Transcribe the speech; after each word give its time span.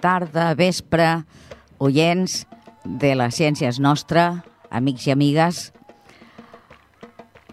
tarda, 0.00 0.52
vespre, 0.58 1.24
oients 1.78 2.44
de 2.84 3.14
la 3.18 3.28
Ciència 3.34 3.70
és 3.70 3.80
Nostra, 3.82 4.44
amics 4.70 5.06
i 5.08 5.14
amigues. 5.14 5.60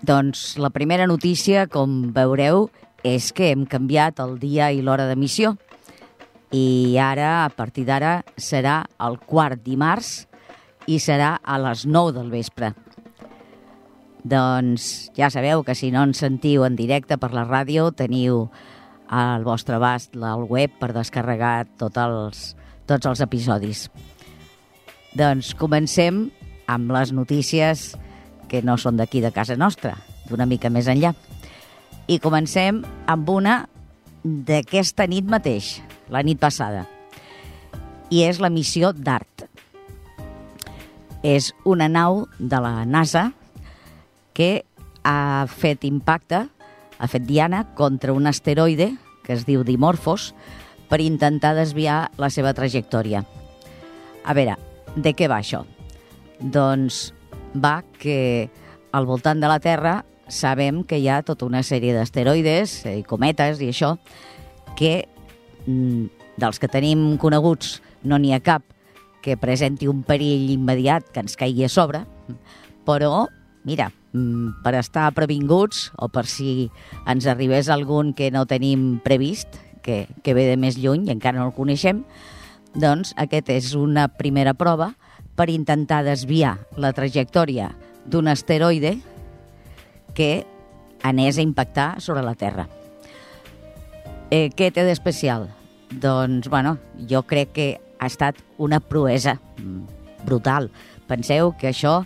Doncs 0.05 0.55
la 0.61 0.69
primera 0.69 1.07
notícia, 1.09 1.65
com 1.67 2.13
veureu, 2.13 2.69
és 3.05 3.31
que 3.33 3.51
hem 3.51 3.65
canviat 3.69 4.21
el 4.23 4.37
dia 4.41 4.71
i 4.73 4.81
l'hora 4.85 5.07
d'emissió. 5.09 5.55
I 6.53 6.97
ara, 7.01 7.45
a 7.45 7.49
partir 7.53 7.85
d'ara, 7.89 8.19
serà 8.37 8.83
el 9.01 9.17
quart 9.19 9.61
dimarts 9.65 10.25
i 10.87 10.99
serà 11.01 11.35
a 11.41 11.57
les 11.61 11.85
9 11.89 12.13
del 12.15 12.31
vespre. 12.33 12.73
Doncs 14.25 15.11
ja 15.17 15.29
sabeu 15.29 15.61
que 15.65 15.75
si 15.77 15.91
no 15.93 16.05
ens 16.05 16.21
sentiu 16.23 16.65
en 16.65 16.77
directe 16.77 17.17
per 17.21 17.29
la 17.33 17.45
ràdio, 17.45 17.91
teniu 17.93 18.47
al 19.07 19.43
vostre 19.45 19.77
abast 19.77 20.15
el 20.15 20.45
web 20.49 20.73
per 20.79 20.93
descarregar 20.95 21.67
tots 21.77 21.97
els, 22.01 22.43
tots 22.89 23.05
els 23.09 23.21
episodis. 23.21 23.87
Doncs 25.15 25.53
comencem 25.55 26.25
amb 26.67 26.91
les 26.91 27.13
notícies 27.15 27.93
que 28.49 28.61
no 28.65 28.77
són 28.77 28.97
d'aquí 28.97 29.21
de 29.23 29.31
casa 29.31 29.55
nostra, 29.55 29.95
d'una 30.29 30.47
mica 30.49 30.69
més 30.69 30.89
enllà. 30.91 31.13
I 32.07 32.19
comencem 32.21 32.83
amb 33.09 33.29
una 33.29 33.63
d'aquesta 34.25 35.07
nit 35.07 35.25
mateix, 35.29 35.79
la 36.09 36.21
nit 36.25 36.41
passada. 36.41 36.85
I 38.09 38.25
és 38.25 38.41
la 38.41 38.51
missió 38.53 38.91
DART. 38.93 39.45
És 41.25 41.53
una 41.65 41.87
nau 41.89 42.25
de 42.37 42.59
la 42.61 42.85
NASA 42.85 43.31
que 44.37 44.65
ha 45.05 45.45
fet 45.49 45.85
impacte, 45.87 46.43
ha 46.97 47.07
fet 47.09 47.25
diana 47.25 47.63
contra 47.77 48.13
un 48.13 48.27
asteroide 48.27 48.91
que 49.25 49.33
es 49.33 49.45
diu 49.47 49.65
Dimorphos 49.65 50.33
per 50.89 51.01
intentar 51.01 51.55
desviar 51.57 52.11
la 52.21 52.29
seva 52.29 52.53
trajectòria. 52.53 53.23
A 54.25 54.33
veure, 54.37 54.55
de 54.95 55.13
què 55.17 55.29
va 55.29 55.41
això? 55.41 55.63
Doncs 56.39 57.09
va 57.55 57.81
que 57.99 58.49
al 58.95 59.07
voltant 59.09 59.41
de 59.41 59.49
la 59.49 59.59
Terra 59.59 60.03
sabem 60.27 60.83
que 60.83 60.97
hi 60.97 61.09
ha 61.09 61.23
tota 61.25 61.45
una 61.45 61.63
sèrie 61.63 61.93
d'asteroides 61.95 62.77
i 62.89 63.01
cometes 63.05 63.61
i 63.61 63.69
això 63.69 63.95
que 64.77 65.05
mm, 65.65 66.07
dels 66.41 66.59
que 66.59 66.71
tenim 66.71 67.15
coneguts 67.21 67.79
no 68.03 68.19
n'hi 68.19 68.33
ha 68.35 68.41
cap 68.43 68.63
que 69.25 69.37
presenti 69.41 69.89
un 69.89 70.03
perill 70.05 70.51
immediat 70.53 71.07
que 71.11 71.23
ens 71.23 71.37
caigui 71.39 71.65
a 71.65 71.69
sobre, 71.71 72.03
però, 72.85 73.25
mira, 73.65 73.89
per 74.63 74.75
estar 74.79 75.09
previnguts 75.15 75.89
o 75.97 76.09
per 76.09 76.25
si 76.29 76.69
ens 77.09 77.27
arribés 77.27 77.69
algun 77.69 78.13
que 78.13 78.31
no 78.31 78.45
tenim 78.49 78.99
previst, 79.03 79.59
que, 79.85 80.05
que 80.23 80.33
ve 80.33 80.47
de 80.49 80.57
més 80.57 80.79
lluny 80.81 81.05
i 81.07 81.13
encara 81.13 81.39
no 81.39 81.49
el 81.49 81.57
coneixem, 81.57 82.03
doncs 82.75 83.13
aquest 83.21 83.51
és 83.53 83.73
una 83.77 84.07
primera 84.09 84.55
prova 84.57 84.93
per 85.35 85.49
intentar 85.51 86.03
desviar 86.07 86.57
la 86.79 86.93
trajectòria 86.95 87.73
d'un 88.05 88.27
asteroide 88.31 88.97
que 90.15 90.45
anés 91.03 91.37
a 91.37 91.45
impactar 91.45 92.01
sobre 92.01 92.23
la 92.23 92.35
Terra. 92.35 92.67
Eh, 94.31 94.49
què 94.55 94.71
té 94.73 94.85
d'especial? 94.87 95.49
Doncs, 95.91 96.49
bueno, 96.49 96.77
jo 97.09 97.21
crec 97.27 97.51
que 97.53 97.67
ha 97.99 98.07
estat 98.09 98.39
una 98.57 98.79
proesa 98.79 99.37
mm, 99.59 100.25
brutal. 100.25 100.71
Penseu 101.07 101.53
que 101.59 101.69
això, 101.69 101.99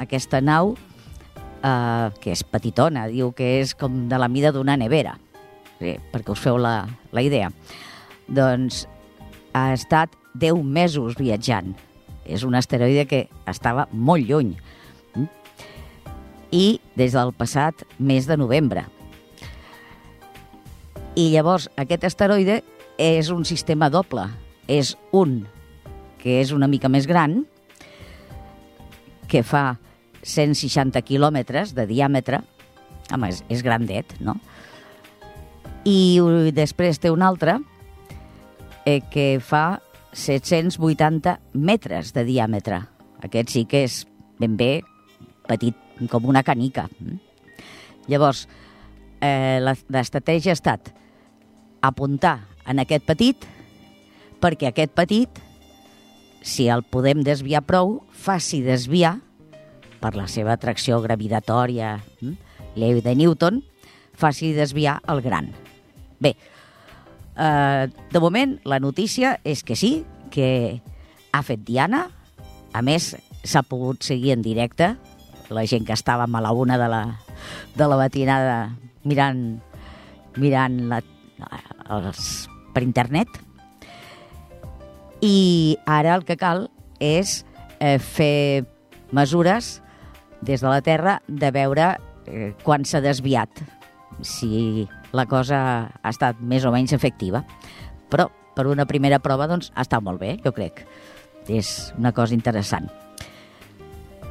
aquesta 0.00 0.40
nau, 0.40 0.76
eh, 1.62 2.10
que 2.20 2.32
és 2.34 2.44
petitona, 2.44 3.06
diu 3.12 3.32
que 3.36 3.56
és 3.60 3.74
com 3.78 4.06
de 4.10 4.18
la 4.20 4.28
mida 4.28 4.52
d'una 4.52 4.76
nevera, 4.76 5.16
sí, 5.80 5.96
perquè 6.12 6.34
us 6.34 6.42
feu 6.42 6.58
la, 6.60 6.78
la 7.12 7.24
idea. 7.24 7.50
Doncs 8.26 8.84
ha 9.56 9.70
estat 9.72 10.12
10 10.36 10.62
mesos 10.62 11.16
viatjant. 11.16 11.74
És 12.26 12.42
un 12.42 12.56
asteroide 12.58 13.06
que 13.06 13.26
estava 13.46 13.86
molt 13.92 14.26
lluny. 14.26 14.56
I 16.50 16.80
des 16.98 17.14
del 17.14 17.32
passat 17.36 17.86
mes 17.98 18.26
de 18.26 18.36
novembre. 18.36 18.84
I 21.16 21.30
llavors 21.32 21.70
aquest 21.78 22.04
asteroide 22.04 22.60
és 22.98 23.30
un 23.30 23.46
sistema 23.48 23.88
doble. 23.90 24.26
És 24.68 24.96
un 25.14 25.44
que 26.18 26.40
és 26.40 26.50
una 26.50 26.66
mica 26.66 26.90
més 26.90 27.06
gran, 27.06 27.44
que 29.30 29.42
fa 29.46 29.76
160 30.26 31.02
quilòmetres 31.06 31.72
de 31.76 31.86
diàmetre. 31.88 32.42
Home, 33.14 33.30
és, 33.30 33.42
és 33.52 33.62
grandet, 33.62 34.16
no? 34.20 34.36
I 35.86 36.18
després 36.54 36.98
té 36.98 37.12
un 37.14 37.22
altre 37.22 37.60
eh, 38.84 39.00
que 39.12 39.38
fa 39.38 39.78
780 40.16 41.38
metres 41.54 42.10
de 42.16 42.26
diàmetre. 42.26 42.82
Aquest 43.22 43.54
sí 43.54 43.64
que 43.70 43.84
és 43.86 44.02
ben 44.40 44.56
bé 44.58 44.80
petit, 45.46 45.76
com 46.10 46.26
una 46.26 46.42
canica. 46.42 46.88
Llavors, 48.10 48.46
eh, 49.20 49.62
l'estratègia 49.62 50.54
ha 50.54 50.58
estat 50.58 50.90
apuntar 51.86 52.40
en 52.66 52.82
aquest 52.82 53.06
petit 53.06 53.46
perquè 54.42 54.70
aquest 54.70 54.92
petit, 54.96 55.38
si 56.42 56.68
el 56.70 56.82
podem 56.82 57.22
desviar 57.26 57.64
prou, 57.66 58.00
faci 58.12 58.60
desviar 58.62 59.16
per 60.00 60.14
la 60.16 60.26
seva 60.28 60.54
atracció 60.56 61.00
gravitatòria, 61.04 61.96
hm, 62.20 62.34
llei 62.76 63.00
de 63.00 63.14
Newton, 63.14 63.62
faci 64.16 64.52
desviar 64.56 65.00
el 65.08 65.22
gran. 65.22 65.52
Bé, 66.20 66.36
eh, 67.36 67.88
de 68.12 68.20
moment 68.20 68.58
la 68.64 68.80
notícia 68.80 69.38
és 69.44 69.62
que 69.62 69.76
sí, 69.76 70.04
que 70.30 70.80
ha 71.32 71.42
fet 71.42 71.62
Diana, 71.64 72.06
a 72.72 72.82
més 72.82 73.14
s'ha 73.44 73.62
pogut 73.62 74.02
seguir 74.02 74.32
en 74.34 74.42
directe, 74.42 74.96
la 75.48 75.64
gent 75.68 75.86
que 75.86 75.94
estàvem 75.94 76.34
a 76.34 76.42
la 76.42 76.52
una 76.52 76.78
de 76.78 76.88
la, 76.90 77.02
de 77.76 77.86
la 77.86 77.96
matinada 77.96 78.56
mirant, 79.06 79.60
mirant 80.36 80.78
la, 80.90 81.00
els, 81.94 82.48
per 82.74 82.82
internet. 82.82 83.28
I 85.24 85.78
ara 85.86 86.16
el 86.16 86.26
que 86.28 86.36
cal 86.36 86.66
és 87.00 87.42
eh, 87.80 87.98
fer 88.02 88.66
mesures 89.14 89.76
des 90.42 90.60
de 90.60 90.68
la 90.68 90.82
Terra 90.84 91.20
de 91.26 91.50
veure 91.54 91.96
eh, 92.26 92.52
quan 92.64 92.84
s'ha 92.84 93.00
desviat, 93.04 93.62
si 94.22 94.86
la 95.12 95.26
cosa 95.26 95.60
ha 96.02 96.10
estat 96.12 96.40
més 96.40 96.64
o 96.64 96.72
menys 96.74 96.94
efectiva. 96.96 97.42
Però 98.10 98.28
per 98.56 98.66
una 98.70 98.86
primera 98.88 99.20
prova 99.20 99.48
doncs, 99.50 99.70
ha 99.74 99.84
estat 99.84 100.04
molt 100.04 100.20
bé, 100.20 100.36
jo 100.44 100.52
crec. 100.56 100.84
És 101.48 101.92
una 101.98 102.12
cosa 102.16 102.34
interessant. 102.34 102.88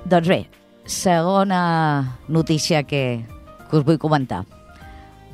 Doncs 0.05 0.29
bé, 0.29 0.41
segona 0.85 2.17
notícia 2.27 2.83
que, 2.83 3.25
que 3.69 3.77
us 3.77 3.85
vull 3.85 4.01
comentar. 4.01 4.43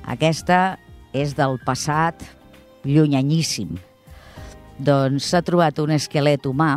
Aquesta 0.07 0.77
és 1.13 1.35
del 1.37 1.59
passat 1.65 2.23
llunyanyíssim. 2.87 3.75
Doncs 4.81 5.27
s'ha 5.29 5.43
trobat 5.45 5.79
un 5.83 5.93
esquelet 5.93 6.47
humà 6.49 6.73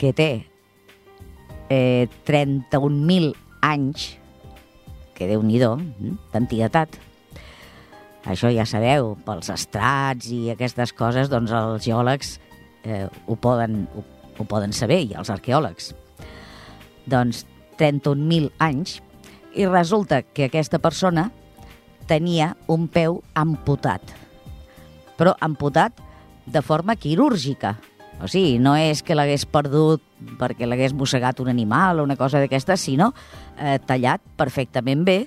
que 0.00 0.12
té 0.16 0.30
eh, 1.68 2.08
31.000 2.26 3.32
anys, 3.64 4.14
que 5.14 5.28
déu 5.30 5.42
nhi 5.46 5.60
d'antiguitat. 5.62 6.98
Això 8.24 8.48
ja 8.52 8.64
sabeu, 8.66 9.14
pels 9.26 9.50
estrats 9.52 10.30
i 10.32 10.48
aquestes 10.52 10.94
coses, 10.96 11.28
doncs 11.32 11.52
els 11.52 11.84
geòlegs 11.84 12.38
eh, 12.84 13.06
ho, 13.06 13.36
poden, 13.36 13.84
ho, 13.94 14.04
ho 14.38 14.46
poden 14.48 14.72
saber, 14.72 15.02
i 15.04 15.16
els 15.18 15.30
arqueòlegs. 15.32 15.92
Doncs 17.04 17.44
31.000 17.78 18.52
anys, 18.64 19.00
i 19.54 19.66
resulta 19.66 20.22
que 20.22 20.48
aquesta 20.48 20.80
persona 20.82 21.28
tenia 22.08 22.54
un 22.68 22.88
peu 22.88 23.20
amputat, 23.38 24.02
però 25.16 25.34
amputat 25.40 26.00
de 26.46 26.60
forma 26.62 26.96
quirúrgica. 26.96 27.76
O 28.22 28.28
sigui, 28.30 28.58
no 28.62 28.76
és 28.78 29.02
que 29.02 29.16
l'hagués 29.16 29.44
perdut 29.50 30.02
perquè 30.38 30.68
l'hagués 30.68 30.94
mossegat 30.96 31.40
un 31.42 31.50
animal 31.52 32.00
o 32.00 32.04
una 32.06 32.16
cosa 32.16 32.40
d'aquesta, 32.40 32.76
sinó 32.80 33.12
eh, 33.58 33.78
tallat 33.86 34.22
perfectament 34.38 35.02
bé 35.04 35.18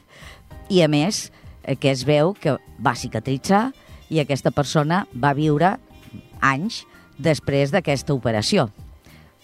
i, 0.69 0.81
a 0.81 0.87
més, 0.87 1.27
eh, 1.63 1.75
que 1.75 1.91
es 1.91 2.05
veu 2.07 2.33
que 2.39 2.57
va 2.79 2.95
cicatritzar 2.95 3.67
i 4.09 4.21
aquesta 4.23 4.53
persona 4.55 5.03
va 5.13 5.35
viure 5.37 5.75
anys 6.41 6.85
després 7.17 7.73
d'aquesta 7.73 8.15
operació. 8.15 8.69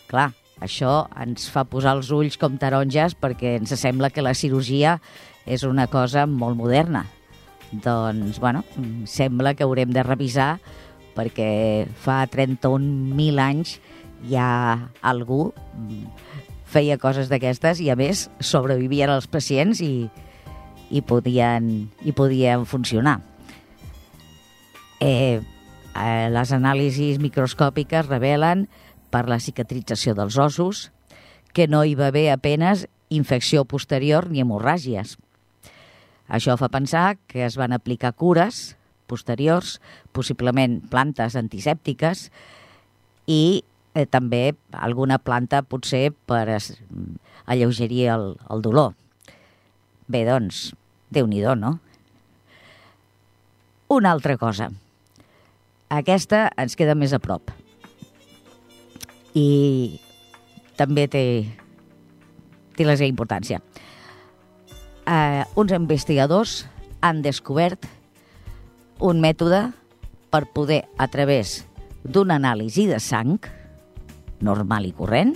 Clar, 0.07 0.31
això 0.63 1.03
ens 1.19 1.49
fa 1.51 1.65
posar 1.67 1.97
els 1.97 2.11
ulls 2.15 2.37
com 2.39 2.55
taronges 2.61 3.17
perquè 3.19 3.57
ens 3.59 3.73
sembla 3.79 4.11
que 4.13 4.23
la 4.23 4.35
cirurgia 4.37 4.99
és 5.45 5.65
una 5.67 5.89
cosa 5.91 6.25
molt 6.29 6.55
moderna. 6.55 7.03
Doncs, 7.73 8.37
bueno, 8.39 8.61
sembla 9.09 9.55
que 9.57 9.65
haurem 9.65 9.91
de 9.91 10.03
revisar 10.05 10.59
perquè 11.15 11.85
fa 12.03 12.23
31.000 12.31 13.43
anys 13.43 13.77
ja 14.29 14.89
algú 15.01 15.51
feia 16.73 16.97
coses 16.97 17.29
d'aquestes 17.29 17.81
i, 17.83 17.89
a 17.93 17.97
més, 17.99 18.27
sobrevivien 18.41 19.11
els 19.13 19.29
pacients 19.29 19.81
i, 19.83 20.09
i, 20.89 21.01
podien, 21.05 21.89
i 22.01 22.13
podien 22.17 22.65
funcionar. 22.65 23.19
Eh, 25.03 25.41
Eh, 25.93 26.29
les 26.33 26.49
anàlisis 26.49 27.19
microscòpiques 27.21 28.07
revelen 28.09 28.65
per 29.13 29.27
la 29.29 29.37
cicatrització 29.37 30.15
dels 30.17 30.39
ossos 30.41 30.87
que 31.53 31.67
no 31.69 31.83
hi 31.85 31.93
va 31.93 32.09
haver 32.09 32.31
apenes 32.33 32.87
infecció 33.13 33.61
posterior 33.69 34.31
ni 34.31 34.41
hemorràgies. 34.41 35.19
Això 36.33 36.55
fa 36.57 36.71
pensar 36.73 37.19
que 37.29 37.45
es 37.45 37.59
van 37.61 37.77
aplicar 37.77 38.15
cures 38.17 38.73
posteriors, 39.13 39.77
possiblement 40.17 40.81
plantes 40.89 41.37
antisèptiques, 41.39 42.27
i 43.29 43.63
eh, 43.93 44.05
també 44.09 44.55
alguna 44.73 45.19
planta 45.21 45.61
potser 45.61 46.09
per 46.27 46.59
alleugerir 47.45 48.07
el, 48.17 48.29
el 48.49 48.65
dolor. 48.65 48.93
Bé, 50.09 50.25
doncs, 50.27 50.71
déu 51.13 51.27
nhi 51.29 51.43
no? 51.57 51.77
Una 53.93 54.11
altra 54.11 54.37
cosa. 54.37 54.71
Aquesta 55.93 56.47
ens 56.57 56.75
queda 56.75 56.95
més 56.95 57.13
a 57.13 57.19
prop. 57.21 57.51
I 59.37 59.99
també 60.77 61.07
té, 61.07 61.23
té 62.73 62.85
la 62.85 62.97
seva 62.97 63.11
importància. 63.11 63.61
Uh, 65.03 65.43
uns 65.59 65.73
investigadors 65.75 66.63
han 67.03 67.21
descobert 67.21 67.85
un 68.99 69.21
mètode 69.21 69.71
per 70.33 70.45
poder, 70.53 70.83
a 70.97 71.07
través 71.07 71.63
d'una 72.03 72.37
anàlisi 72.41 72.87
de 72.89 72.99
sang, 72.99 73.37
normal 74.43 74.85
i 74.89 74.93
corrent, 74.97 75.35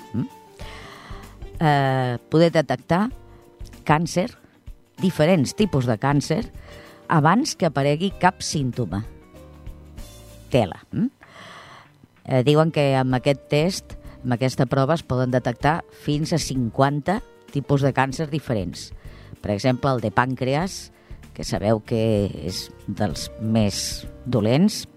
eh, 1.59 2.17
poder 2.29 2.51
detectar 2.51 3.07
càncer, 3.85 4.31
diferents 4.99 5.53
tipus 5.55 5.85
de 5.85 5.97
càncer, 5.97 6.43
abans 7.07 7.55
que 7.55 7.67
aparegui 7.69 8.11
cap 8.19 8.41
símptoma. 8.41 9.03
Tela. 10.49 10.81
Mm? 10.91 11.07
Eh, 12.27 12.43
diuen 12.43 12.71
que 12.71 12.95
amb 12.99 13.15
aquest 13.15 13.47
test, 13.51 13.95
amb 14.23 14.35
aquesta 14.35 14.65
prova, 14.67 14.97
es 14.97 15.03
poden 15.03 15.31
detectar 15.31 15.83
fins 16.03 16.33
a 16.33 16.39
50 16.41 17.21
tipus 17.53 17.81
de 17.85 17.93
càncer 17.95 18.27
diferents. 18.29 18.91
Per 19.41 19.53
exemple, 19.53 19.91
el 19.93 20.01
de 20.03 20.11
pàncreas, 20.11 20.91
que 21.37 21.45
sabeu 21.45 21.83
que 21.85 22.01
és 22.49 22.63
dels 22.89 23.27
més 23.37 24.07
dolents, 24.25 24.87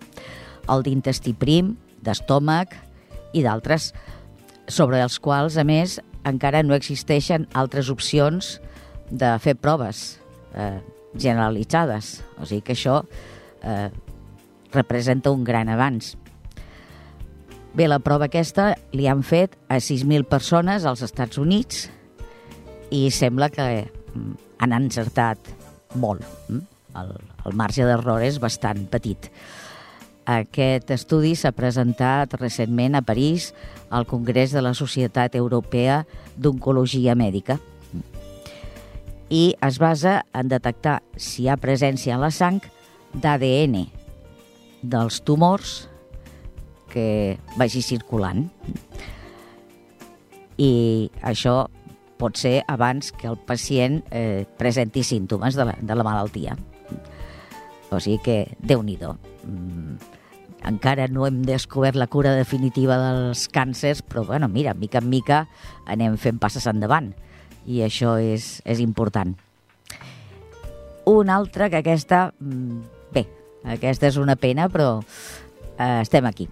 el 0.73 0.85
d'intestí 0.87 1.35
prim, 1.37 1.75
d'estómac 2.01 2.73
i 3.37 3.43
d'altres, 3.45 3.91
sobre 4.73 5.03
els 5.05 5.19
quals, 5.21 5.59
a 5.61 5.67
més, 5.69 5.99
encara 6.25 6.63
no 6.65 6.73
existeixen 6.79 7.45
altres 7.53 7.91
opcions 7.93 8.55
de 9.11 9.35
fer 9.43 9.59
proves 9.61 10.21
eh, 10.55 10.81
generalitzades. 11.13 12.23
O 12.41 12.49
sigui 12.49 12.65
que 12.65 12.79
això 12.79 13.03
eh, 13.61 13.91
representa 14.73 15.35
un 15.35 15.45
gran 15.45 15.69
avanç. 15.69 16.15
Bé, 17.77 17.85
la 17.85 18.01
prova 18.01 18.31
aquesta 18.31 18.73
li 18.97 19.13
han 19.13 19.21
fet 19.23 19.61
a 19.69 19.77
6.000 19.77 20.25
persones 20.31 20.89
als 20.89 21.05
Estats 21.05 21.37
Units 21.39 21.89
i 22.91 23.11
sembla 23.15 23.53
que 23.53 23.67
mm, 23.85 24.39
han 24.65 24.75
encertat 24.81 25.60
molt. 25.95 26.25
Mm? 26.49 26.63
El, 27.01 27.11
el 27.47 27.59
marge 27.59 27.87
d'error 27.87 28.23
és 28.27 28.41
bastant 28.43 28.87
petit. 28.91 29.31
Aquest 30.31 30.91
estudi 30.95 31.33
s'ha 31.39 31.51
presentat 31.57 32.35
recentment 32.39 32.99
a 32.99 33.03
París 33.03 33.51
al 33.91 34.07
Congrés 34.07 34.53
de 34.55 34.63
la 34.63 34.75
Societat 34.79 35.35
Europea 35.39 36.05
d'Oncologia 36.37 37.17
Mèdica 37.19 37.59
i 39.31 39.55
es 39.63 39.79
basa 39.79 40.25
en 40.35 40.51
detectar 40.51 41.01
si 41.17 41.45
hi 41.45 41.49
ha 41.49 41.57
presència 41.63 42.17
en 42.17 42.23
la 42.23 42.33
sang 42.35 42.59
d'ADN 43.15 43.87
dels 44.83 45.21
tumors 45.23 45.87
que 46.91 47.39
vagi 47.57 47.83
circulant. 47.87 48.49
I 50.59 50.73
això 51.23 51.71
pot 52.21 52.37
ser 52.37 52.61
abans 52.69 53.13
que 53.17 53.31
el 53.31 53.39
pacient 53.49 54.03
eh, 54.13 54.45
presenti 54.61 55.03
símptomes 55.07 55.57
de 55.57 55.67
la, 55.71 55.77
de 55.81 55.97
la 55.97 56.05
malaltia. 56.07 56.57
O 57.91 57.99
sigui 57.99 58.21
que, 58.23 58.37
déu 58.61 58.85
nhi 58.87 58.99
mm, 59.01 59.97
encara 60.69 61.09
no 61.09 61.27
hem 61.27 61.41
descobert 61.49 61.97
la 61.97 62.07
cura 62.07 62.35
definitiva 62.37 62.99
dels 63.01 63.49
càncers, 63.49 64.05
però 64.05 64.25
bueno, 64.29 64.49
mira, 64.49 64.75
mica 64.75 65.01
en 65.01 65.09
mica 65.09 65.47
anem 65.87 66.17
fent 66.21 66.39
passes 66.39 66.69
endavant 66.71 67.15
i 67.67 67.83
això 67.85 68.17
és, 68.21 68.61
és 68.65 68.81
important. 68.81 69.35
Una 71.11 71.37
altra 71.37 71.71
que 71.71 71.81
aquesta, 71.81 72.33
mm, 72.39 72.81
bé, 73.13 73.27
aquesta 73.65 74.07
és 74.07 74.21
una 74.21 74.37
pena, 74.37 74.69
però 74.69 75.01
eh, 75.79 76.01
estem 76.01 76.27
aquí. 76.27 76.49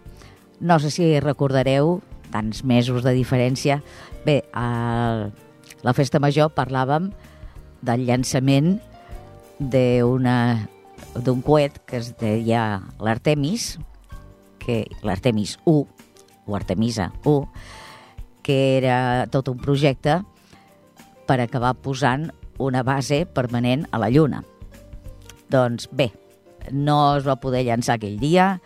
No 0.61 0.81
sé 0.81 0.91
si 0.91 1.21
recordareu 1.21 2.01
tants 2.33 2.65
mesos 2.65 3.05
de 3.05 3.13
diferència. 3.15 3.83
Bé, 4.25 4.43
a 4.53 5.31
la 5.87 5.95
festa 5.95 6.19
major 6.23 6.51
parlàvem 6.57 7.11
del 7.87 8.07
llançament 8.09 8.79
d'un 9.59 11.43
coet 11.47 11.79
que 11.87 11.99
es 12.01 12.13
deia 12.19 12.81
l'Artemis, 13.03 13.79
que 14.59 14.85
l'Artemis 15.07 15.59
1, 15.65 15.87
o 16.49 16.57
Artemisa 16.57 17.13
1, 17.25 17.47
que 18.43 18.79
era 18.79 19.27
tot 19.31 19.49
un 19.53 19.59
projecte 19.61 20.23
per 21.29 21.41
acabar 21.41 21.75
posant 21.77 22.31
una 22.59 22.83
base 22.83 23.27
permanent 23.27 23.87
a 23.93 24.01
la 24.01 24.09
Lluna. 24.11 24.43
Doncs 25.53 25.89
bé, 25.93 26.11
no 26.73 27.17
es 27.17 27.27
va 27.29 27.39
poder 27.41 27.65
llançar 27.67 27.97
aquell 27.97 28.19
dia, 28.21 28.59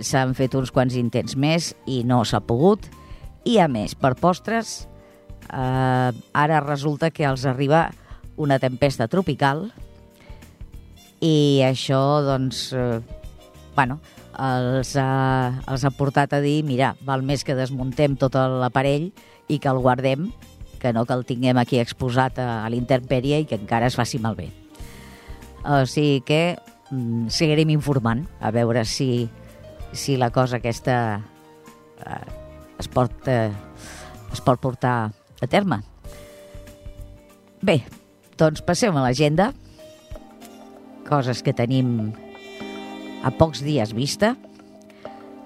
s'han 0.00 0.34
fet 0.36 0.54
uns 0.54 0.70
quants 0.72 0.94
intents 0.96 1.36
més 1.36 1.74
i 1.88 2.02
no 2.04 2.22
s'ha 2.24 2.40
pogut. 2.44 2.86
I 3.48 3.58
a 3.62 3.68
més, 3.68 3.94
per 3.94 4.14
postres, 4.20 4.86
eh, 5.46 6.10
ara 6.32 6.60
resulta 6.64 7.10
que 7.10 7.26
els 7.28 7.46
arriba 7.46 7.90
una 8.36 8.58
tempesta 8.58 9.08
tropical 9.08 9.70
i 11.24 11.62
això, 11.64 12.20
doncs, 12.26 12.68
eh, 12.76 13.00
bueno, 13.74 14.00
els 14.36 14.92
ha, 15.00 15.62
els 15.70 15.84
ha 15.84 15.92
portat 15.96 16.36
a 16.36 16.42
dir, 16.44 16.60
mira, 16.64 16.94
val 17.08 17.24
més 17.24 17.44
que 17.44 17.56
desmuntem 17.56 18.18
tot 18.20 18.36
l'aparell 18.36 19.10
i 19.48 19.58
que 19.58 19.72
el 19.72 19.80
guardem 19.80 20.28
que 20.78 20.92
no 20.92 21.06
que 21.06 21.16
el 21.16 21.24
tinguem 21.24 21.58
aquí 21.58 21.80
exposat 21.80 22.38
a, 22.38 22.62
a 22.64 22.70
l'intempèrie 22.70 23.40
i 23.40 23.46
que 23.48 23.56
encara 23.58 23.88
es 23.88 23.96
faci 23.96 24.20
malbé. 24.22 24.50
O 25.64 25.82
sigui 25.88 26.20
que 26.26 26.40
mm, 26.90 27.28
seguirem 27.32 27.72
informant 27.74 28.26
a 28.40 28.52
veure 28.54 28.84
si, 28.84 29.26
si 29.92 30.18
la 30.20 30.30
cosa 30.30 30.60
aquesta 30.60 30.98
eh, 32.04 32.24
es, 32.78 32.88
pot, 32.92 33.12
eh, 33.26 33.50
es 34.32 34.44
pot 34.44 34.60
portar 34.60 35.10
a 35.42 35.48
terme. 35.50 35.80
Bé, 37.62 37.80
doncs 38.38 38.62
passem 38.66 38.96
a 38.96 39.04
l'agenda, 39.04 39.52
coses 41.08 41.42
que 41.42 41.54
tenim 41.56 42.12
a 43.24 43.32
pocs 43.34 43.62
dies 43.64 43.94
vista, 43.96 44.34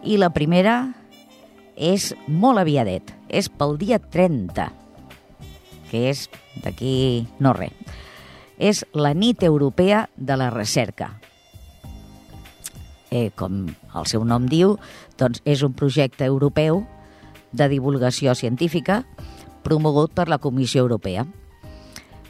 i 0.04 0.16
la 0.20 0.32
primera 0.32 0.92
és 1.76 2.12
molt 2.28 2.60
aviadet, 2.60 3.14
és 3.28 3.48
pel 3.52 3.76
dia 3.80 4.00
30 4.00 4.80
que 5.90 6.06
és 6.10 6.28
d'aquí 6.62 7.26
no 7.42 7.52
res. 7.56 7.74
És 8.60 8.84
la 8.94 9.12
nit 9.16 9.42
europea 9.42 10.06
de 10.16 10.36
la 10.38 10.50
recerca. 10.54 11.16
Eh, 13.10 13.30
com 13.34 13.64
el 13.66 14.06
seu 14.06 14.22
nom 14.22 14.46
diu, 14.46 14.76
doncs 15.18 15.42
és 15.48 15.64
un 15.66 15.74
projecte 15.74 16.24
europeu 16.28 16.84
de 17.50 17.66
divulgació 17.72 18.36
científica 18.38 19.02
promogut 19.64 20.14
per 20.16 20.28
la 20.28 20.38
Comissió 20.38 20.82
Europea. 20.82 21.26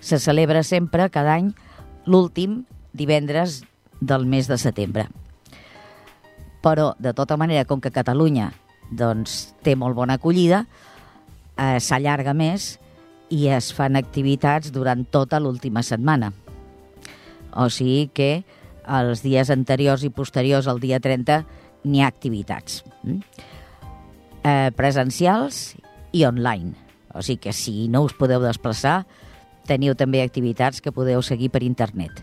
Se 0.00 0.18
celebra 0.18 0.62
sempre 0.62 1.10
cada 1.10 1.36
any 1.36 1.52
l'últim 2.06 2.64
divendres 2.92 3.62
del 4.00 4.26
mes 4.26 4.48
de 4.48 4.58
setembre. 4.58 5.08
Però, 6.64 6.94
de 6.98 7.12
tota 7.16 7.36
manera, 7.40 7.64
com 7.64 7.80
que 7.80 7.92
Catalunya 7.92 8.50
doncs, 8.90 9.54
té 9.62 9.76
molt 9.78 9.96
bona 9.96 10.18
acollida, 10.18 10.64
eh, 11.56 11.78
s'allarga 11.80 12.34
més 12.34 12.74
i 13.30 13.46
es 13.54 13.70
fan 13.72 13.96
activitats 13.96 14.72
durant 14.74 15.04
tota 15.06 15.38
l'última 15.40 15.84
setmana. 15.86 16.32
O 17.54 17.68
sigui 17.70 18.10
que 18.14 18.30
els 18.90 19.22
dies 19.22 19.50
anteriors 19.50 20.02
i 20.04 20.10
posteriors 20.10 20.66
al 20.70 20.80
dia 20.82 20.98
30 21.00 21.44
n'hi 21.84 22.02
ha 22.02 22.10
activitats 22.10 22.82
mm? 23.04 23.18
eh, 24.44 24.70
presencials 24.76 25.76
i 26.12 26.24
online. 26.26 26.89
O 27.14 27.22
sigui 27.22 27.40
que 27.48 27.52
si 27.56 27.88
no 27.88 28.04
us 28.06 28.14
podeu 28.14 28.42
desplaçar, 28.42 29.04
teniu 29.66 29.96
també 29.98 30.22
activitats 30.22 30.80
que 30.82 30.94
podeu 30.94 31.22
seguir 31.22 31.50
per 31.50 31.62
internet. 31.66 32.22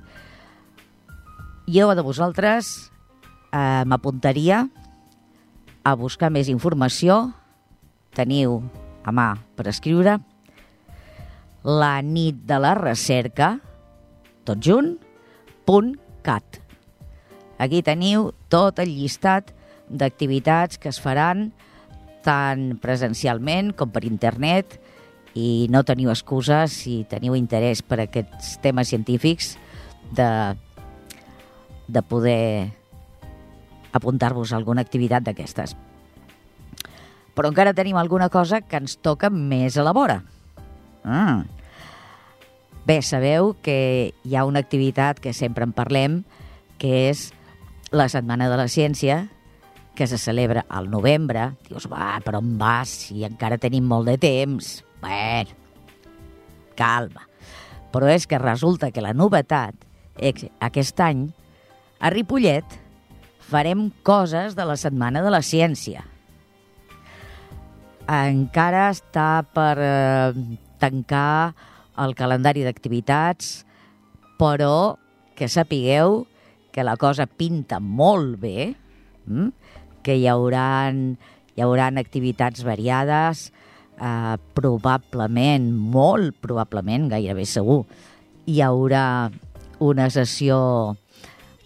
Jo 1.67 1.91
de 1.95 2.03
vosaltres 2.03 2.89
eh, 3.51 3.83
m'apuntaria 3.83 4.67
a 5.83 5.95
buscar 5.95 6.31
més 6.31 6.47
informació. 6.51 7.33
Teniu 8.15 8.61
a 9.07 9.11
mà 9.11 9.33
per 9.55 9.67
escriure 9.71 10.17
la 11.67 11.99
nit 12.01 12.45
de 12.47 12.57
la 12.63 12.73
recerca, 12.79 13.57
tot 14.47 14.61
junt, 14.63 14.93
punt 15.67 15.97
cat. 16.23 16.61
Aquí 17.59 17.81
teniu 17.83 18.31
tot 18.47 18.79
el 18.79 18.93
llistat 18.95 19.51
d'activitats 19.89 20.79
que 20.79 20.91
es 20.91 20.99
faran 21.03 21.49
tant 22.27 22.75
presencialment 22.83 23.71
com 23.77 23.91
per 23.93 24.03
internet 24.03 24.77
i 25.37 25.67
no 25.71 25.85
teniu 25.87 26.11
excusa 26.11 26.65
si 26.71 27.03
teniu 27.09 27.37
interès 27.37 27.83
per 27.85 28.01
aquests 28.03 28.57
temes 28.63 28.91
científics 28.91 29.55
de, 30.17 30.29
de 31.87 32.01
poder 32.03 32.73
apuntar-vos 33.95 34.51
a 34.51 34.57
alguna 34.59 34.83
activitat 34.83 35.23
d'aquestes. 35.25 35.75
Però 37.37 37.51
encara 37.51 37.75
tenim 37.77 37.97
alguna 37.97 38.31
cosa 38.33 38.63
que 38.65 38.79
ens 38.81 38.97
toca 38.97 39.29
més 39.29 39.77
a 39.77 39.85
la 39.85 39.93
vora. 39.93 40.21
Mm. 41.05 41.45
Bé, 42.87 43.01
sabeu 43.03 43.51
que 43.61 44.13
hi 44.23 44.35
ha 44.35 44.45
una 44.47 44.63
activitat 44.63 45.19
que 45.21 45.35
sempre 45.35 45.67
en 45.67 45.73
parlem, 45.75 46.21
que 46.81 47.09
és 47.11 47.29
la 47.91 48.07
Setmana 48.09 48.47
de 48.49 48.57
la 48.57 48.67
Ciència, 48.71 49.27
que 49.97 50.05
se 50.05 50.19
celebra 50.21 50.67
al 50.69 50.91
novembre. 50.93 51.55
Dius, 51.65 51.87
va, 51.89 52.19
però 52.21 52.37
on 52.37 52.53
vas 52.61 52.91
si 53.07 53.23
encara 53.25 53.57
tenim 53.57 53.87
molt 53.89 54.05
de 54.11 54.17
temps? 54.21 54.75
Bé, 55.01 55.47
calma. 56.77 57.25
Però 57.89 58.05
és 58.13 58.27
que 58.29 58.37
resulta 58.37 58.91
que 58.93 59.01
la 59.01 59.15
novetat 59.17 59.73
aquest 60.61 61.01
any 61.01 61.25
a 61.97 62.11
Ripollet 62.13 62.77
farem 63.47 63.87
coses 64.05 64.53
de 64.53 64.67
la 64.69 64.77
Setmana 64.77 65.23
de 65.25 65.33
la 65.33 65.41
Ciència. 65.41 66.03
Encara 68.07 68.87
està 68.93 69.41
per 69.49 69.73
eh, 69.81 70.33
tancar 70.79 71.55
el 71.97 72.13
calendari 72.15 72.61
d'activitats, 72.67 73.63
però 74.37 74.95
que 75.33 75.49
sapigueu 75.49 76.21
que 76.71 76.85
la 76.85 76.95
cosa 77.01 77.25
pinta 77.25 77.79
molt 77.81 78.37
bé, 78.41 78.75
hm? 79.25 79.49
Que 80.07 80.15
hi 80.15 80.29
hauran, 80.31 81.17
hi 81.57 81.65
hauran 81.65 81.99
activitats 81.99 82.63
variades, 82.63 83.49
eh, 83.99 84.35
probablement, 84.55 85.67
molt 85.75 86.37
probablement, 86.39 87.09
gairebé 87.11 87.43
segur, 87.43 87.81
hi 88.47 88.61
haurà 88.63 89.03
una 89.83 90.07
sessió 90.09 90.95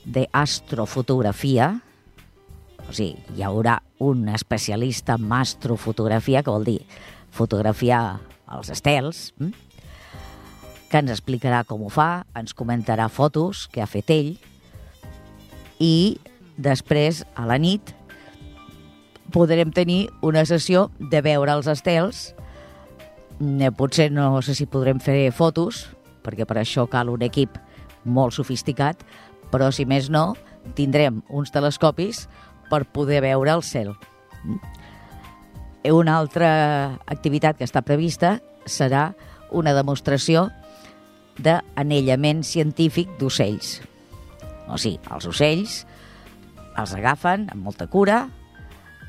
d'astrofotografia, 0.09 1.69
o 2.81 2.89
sigui, 2.89 3.21
hi 3.37 3.45
haurà 3.45 3.77
un 4.01 4.25
especialista 4.33 5.19
en 5.21 5.29
astrofotografia, 5.37 6.41
que 6.41 6.49
vol 6.49 6.65
dir 6.65 6.79
fotografiar 7.29 8.19
els 8.57 8.73
estels, 8.73 9.35
hm? 9.37 9.53
que 10.89 10.99
ens 10.99 11.13
explicarà 11.13 11.61
com 11.63 11.85
ho 11.85 11.93
fa, 11.93 12.25
ens 12.35 12.57
comentarà 12.57 13.05
fotos 13.07 13.67
que 13.71 13.85
ha 13.85 13.87
fet 13.87 14.09
ell, 14.11 14.33
i 15.77 16.17
després, 16.57 17.21
a 17.37 17.45
la 17.45 17.61
nit, 17.61 17.93
podrem 19.31 19.71
tenir 19.73 20.09
una 20.21 20.43
sessió 20.45 20.89
de 20.99 21.21
veure 21.23 21.53
els 21.55 21.67
estels. 21.71 22.31
Eh, 23.41 23.71
potser 23.77 24.11
no 24.13 24.41
sé 24.45 24.55
si 24.55 24.69
podrem 24.69 25.01
fer 25.01 25.31
fotos, 25.33 25.87
perquè 26.21 26.45
per 26.45 26.59
això 26.61 26.87
cal 26.89 27.09
un 27.09 27.23
equip 27.25 27.57
molt 28.05 28.35
sofisticat, 28.37 29.01
però 29.51 29.71
si 29.73 29.85
més 29.85 30.09
no, 30.09 30.35
tindrem 30.77 31.21
uns 31.29 31.51
telescopis 31.51 32.27
per 32.69 32.85
poder 32.85 33.21
veure 33.25 33.51
el 33.51 33.63
cel. 33.65 33.93
Una 35.89 36.17
altra 36.19 36.51
activitat 37.09 37.57
que 37.57 37.65
està 37.65 37.81
prevista 37.81 38.37
serà 38.69 39.11
una 39.51 39.73
demostració 39.73 40.49
d'anellament 41.41 42.43
científic 42.45 43.09
d'ocells. 43.19 43.79
O 44.71 44.77
sigui, 44.77 45.01
els 45.11 45.27
ocells 45.27 45.81
els 46.79 46.93
agafen 46.95 47.49
amb 47.51 47.65
molta 47.65 47.87
cura, 47.91 48.27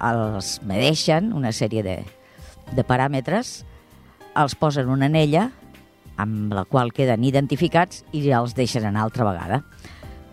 els 0.02 0.56
medeixen 0.66 1.30
una 1.36 1.52
sèrie 1.54 1.82
de, 1.86 1.98
de 2.74 2.84
paràmetres, 2.86 3.62
els 4.38 4.56
posen 4.58 4.90
una 4.90 5.06
anella 5.10 5.50
amb 6.20 6.52
la 6.54 6.64
qual 6.68 6.92
queden 6.92 7.24
identificats 7.24 8.02
i 8.12 8.22
ja 8.26 8.40
els 8.42 8.56
deixen 8.56 8.84
anar 8.88 9.06
altra 9.06 9.26
vegada. 9.28 9.62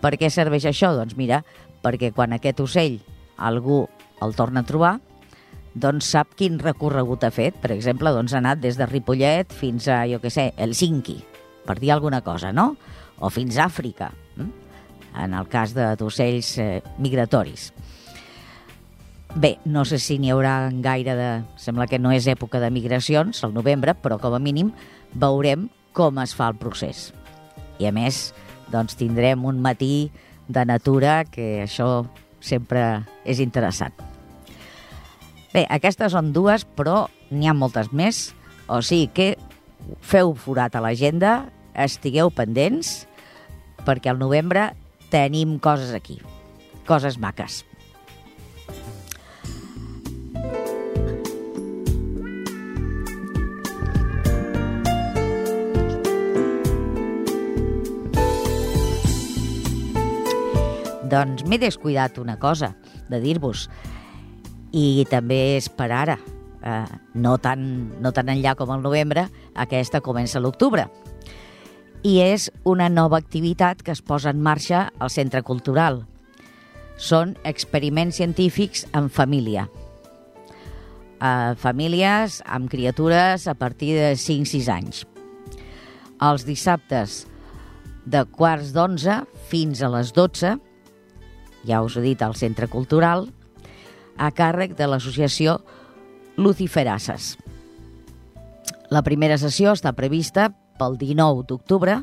Per 0.00 0.14
què 0.20 0.30
serveix 0.32 0.66
això? 0.68 0.92
Doncs 0.96 1.16
mira, 1.16 1.42
perquè 1.84 2.12
quan 2.16 2.34
aquest 2.36 2.60
ocell 2.64 2.98
algú 3.36 3.84
el 4.24 4.34
torna 4.36 4.64
a 4.64 4.68
trobar, 4.68 4.98
doncs 5.74 6.10
sap 6.14 6.34
quin 6.36 6.58
recorregut 6.60 7.24
ha 7.24 7.30
fet. 7.32 7.56
Per 7.62 7.72
exemple, 7.74 8.12
doncs 8.12 8.34
ha 8.34 8.40
anat 8.42 8.60
des 8.62 8.78
de 8.80 8.88
Ripollet 8.88 9.52
fins 9.54 9.88
a, 9.88 10.02
jo 10.10 10.20
què 10.22 10.32
sé, 10.32 10.50
Helsinki, 10.56 11.18
per 11.66 11.78
dir 11.78 11.92
alguna 11.94 12.20
cosa, 12.26 12.52
no? 12.52 12.74
O 13.20 13.30
fins 13.30 13.58
a 13.58 13.68
Àfrica, 13.68 14.10
hm? 14.36 14.50
en 15.20 15.34
el 15.36 15.48
cas 15.52 15.74
d'ocells 15.76 16.56
eh, 16.58 16.70
migratoris. 16.98 17.70
Bé, 19.34 19.58
no 19.64 19.84
sé 19.86 20.00
si 20.02 20.18
n'hi 20.18 20.32
haurà 20.34 20.72
gaire 20.82 21.14
de... 21.14 21.28
Sembla 21.60 21.86
que 21.86 22.00
no 22.02 22.10
és 22.10 22.26
època 22.26 22.58
de 22.58 22.70
migracions, 22.74 23.44
al 23.46 23.54
novembre, 23.54 23.94
però 23.94 24.18
com 24.18 24.34
a 24.34 24.42
mínim 24.42 24.72
veurem 25.14 25.68
com 25.94 26.18
es 26.18 26.34
fa 26.34 26.48
el 26.50 26.58
procés. 26.58 27.12
I 27.78 27.86
a 27.86 27.92
més, 27.94 28.32
doncs 28.74 28.98
tindrem 28.98 29.46
un 29.46 29.62
matí 29.62 30.10
de 30.50 30.66
natura 30.66 31.22
que 31.30 31.62
això 31.62 32.08
sempre 32.42 33.04
és 33.22 33.38
interessant. 33.38 33.94
Bé, 35.54 35.62
aquestes 35.70 36.10
són 36.14 36.34
dues, 36.34 36.66
però 36.66 37.06
n'hi 37.30 37.46
ha 37.46 37.54
moltes 37.54 37.94
més, 37.94 38.32
o 38.66 38.82
sigui 38.82 39.08
que 39.14 39.30
feu 40.02 40.34
forat 40.34 40.74
a 40.74 40.82
l'agenda, 40.82 41.44
estigueu 41.78 42.34
pendents, 42.34 43.04
perquè 43.86 44.10
al 44.10 44.18
novembre 44.18 44.72
tenim 45.10 45.58
coses 45.62 45.94
aquí, 45.94 46.18
coses 46.86 47.18
maques. 47.18 47.64
Doncs 61.10 61.42
m'he 61.48 61.58
descuidat 61.58 62.18
una 62.22 62.36
cosa 62.38 62.74
de 63.10 63.18
dir-vos, 63.22 63.66
i 64.70 65.04
també 65.10 65.56
és 65.56 65.66
per 65.74 65.90
ara, 65.90 66.16
eh, 66.62 66.84
no, 67.14 67.36
tan, 67.42 67.64
no 68.02 68.12
tan 68.14 68.30
enllà 68.30 68.54
com 68.58 68.70
el 68.74 68.84
novembre, 68.84 69.26
aquesta 69.54 70.00
comença 70.04 70.42
l'octubre. 70.42 70.86
I 72.06 72.20
és 72.22 72.48
una 72.64 72.88
nova 72.88 73.18
activitat 73.18 73.82
que 73.82 73.92
es 73.92 74.00
posa 74.02 74.30
en 74.30 74.40
marxa 74.40 74.88
al 74.98 75.10
Centre 75.10 75.42
Cultural. 75.42 76.04
Són 76.96 77.34
experiments 77.44 78.20
científics 78.20 78.86
en 78.94 79.10
família. 79.10 79.66
Eh, 81.20 81.52
famílies 81.60 82.40
amb 82.46 82.70
criatures 82.70 83.48
a 83.48 83.56
partir 83.58 83.92
de 83.98 84.14
5-6 84.16 84.70
anys. 84.72 85.04
Els 86.20 86.46
dissabtes 86.46 87.24
de 88.06 88.24
quarts 88.24 88.72
d'onze 88.76 89.22
fins 89.50 89.82
a 89.82 89.90
les 89.92 90.12
12 90.16 90.56
ja 91.66 91.82
us 91.82 91.96
he 91.96 92.04
dit, 92.04 92.22
al 92.22 92.36
Centre 92.36 92.68
Cultural, 92.68 93.28
a 94.16 94.30
càrrec 94.36 94.76
de 94.76 94.88
l'associació 94.88 95.60
Luciferasses. 96.36 97.36
La 98.90 99.02
primera 99.06 99.38
sessió 99.38 99.74
està 99.76 99.92
prevista 99.94 100.50
pel 100.80 100.96
19 100.98 101.44
d'octubre 101.48 102.00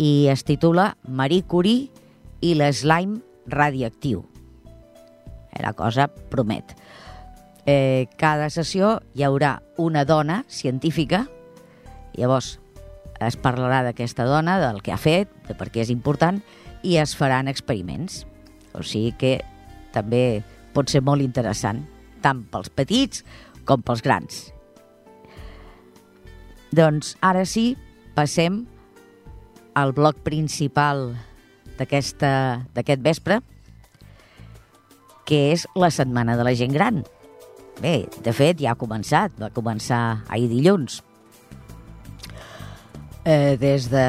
i 0.00 0.28
es 0.32 0.44
titula 0.48 0.94
Marie 1.04 1.44
Curie 1.44 1.90
i 2.40 2.54
l'slime 2.56 3.20
radioactiu. 3.50 4.24
La 5.60 5.74
cosa 5.74 6.06
promet. 6.08 6.72
Eh, 7.66 8.08
cada 8.16 8.48
sessió 8.48 9.00
hi 9.12 9.26
haurà 9.26 9.58
una 9.76 10.06
dona 10.08 10.44
científica, 10.48 11.26
llavors 12.16 12.56
es 13.20 13.36
parlarà 13.36 13.82
d'aquesta 13.84 14.24
dona, 14.24 14.56
del 14.62 14.80
que 14.80 14.94
ha 14.94 15.00
fet, 15.00 15.28
de 15.46 15.54
per 15.58 15.68
què 15.68 15.84
és 15.84 15.92
important, 15.92 16.40
es 16.82 17.14
faran 17.16 17.48
experiments. 17.48 18.24
O 18.74 18.84
sigui 18.86 19.12
que 19.18 19.32
també 19.94 20.42
pot 20.74 20.90
ser 20.90 21.02
molt 21.02 21.22
interessant, 21.24 21.82
tant 22.22 22.44
pels 22.52 22.70
petits 22.70 23.24
com 23.66 23.82
pels 23.82 24.02
grans. 24.06 24.42
Doncs 26.70 27.16
ara 27.26 27.42
sí, 27.48 27.74
passem 28.14 28.62
al 29.74 29.94
bloc 29.96 30.20
principal 30.26 31.10
d'aquest 31.80 33.02
vespre, 33.02 33.40
que 35.26 35.40
és 35.54 35.66
la 35.78 35.90
Setmana 35.94 36.36
de 36.38 36.46
la 36.46 36.54
Gent 36.58 36.74
Gran. 36.74 37.02
Bé, 37.80 38.04
de 38.22 38.32
fet, 38.36 38.60
ja 38.60 38.74
ha 38.74 38.78
començat, 38.78 39.32
va 39.40 39.50
començar 39.54 40.20
ahir 40.28 40.50
dilluns. 40.50 41.00
Eh, 43.24 43.56
des 43.60 43.88
de 43.92 44.04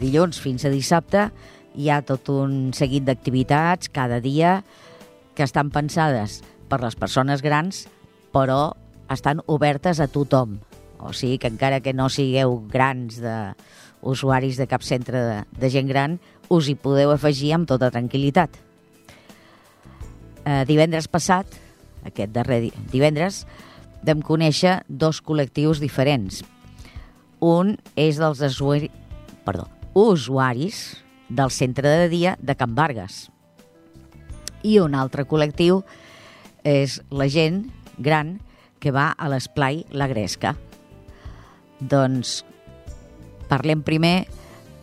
dilluns 0.00 0.38
fins 0.42 0.64
a 0.66 0.72
dissabte 0.72 1.28
hi 1.76 1.90
ha 1.92 2.00
tot 2.02 2.30
un 2.32 2.72
seguit 2.74 3.04
d'activitats 3.04 3.90
cada 3.92 4.20
dia 4.24 4.62
que 5.36 5.44
estan 5.44 5.70
pensades 5.70 6.40
per 6.70 6.80
les 6.82 6.96
persones 6.96 7.44
grans, 7.44 7.84
però 8.32 8.72
estan 9.12 9.42
obertes 9.46 10.00
a 10.00 10.08
tothom. 10.08 10.58
O 10.98 11.12
sigui 11.12 11.36
que 11.38 11.50
encara 11.52 11.82
que 11.84 11.92
no 11.92 12.08
sigueu 12.08 12.62
grans 12.72 13.20
de 13.20 13.36
usuaris 14.00 14.56
de 14.56 14.66
cap 14.66 14.82
centre 14.82 15.20
de, 15.20 15.38
de 15.60 15.70
gent 15.70 15.88
gran, 15.88 16.18
us 16.48 16.70
hi 16.70 16.76
podeu 16.78 17.12
afegir 17.12 17.52
amb 17.54 17.68
tota 17.68 17.92
tranquil·litat. 17.92 18.50
eh, 20.46 20.64
divendres 20.64 21.08
passat, 21.10 21.46
aquest 22.06 22.30
darrer 22.32 22.70
divendres, 22.92 23.44
vam 24.06 24.22
conèixer 24.22 24.78
dos 24.88 25.20
col·lectius 25.20 25.82
diferents. 25.82 26.44
Un 27.42 27.76
és 27.96 28.20
dels 28.22 28.40
usuari... 28.40 28.90
Perdó, 29.44 29.66
usuaris 29.94 31.02
del 31.28 31.50
centre 31.50 31.88
de 31.88 32.08
dia 32.08 32.36
de 32.40 32.56
Can 32.56 32.74
Vargas. 32.74 33.30
I 34.62 34.78
un 34.82 34.94
altre 34.94 35.26
col·lectiu 35.26 35.82
és 36.66 37.00
la 37.10 37.28
gent 37.30 37.66
gran 37.98 38.38
que 38.82 38.92
va 38.92 39.12
a 39.12 39.28
l'esplai 39.30 39.84
La 39.90 40.08
Gresca. 40.10 40.54
Doncs 41.80 42.42
parlem 43.50 43.82
primer 43.86 44.26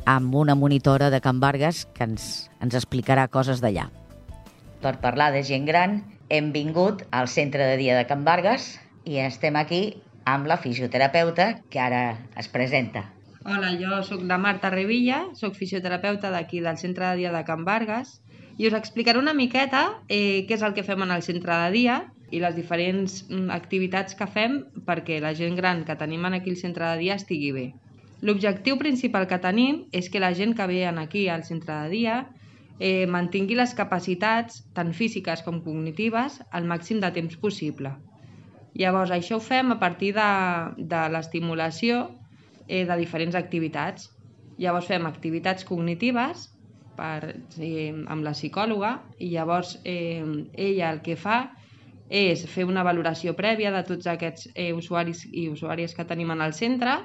amb 0.05 0.35
una 0.35 0.55
monitora 0.55 1.09
de 1.09 1.21
Can 1.21 1.39
Vargas 1.39 1.85
que 1.95 2.07
ens, 2.07 2.50
ens 2.62 2.75
explicarà 2.75 3.27
coses 3.31 3.63
d'allà. 3.63 3.89
Per 4.83 4.97
parlar 5.00 5.31
de 5.31 5.43
gent 5.47 5.65
gran, 5.67 6.01
hem 6.29 6.51
vingut 6.51 7.05
al 7.12 7.29
centre 7.31 7.65
de 7.69 7.77
dia 7.79 7.95
de 7.97 8.07
Can 8.07 8.25
Vargas 8.27 8.73
i 9.07 9.19
estem 9.23 9.55
aquí 9.59 9.83
amb 10.25 10.47
la 10.47 10.57
fisioterapeuta 10.57 11.53
que 11.69 11.79
ara 11.79 12.03
es 12.39 12.47
presenta. 12.51 13.07
Hola, 13.45 13.73
jo 13.75 13.97
sóc 14.07 14.21
la 14.23 14.38
Marta 14.39 14.69
Revilla, 14.71 15.17
sóc 15.35 15.57
fisioterapeuta 15.59 16.29
d'aquí 16.31 16.62
del 16.63 16.77
centre 16.79 17.09
de 17.09 17.17
dia 17.19 17.31
de 17.33 17.41
Can 17.43 17.65
Vargas 17.67 18.21
i 18.55 18.69
us 18.69 18.77
explicaré 18.77 19.19
una 19.19 19.33
miqueta 19.35 19.81
eh, 20.07 20.45
què 20.47 20.55
és 20.55 20.63
el 20.63 20.71
que 20.77 20.85
fem 20.88 21.03
en 21.03 21.12
el 21.12 21.25
centre 21.25 21.57
de 21.65 21.73
dia 21.73 21.97
i 22.31 22.39
les 22.39 22.55
diferents 22.55 23.17
mm, 23.27 23.51
activitats 23.51 24.15
que 24.15 24.29
fem 24.31 24.55
perquè 24.88 25.19
la 25.19 25.33
gent 25.35 25.59
gran 25.59 25.83
que 25.83 25.97
tenim 26.00 26.23
aquí 26.29 26.55
al 26.55 26.62
centre 26.62 26.93
de 26.93 27.03
dia 27.03 27.19
estigui 27.19 27.51
bé. 27.51 27.65
L'objectiu 28.23 28.79
principal 28.79 29.27
que 29.27 29.41
tenim 29.43 29.83
és 29.91 30.07
que 30.07 30.23
la 30.23 30.31
gent 30.31 30.55
que 30.55 30.67
ve 30.71 30.88
aquí 30.88 31.27
al 31.27 31.43
centre 31.43 31.83
de 31.83 31.89
dia 31.97 32.17
eh, 32.79 33.05
mantingui 33.12 33.59
les 33.59 33.75
capacitats, 33.75 34.63
tant 34.71 34.95
físiques 34.95 35.43
com 35.43 35.59
cognitives, 35.67 36.39
al 36.50 36.63
màxim 36.63 37.03
de 37.03 37.12
temps 37.12 37.35
possible. 37.35 37.91
Llavors, 38.73 39.12
això 39.12 39.35
ho 39.35 39.43
fem 39.43 39.75
a 39.75 39.79
partir 39.83 40.15
de, 40.15 40.31
de 40.79 41.07
l'estimulació 41.12 42.05
eh, 42.67 42.86
de 42.86 42.98
diferents 43.00 43.36
activitats. 43.36 44.10
Llavors 44.58 44.88
fem 44.88 45.05
activitats 45.10 45.65
cognitives 45.65 46.48
per, 46.98 47.34
eh, 47.60 47.91
amb 47.91 48.24
la 48.24 48.34
psicòloga 48.38 48.93
i 49.20 49.32
llavors 49.34 49.77
eh, 49.84 50.24
ella 50.53 50.91
el 50.93 51.01
que 51.05 51.17
fa 51.17 51.43
és 52.13 52.43
fer 52.46 52.67
una 52.70 52.84
valoració 52.86 53.34
prèvia 53.34 53.72
de 53.74 53.82
tots 53.88 54.08
aquests 54.08 54.50
eh, 54.53 54.72
usuaris 54.74 55.25
i 55.32 55.48
usuàries 55.50 55.96
que 55.98 56.05
tenim 56.05 56.32
en 56.32 56.43
el 56.46 56.53
centre 56.53 57.00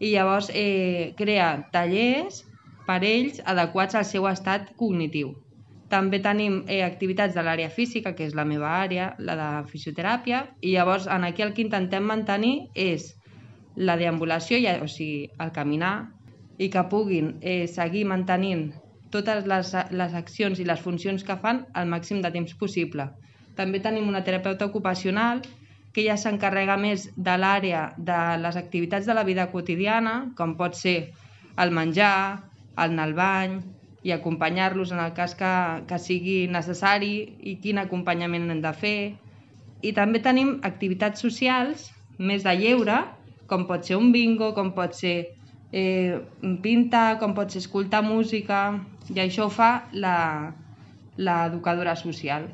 i 0.00 0.12
llavors 0.12 0.50
eh, 0.52 1.14
crea 1.16 1.54
tallers 1.72 2.42
per 2.86 3.00
ells 3.06 3.40
adequats 3.46 3.94
al 3.94 4.04
seu 4.04 4.26
estat 4.28 4.72
cognitiu. 4.76 5.32
També 5.92 6.18
tenim 6.24 6.62
eh, 6.66 6.82
activitats 6.84 7.34
de 7.36 7.42
l'àrea 7.44 7.70
física, 7.70 8.14
que 8.16 8.24
és 8.26 8.34
la 8.34 8.46
meva 8.48 8.70
àrea, 8.80 9.12
la 9.20 9.36
de 9.38 9.48
fisioteràpia, 9.70 10.46
i 10.60 10.72
llavors 10.72 11.06
en 11.06 11.24
aquí 11.28 11.44
el 11.44 11.52
que 11.52 11.62
intentem 11.64 12.06
mantenir 12.08 12.54
és 12.74 13.12
la 13.76 13.96
deambulació, 13.96 14.58
ja, 14.62 14.76
o 14.82 14.88
sigui, 14.88 15.28
el 15.40 15.52
caminar, 15.52 15.94
i 16.58 16.68
que 16.70 16.84
puguin 16.90 17.36
eh, 17.40 17.66
seguir 17.66 18.04
mantenint 18.06 18.70
totes 19.12 19.46
les, 19.48 19.72
les 19.92 20.14
accions 20.16 20.60
i 20.60 20.66
les 20.68 20.80
funcions 20.80 21.24
que 21.24 21.36
fan 21.40 21.66
al 21.76 21.88
màxim 21.88 22.22
de 22.24 22.30
temps 22.32 22.54
possible. 22.60 23.08
També 23.56 23.80
tenim 23.84 24.08
una 24.08 24.22
terapeuta 24.24 24.66
ocupacional 24.68 25.42
que 25.92 26.06
ja 26.06 26.16
s'encarrega 26.16 26.78
més 26.80 27.10
de 27.16 27.34
l'àrea 27.36 27.82
de 27.98 28.20
les 28.40 28.56
activitats 28.56 29.06
de 29.06 29.16
la 29.16 29.26
vida 29.28 29.50
quotidiana, 29.52 30.32
com 30.36 30.56
pot 30.56 30.76
ser 30.78 31.12
el 31.60 31.72
menjar, 31.76 32.40
el 32.78 32.94
anar 32.94 33.08
al 33.08 33.14
bany 33.14 33.58
i 34.02 34.14
acompanyar-los 34.14 34.92
en 34.92 35.02
el 35.04 35.12
cas 35.14 35.34
que, 35.38 35.52
que 35.88 35.98
sigui 36.00 36.46
necessari 36.48 37.12
i 37.52 37.58
quin 37.62 37.78
acompanyament 37.82 38.48
hem 38.50 38.62
de 38.64 38.72
fer. 38.72 39.00
I 39.82 39.92
també 39.92 40.22
tenim 40.24 40.56
activitats 40.64 41.20
socials 41.20 41.90
més 42.18 42.46
de 42.46 42.56
lleure, 42.56 43.02
com 43.52 43.68
pot 43.68 43.84
ser 43.84 44.00
un 44.00 44.08
bingo, 44.16 44.54
com 44.56 44.72
pot 44.72 44.96
ser 44.96 45.36
eh, 45.72 46.20
pintar, 46.64 47.18
com 47.20 47.34
pot 47.36 47.52
ser 47.52 47.60
escoltar 47.64 48.02
música, 48.06 48.80
i 49.12 49.20
això 49.20 49.46
ho 49.48 49.50
fa 49.52 49.70
l'educadora 49.92 51.96
social. 52.00 52.48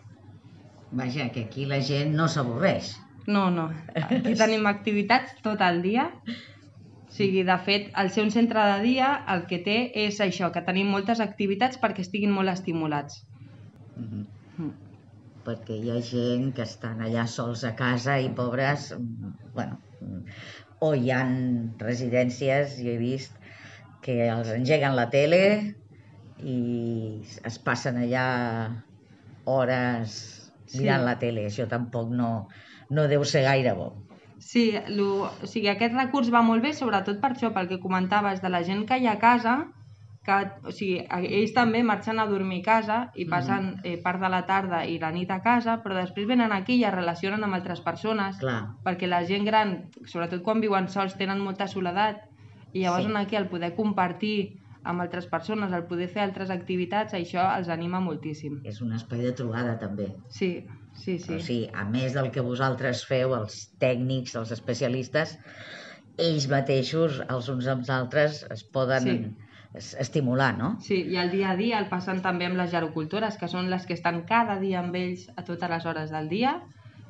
Vaja, 0.91 1.29
que 1.35 1.45
aquí 1.47 1.67
la 1.69 1.81
gent 1.85 2.15
no 2.17 2.29
s'avorreix. 2.33 2.95
No, 3.29 3.49
no. 3.53 3.69
Aquí 3.95 4.35
tenim 4.41 4.67
activitats 4.71 5.37
tot 5.45 5.61
el 5.65 5.83
dia. 5.85 6.09
O 7.09 7.13
sigui, 7.19 7.43
de 7.45 7.57
fet, 7.65 7.91
el 8.01 8.11
ser 8.15 8.25
un 8.25 8.33
centre 8.33 8.65
de 8.73 8.79
dia 8.85 9.13
el 9.35 9.45
que 9.51 9.59
té 9.65 9.79
és 10.07 10.21
això, 10.25 10.51
que 10.55 10.65
tenim 10.65 10.89
moltes 10.95 11.21
activitats 11.25 11.81
perquè 11.83 12.05
estiguin 12.07 12.33
molt 12.33 12.55
estimulats. 12.55 13.25
Mm 13.97 14.09
-hmm. 14.09 14.25
mm. 14.65 14.75
Perquè 15.45 15.77
hi 15.83 15.91
ha 15.91 16.01
gent 16.01 16.55
que 16.55 16.63
estan 16.63 17.01
allà 17.01 17.27
sols 17.27 17.65
a 17.65 17.75
casa 17.75 18.19
i 18.21 18.29
pobres, 18.29 18.95
bueno, 19.55 19.79
o 20.85 20.95
hi 20.95 21.11
han 21.15 21.35
residències, 21.81 22.79
jo 22.79 22.95
he 22.95 22.99
vist, 23.01 23.35
que 24.05 24.21
els 24.31 24.51
engeguen 24.55 24.95
la 24.97 25.09
tele 25.11 25.41
i 26.39 26.59
es 27.49 27.59
passen 27.59 27.99
allà 27.99 28.27
hores 29.49 30.19
mirant 30.75 31.03
sí. 31.03 31.09
la 31.09 31.17
tele. 31.19 31.47
Això 31.49 31.67
tampoc 31.71 32.13
no, 32.15 32.31
no 32.91 33.09
deu 33.11 33.25
ser 33.27 33.43
gaire 33.49 33.75
bo. 33.79 33.91
Sí, 34.39 34.71
lo, 34.95 35.27
o 35.27 35.49
sigui, 35.51 35.67
aquest 35.73 35.97
recurs 35.99 36.31
va 36.31 36.45
molt 36.47 36.63
bé, 36.63 36.73
sobretot 36.77 37.19
per 37.21 37.33
això, 37.35 37.51
pel 37.55 37.67
que 37.71 37.81
comentaves, 37.83 38.39
de 38.45 38.53
la 38.53 38.63
gent 38.63 38.85
que 38.87 39.01
hi 39.01 39.09
ha 39.09 39.17
a 39.19 39.23
casa, 39.23 39.57
que 40.29 40.69
o 40.69 40.75
sigui, 40.75 41.01
ells 41.41 41.55
també 41.57 41.83
marxen 41.87 42.21
a 42.21 42.27
dormir 42.31 42.61
a 42.63 42.67
casa 42.69 42.99
i 42.99 43.25
mm-hmm. 43.25 43.33
passen 43.33 43.65
mm 43.65 43.75
-hmm. 43.75 43.93
eh, 43.93 44.03
part 44.05 44.21
de 44.21 44.29
la 44.29 44.45
tarda 44.47 44.85
i 44.85 44.99
la 44.99 45.11
nit 45.11 45.31
a 45.31 45.41
casa, 45.43 45.81
però 45.83 45.95
després 45.95 46.29
venen 46.29 46.53
aquí 46.53 46.77
i 46.77 46.85
es 46.85 46.95
relacionen 46.95 47.45
amb 47.45 47.55
altres 47.55 47.81
persones, 47.81 48.39
Clar. 48.39 48.63
perquè 48.85 49.07
la 49.09 49.25
gent 49.25 49.45
gran, 49.45 49.91
sobretot 50.05 50.43
quan 50.43 50.61
viuen 50.61 50.89
sols, 50.89 51.17
tenen 51.17 51.41
molta 51.41 51.67
soledat, 51.67 52.25
i 52.73 52.81
llavors 52.81 53.07
sí. 53.07 53.13
aquí 53.17 53.37
el 53.37 53.49
poder 53.49 53.75
compartir 53.75 54.59
amb 54.83 55.01
altres 55.01 55.27
persones, 55.27 55.73
el 55.73 55.85
poder 55.85 56.09
fer 56.09 56.23
altres 56.23 56.51
activitats, 56.51 57.15
això 57.15 57.57
els 57.57 57.69
anima 57.69 58.01
moltíssim. 58.01 58.61
És 58.65 58.81
un 58.81 58.93
espai 58.93 59.21
de 59.21 59.33
trobada 59.33 59.79
també. 59.79 60.15
Sí, 60.29 60.67
Sí, 60.99 61.19
sí. 61.19 61.35
O 61.35 61.41
sigui, 61.41 61.69
a 61.75 61.85
més 61.87 62.15
del 62.17 62.31
que 62.35 62.43
vosaltres 62.43 63.05
feu, 63.07 63.35
els 63.37 63.59
tècnics, 63.83 64.35
els 64.41 64.51
especialistes, 64.57 65.37
ells 66.19 66.49
mateixos, 66.51 67.21
els 67.35 67.51
uns 67.53 67.69
amb 67.71 67.85
els 67.85 67.93
altres, 67.95 68.41
es 68.55 68.65
poden 68.77 69.07
sí. 69.07 69.17
Estimular, 69.75 70.57
no? 70.57 70.77
Sí, 70.81 71.03
i 71.13 71.19
el 71.21 71.31
dia 71.31 71.53
a 71.53 71.57
dia 71.57 71.79
el 71.79 71.89
passen 71.91 72.23
també 72.25 72.49
amb 72.49 72.57
les 72.59 72.71
gerocultores, 72.73 73.37
que 73.37 73.49
són 73.53 73.69
les 73.71 73.85
que 73.87 73.95
estan 73.99 74.23
cada 74.29 74.59
dia 74.61 74.81
amb 74.81 74.97
ells 74.97 75.29
a 75.37 75.45
totes 75.45 75.71
les 75.71 75.87
hores 75.87 76.15
del 76.15 76.29
dia 76.31 76.55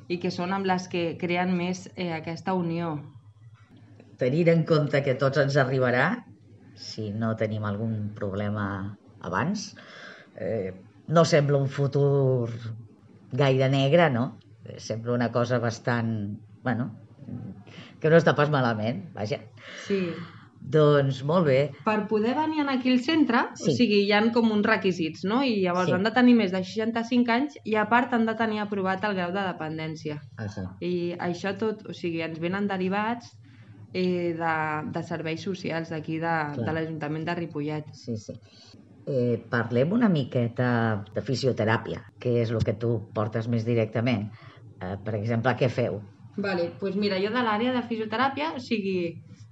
i 0.09 0.19
que 0.19 0.31
són 0.33 0.53
amb 0.53 0.67
les 0.67 0.89
que 0.91 1.03
creen 1.21 1.55
més 1.55 1.87
eh, 1.95 2.11
aquesta 2.17 2.53
unió. 2.57 2.97
Tenint 4.19 4.51
en 4.51 4.65
compte 4.67 4.99
que 5.05 5.15
tots 5.15 5.39
ens 5.39 5.55
arribarà, 5.61 6.25
si 6.75 7.09
no 7.15 7.35
tenim 7.39 7.63
algun 7.67 8.11
problema 8.15 8.65
abans, 9.23 9.75
eh, 10.35 10.73
no 11.07 11.23
sembla 11.25 11.57
un 11.57 11.69
futur 11.71 12.49
gaire 13.31 13.69
negra, 13.69 14.09
no? 14.09 14.37
Sempre 14.77 15.13
una 15.13 15.31
cosa 15.31 15.59
bastant... 15.59 16.39
Bueno, 16.63 16.89
que 18.01 18.11
no 18.11 18.19
està 18.19 18.35
pas 18.35 18.51
malament, 18.51 19.05
vaja. 19.15 19.39
Sí. 19.85 20.01
Doncs 20.59 21.23
molt 21.25 21.47
bé. 21.47 21.59
Per 21.85 21.97
poder 22.09 22.35
venir 22.37 22.65
aquí 22.67 22.91
al 22.93 22.99
centre, 23.01 23.45
sí. 23.57 23.69
o 23.71 23.75
sigui, 23.75 24.03
hi 24.05 24.13
han 24.13 24.29
com 24.35 24.51
uns 24.53 24.67
requisits, 24.67 25.23
no? 25.25 25.41
I 25.41 25.61
llavors 25.63 25.89
sí. 25.89 25.95
han 25.97 26.05
de 26.05 26.13
tenir 26.13 26.35
més 26.37 26.51
de 26.53 26.61
65 26.61 27.35
anys 27.35 27.57
i 27.65 27.77
a 27.79 27.87
part 27.89 28.13
han 28.13 28.27
de 28.27 28.35
tenir 28.37 28.61
aprovat 28.61 29.05
el 29.07 29.15
grau 29.17 29.33
de 29.33 29.45
dependència. 29.47 30.19
Ah, 30.37 30.49
sí. 30.51 30.65
I 30.85 30.93
això 31.29 31.55
tot, 31.57 31.87
o 31.89 31.95
sigui, 31.97 32.21
ens 32.25 32.41
venen 32.43 32.67
derivats 32.69 33.31
eh, 33.93 34.35
de, 34.37 34.55
de 34.93 35.05
serveis 35.07 35.41
socials 35.47 35.89
d'aquí 35.95 36.19
de, 36.21 36.35
de 36.59 36.75
l'Ajuntament 36.75 37.25
de 37.25 37.39
Ripollet. 37.41 37.89
Sí, 37.97 38.19
sí 38.19 38.37
eh, 39.09 39.41
parlem 39.49 39.93
una 39.97 40.09
miqueta 40.09 40.69
de 41.15 41.23
fisioteràpia, 41.25 42.03
que 42.21 42.35
és 42.43 42.53
el 42.53 42.63
que 42.65 42.75
tu 42.83 42.93
portes 43.15 43.49
més 43.51 43.65
directament. 43.67 44.27
Eh, 44.79 44.95
per 45.05 45.15
exemple, 45.17 45.55
què 45.59 45.69
feu? 45.73 45.99
Vale, 46.39 46.69
doncs 46.79 46.99
mira, 47.01 47.17
jo 47.23 47.31
de 47.33 47.43
l'àrea 47.43 47.73
de 47.75 47.83
fisioteràpia, 47.89 48.53
o 48.55 48.61
sigui, 48.63 48.99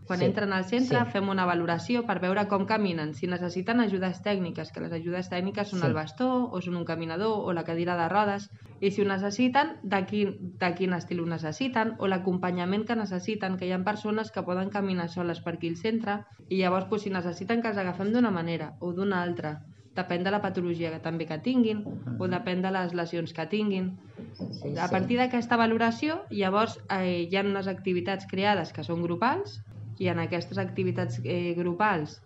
quan 0.07 0.19
sí, 0.19 0.25
entren 0.25 0.53
al 0.55 0.65
centre 0.65 1.01
sí. 1.03 1.11
fem 1.13 1.29
una 1.29 1.45
valoració 1.49 2.03
per 2.07 2.17
veure 2.23 2.45
com 2.51 2.65
caminen, 2.69 3.13
si 3.13 3.27
necessiten 3.27 3.83
ajudes 3.83 4.21
tècniques, 4.25 4.71
que 4.73 4.83
les 4.83 4.95
ajudes 4.95 5.29
tècniques 5.33 5.69
són 5.73 5.83
sí. 5.83 5.87
el 5.89 5.95
bastó, 5.97 6.29
o 6.47 6.61
són 6.63 6.79
un 6.79 6.87
caminador, 6.87 7.43
o 7.43 7.53
la 7.53 7.65
cadira 7.67 7.97
de 7.99 8.07
rodes, 8.13 8.49
i 8.79 8.91
si 8.91 9.03
ho 9.03 9.07
necessiten, 9.09 9.75
de 9.83 10.01
quin, 10.09 10.35
de 10.61 10.73
quin 10.79 10.95
estil 10.97 11.21
ho 11.21 11.29
necessiten, 11.29 11.95
o 11.99 12.07
l'acompanyament 12.07 12.87
que 12.87 12.97
necessiten, 12.97 13.59
que 13.59 13.67
hi 13.67 13.73
ha 13.75 13.83
persones 13.85 14.31
que 14.31 14.45
poden 14.47 14.71
caminar 14.73 15.09
soles 15.13 15.43
per 15.43 15.57
aquí 15.57 15.73
al 15.73 15.81
centre, 15.81 16.21
i 16.49 16.61
llavors 16.61 16.87
doncs, 16.89 17.07
si 17.07 17.13
necessiten 17.13 17.61
que 17.61 17.73
els 17.73 17.81
agafem 17.81 18.13
d'una 18.15 18.31
manera 18.31 18.73
o 18.79 18.93
d'una 18.95 19.21
altra, 19.21 19.57
depèn 19.97 20.23
de 20.23 20.31
la 20.33 20.41
patologia 20.43 20.91
que 20.93 21.01
també 21.03 21.25
que 21.29 21.39
tinguin 21.43 21.81
o 22.21 22.27
depèn 22.29 22.61
de 22.61 22.71
les 22.73 22.93
lesions 22.97 23.33
que 23.33 23.47
tinguin. 23.49 23.91
Sí, 24.37 24.75
a 24.77 24.87
partir 24.91 25.17
d'aquesta 25.17 25.57
valoració, 25.57 26.21
llavors 26.29 26.77
eh, 26.93 27.25
hi 27.25 27.37
ha 27.37 27.45
unes 27.45 27.69
activitats 27.71 28.29
creades 28.29 28.73
que 28.75 28.85
són 28.85 29.01
grupals 29.05 29.57
i 29.99 30.07
en 30.11 30.19
aquestes 30.19 30.57
activitats 30.57 31.19
eh, 31.23 31.53
grupals 31.57 32.19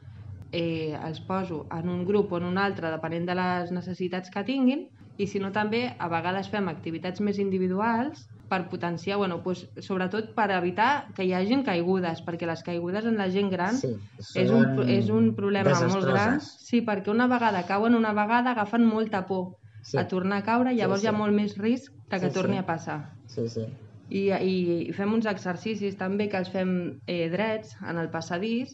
eh, 0.51 0.97
els 1.07 1.21
poso 1.23 1.65
en 1.71 1.89
un 1.89 2.05
grup 2.05 2.31
o 2.33 2.37
en 2.41 2.43
un 2.49 2.57
altre, 2.57 2.89
depenent 2.91 3.25
de 3.29 3.35
les 3.37 3.71
necessitats 3.71 4.29
que 4.29 4.43
tinguin, 4.43 4.87
i 5.17 5.27
si 5.27 5.39
no 5.39 5.51
també 5.51 5.85
a 5.99 6.07
vegades 6.11 6.49
fem 6.49 6.67
activitats 6.71 7.21
més 7.21 7.37
individuals 7.39 8.25
per 8.51 8.65
potenciar, 8.67 9.15
bueno, 9.17 9.37
pues, 9.43 9.61
sobretot 9.79 10.33
per 10.35 10.49
evitar 10.51 11.05
que 11.15 11.23
hi 11.23 11.31
hagin 11.33 11.63
caigudes, 11.63 12.19
perquè 12.25 12.47
les 12.49 12.63
caigudes 12.67 13.05
en 13.07 13.15
la 13.15 13.29
gent 13.31 13.47
gran 13.49 13.77
Sí, 13.79 13.93
és, 14.35 14.51
un, 14.51 14.81
és 14.89 15.07
un 15.09 15.29
problema 15.37 15.71
molt 15.87 16.03
gran. 16.09 16.41
Sí, 16.41 16.81
perquè 16.83 17.11
una 17.13 17.27
vegada 17.31 17.63
cauen 17.69 17.95
una 17.95 18.11
vegada 18.11 18.51
agafen 18.51 18.83
molta 18.85 19.25
por 19.27 19.53
Sí. 19.83 19.97
a 19.97 20.07
tornar 20.07 20.37
a 20.39 20.43
caure, 20.43 20.75
llavors 20.75 20.99
Sí, 21.01 21.07
hi 21.07 21.09
ha 21.09 21.13
sí. 21.15 21.17
molt 21.17 21.33
més 21.33 21.55
risc 21.57 21.93
de 22.11 22.19
que 22.19 22.27
Sí, 22.27 22.33
torni 22.35 22.53
sí. 22.53 22.59
a 22.59 22.65
passar. 22.65 22.99
Sí, 23.25 23.47
sí. 23.49 23.63
I, 24.11 24.21
i, 24.43 24.91
fem 24.95 25.13
uns 25.15 25.27
exercicis 25.29 25.95
també 25.99 26.27
que 26.31 26.39
els 26.41 26.49
fem 26.51 26.71
eh, 27.07 27.29
drets 27.31 27.77
en 27.87 27.99
el 28.01 28.09
passadís 28.11 28.73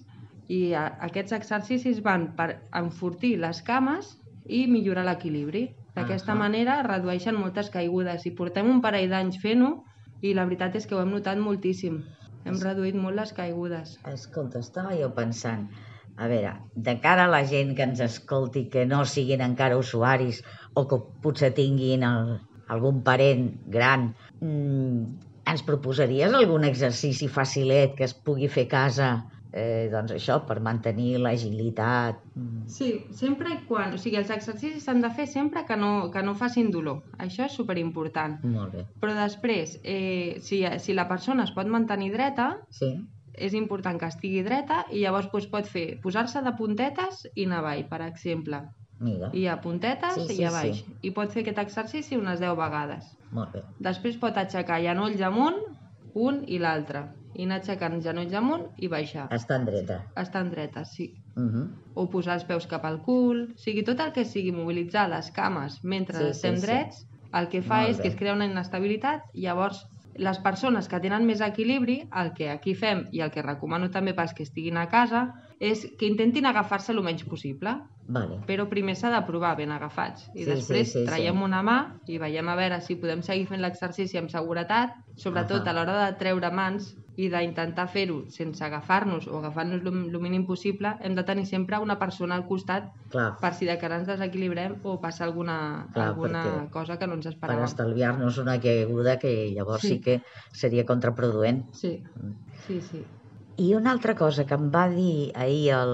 i 0.50 0.74
a, 0.74 0.88
aquests 1.10 1.36
exercicis 1.38 2.00
van 2.06 2.32
per 2.38 2.56
enfortir 2.80 3.36
les 3.44 3.62
cames 3.68 4.16
i 4.48 4.66
millorar 4.72 5.06
l'equilibri. 5.06 5.68
D'aquesta 5.98 6.34
Ahà. 6.34 6.40
manera 6.40 6.80
redueixen 6.86 7.38
moltes 7.38 7.70
caigudes 7.74 8.26
i 8.26 8.34
portem 8.38 8.70
un 8.72 8.82
parell 8.82 9.14
d'anys 9.14 9.38
fent-ho 9.44 9.72
i 10.26 10.34
la 10.34 10.46
veritat 10.50 10.78
és 10.80 10.90
que 10.90 10.98
ho 10.98 11.04
hem 11.04 11.14
notat 11.14 11.42
moltíssim. 11.42 12.02
Hem 12.48 12.58
reduït 12.64 12.98
molt 12.98 13.18
les 13.20 13.34
caigudes. 13.38 13.98
Escolta, 14.10 14.62
estava 14.64 14.96
jo 14.98 15.10
pensant, 15.14 15.68
a 16.18 16.30
veure, 16.32 16.54
de 16.74 16.96
cara 17.04 17.28
a 17.28 17.32
la 17.34 17.44
gent 17.46 17.76
que 17.78 17.86
ens 17.86 18.02
escolti 18.02 18.68
que 18.74 18.86
no 18.90 19.04
siguin 19.06 19.44
encara 19.46 19.78
usuaris 19.78 20.42
o 20.74 20.88
que 20.90 21.02
potser 21.22 21.52
tinguin 21.58 22.06
el, 22.08 22.38
algun 22.68 23.04
parent 23.04 23.50
gran, 23.68 24.14
mm, 24.40 25.27
ens 25.48 25.64
proposaries 25.64 26.34
algun 26.34 26.64
exercici 26.68 27.28
facilet 27.32 27.96
que 27.96 28.04
es 28.08 28.14
pugui 28.14 28.48
fer 28.52 28.66
a 28.68 28.72
casa, 28.72 29.10
eh, 29.54 29.88
doncs 29.92 30.12
això, 30.12 30.42
per 30.46 30.60
mantenir 30.62 31.18
l'agilitat? 31.24 32.20
Sí, 32.68 33.06
sempre 33.16 33.54
i 33.54 33.60
quan... 33.68 33.94
O 33.96 33.98
sigui, 34.02 34.18
els 34.20 34.30
exercicis 34.34 34.84
s'han 34.84 35.02
de 35.02 35.10
fer 35.16 35.28
sempre 35.32 35.64
que 35.66 35.78
no, 35.80 36.10
que 36.12 36.22
no 36.24 36.36
facin 36.36 36.70
dolor. 36.72 37.04
Això 37.18 37.46
és 37.48 37.56
superimportant. 37.56 38.40
Molt 38.44 38.74
bé. 38.76 38.86
Però 39.02 39.16
després, 39.16 39.78
eh, 39.84 40.38
si, 40.44 40.64
si 40.84 40.94
la 40.98 41.08
persona 41.08 41.46
es 41.48 41.54
pot 41.56 41.68
mantenir 41.68 42.12
dreta, 42.16 42.58
Sí? 42.70 42.92
és 43.38 43.54
important 43.54 44.00
que 44.02 44.08
estigui 44.10 44.42
dreta 44.42 44.80
i 44.92 45.04
llavors 45.04 45.28
doncs, 45.32 45.46
pot 45.52 45.68
fer 45.70 46.00
posar-se 46.02 46.42
de 46.42 46.52
puntetes 46.58 47.28
i 47.36 47.46
anar 47.46 47.60
avall, 47.62 47.84
per 47.88 48.02
exemple. 48.02 48.64
Mira, 49.00 49.30
I 49.38 49.44
a 49.46 49.60
puntetes 49.62 50.16
Sí, 50.16 50.28
sí, 50.32 50.42
i 50.42 50.46
a 50.48 50.52
baix. 50.52 50.80
sí. 50.82 50.96
I 51.06 51.12
pot 51.14 51.30
fer 51.32 51.44
aquest 51.44 51.60
exercici 51.62 52.18
unes 52.18 52.40
10 52.42 52.56
vegades. 52.58 53.12
Molt 53.32 53.54
bé. 53.54 53.64
Després 53.80 54.18
pot 54.18 54.38
aixecar 54.38 54.80
genolls 54.82 55.22
amunt, 55.22 55.58
un 56.14 56.44
i 56.48 56.60
l'altre. 56.60 57.06
I 57.38 57.46
anar 57.46 57.60
aixecant 57.60 58.00
genolls 58.02 58.34
amunt 58.34 58.64
i 58.82 58.88
baixar. 58.90 59.28
Estan 59.36 59.66
dreta. 59.66 60.00
Estan 60.18 60.50
dretes, 60.50 60.94
sí. 60.96 61.12
Uh 61.36 61.44
-huh. 61.44 61.68
O 61.96 62.10
posar 62.10 62.34
els 62.36 62.46
peus 62.46 62.66
cap 62.68 62.86
al 62.86 63.02
cul. 63.02 63.52
O 63.54 63.58
sigui, 63.58 63.84
tot 63.84 64.00
el 64.00 64.12
que 64.12 64.26
sigui 64.26 64.52
mobilitzar 64.52 65.08
les 65.10 65.32
cames 65.32 65.84
mentre 65.84 66.18
Sí, 66.18 66.24
sí, 66.24 66.30
estem 66.30 66.56
sí. 66.58 66.62
drets, 66.66 67.08
el 67.34 67.48
que 67.50 67.62
fa 67.62 67.78
Molt 67.82 67.90
és 67.90 67.98
bé. 67.98 68.02
que 68.04 68.10
es 68.10 68.16
crea 68.16 68.34
una 68.34 68.46
inestabilitat 68.46 69.22
i 69.34 69.42
llavors 69.42 69.86
les 70.16 70.40
persones 70.40 70.88
que 70.88 71.00
tenen 71.00 71.26
més 71.26 71.42
equilibri, 71.42 72.10
el 72.16 72.34
que 72.34 72.50
aquí 72.50 72.74
fem 72.74 73.08
i 73.12 73.22
el 73.22 73.30
que 73.30 73.44
recomano 73.44 73.90
també 73.92 74.14
pels 74.16 74.34
que 74.34 74.44
estiguin 74.44 74.78
a 74.78 74.88
casa, 74.90 75.34
és 75.60 75.88
que 75.98 76.06
intentin 76.06 76.46
agafar-se 76.46 76.92
el 76.94 77.02
menys 77.02 77.24
possible, 77.26 77.72
Vale. 78.08 78.38
però 78.48 78.68
primer 78.70 78.96
s'ha 78.96 79.10
de 79.12 79.26
provar 79.28 79.56
ben 79.58 79.72
agafats 79.72 80.30
i 80.34 80.44
Sí, 80.46 80.52
després 80.52 80.92
sí, 80.94 81.00
sí, 81.00 81.06
traiem 81.06 81.36
sí. 81.36 81.44
una 81.44 81.64
mà 81.64 81.78
i 82.08 82.18
veiem 82.18 82.48
a 82.48 82.56
veure 82.56 82.80
si 82.82 82.96
podem 82.96 83.22
seguir 83.24 83.48
fent 83.50 83.60
l'exercici 83.62 84.18
amb 84.18 84.30
seguretat, 84.30 84.94
sobretot 85.18 85.66
Ahà. 85.66 85.70
a 85.70 85.74
l'hora 85.74 86.06
de 86.06 86.16
treure 86.18 86.52
mans 86.52 86.94
i 87.18 87.28
d'intentar 87.34 87.88
fer-ho 87.90 88.28
sense 88.30 88.62
agafar-nos 88.64 89.26
o 89.28 89.40
agafar-nos 89.40 89.82
el 89.84 90.20
mínim 90.22 90.46
possible, 90.46 90.94
hem 91.02 91.16
de 91.16 91.24
tenir 91.24 91.48
sempre 91.48 91.80
una 91.80 91.98
persona 91.98 92.36
al 92.36 92.46
costat 92.46 92.92
Clar, 93.10 93.40
per 93.42 93.54
si 93.56 93.66
de 93.66 93.78
cara 93.80 93.98
ens 93.98 94.08
desequilibrem 94.08 94.78
o 94.84 95.02
passa 95.02 95.24
alguna, 95.26 95.88
Clar, 95.94 96.08
alguna 96.10 96.68
cosa 96.72 97.00
que 97.00 97.08
no 97.08 97.16
ens 97.16 97.26
per 97.26 97.34
esperàvem. 97.34 97.64
estalviar-nos 97.66 98.38
una 98.38 98.60
caiguda 98.62 99.18
que 99.18 99.50
llavors 99.52 99.82
sí, 99.82 99.88
Sí. 99.88 99.94
sí 99.96 100.02
que 100.02 100.22
seria 100.54 100.86
contraproduent. 100.86 101.66
Sí, 101.74 102.04
sí, 102.68 102.80
sí. 102.82 103.04
I 103.58 103.74
una 103.76 103.92
altra 103.92 104.14
cosa 104.16 104.46
que 104.46 104.54
em 104.58 104.68
va 104.74 104.88
dir 104.92 105.32
ahir 105.36 105.72
el 105.74 105.94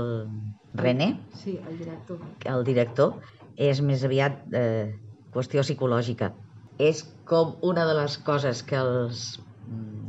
René, 0.73 1.19
Sí, 1.37 1.59
el 1.69 1.77
director. 1.77 2.19
el 2.49 2.63
director, 2.67 3.13
és 3.55 3.79
més 3.85 4.03
aviat 4.03 4.41
eh, 4.57 4.93
qüestió 5.33 5.61
psicològica. 5.63 6.31
És 6.81 7.03
com 7.29 7.55
una 7.61 7.85
de 7.85 7.93
les 7.99 8.17
coses 8.25 8.63
que 8.65 8.75
els, 8.79 9.39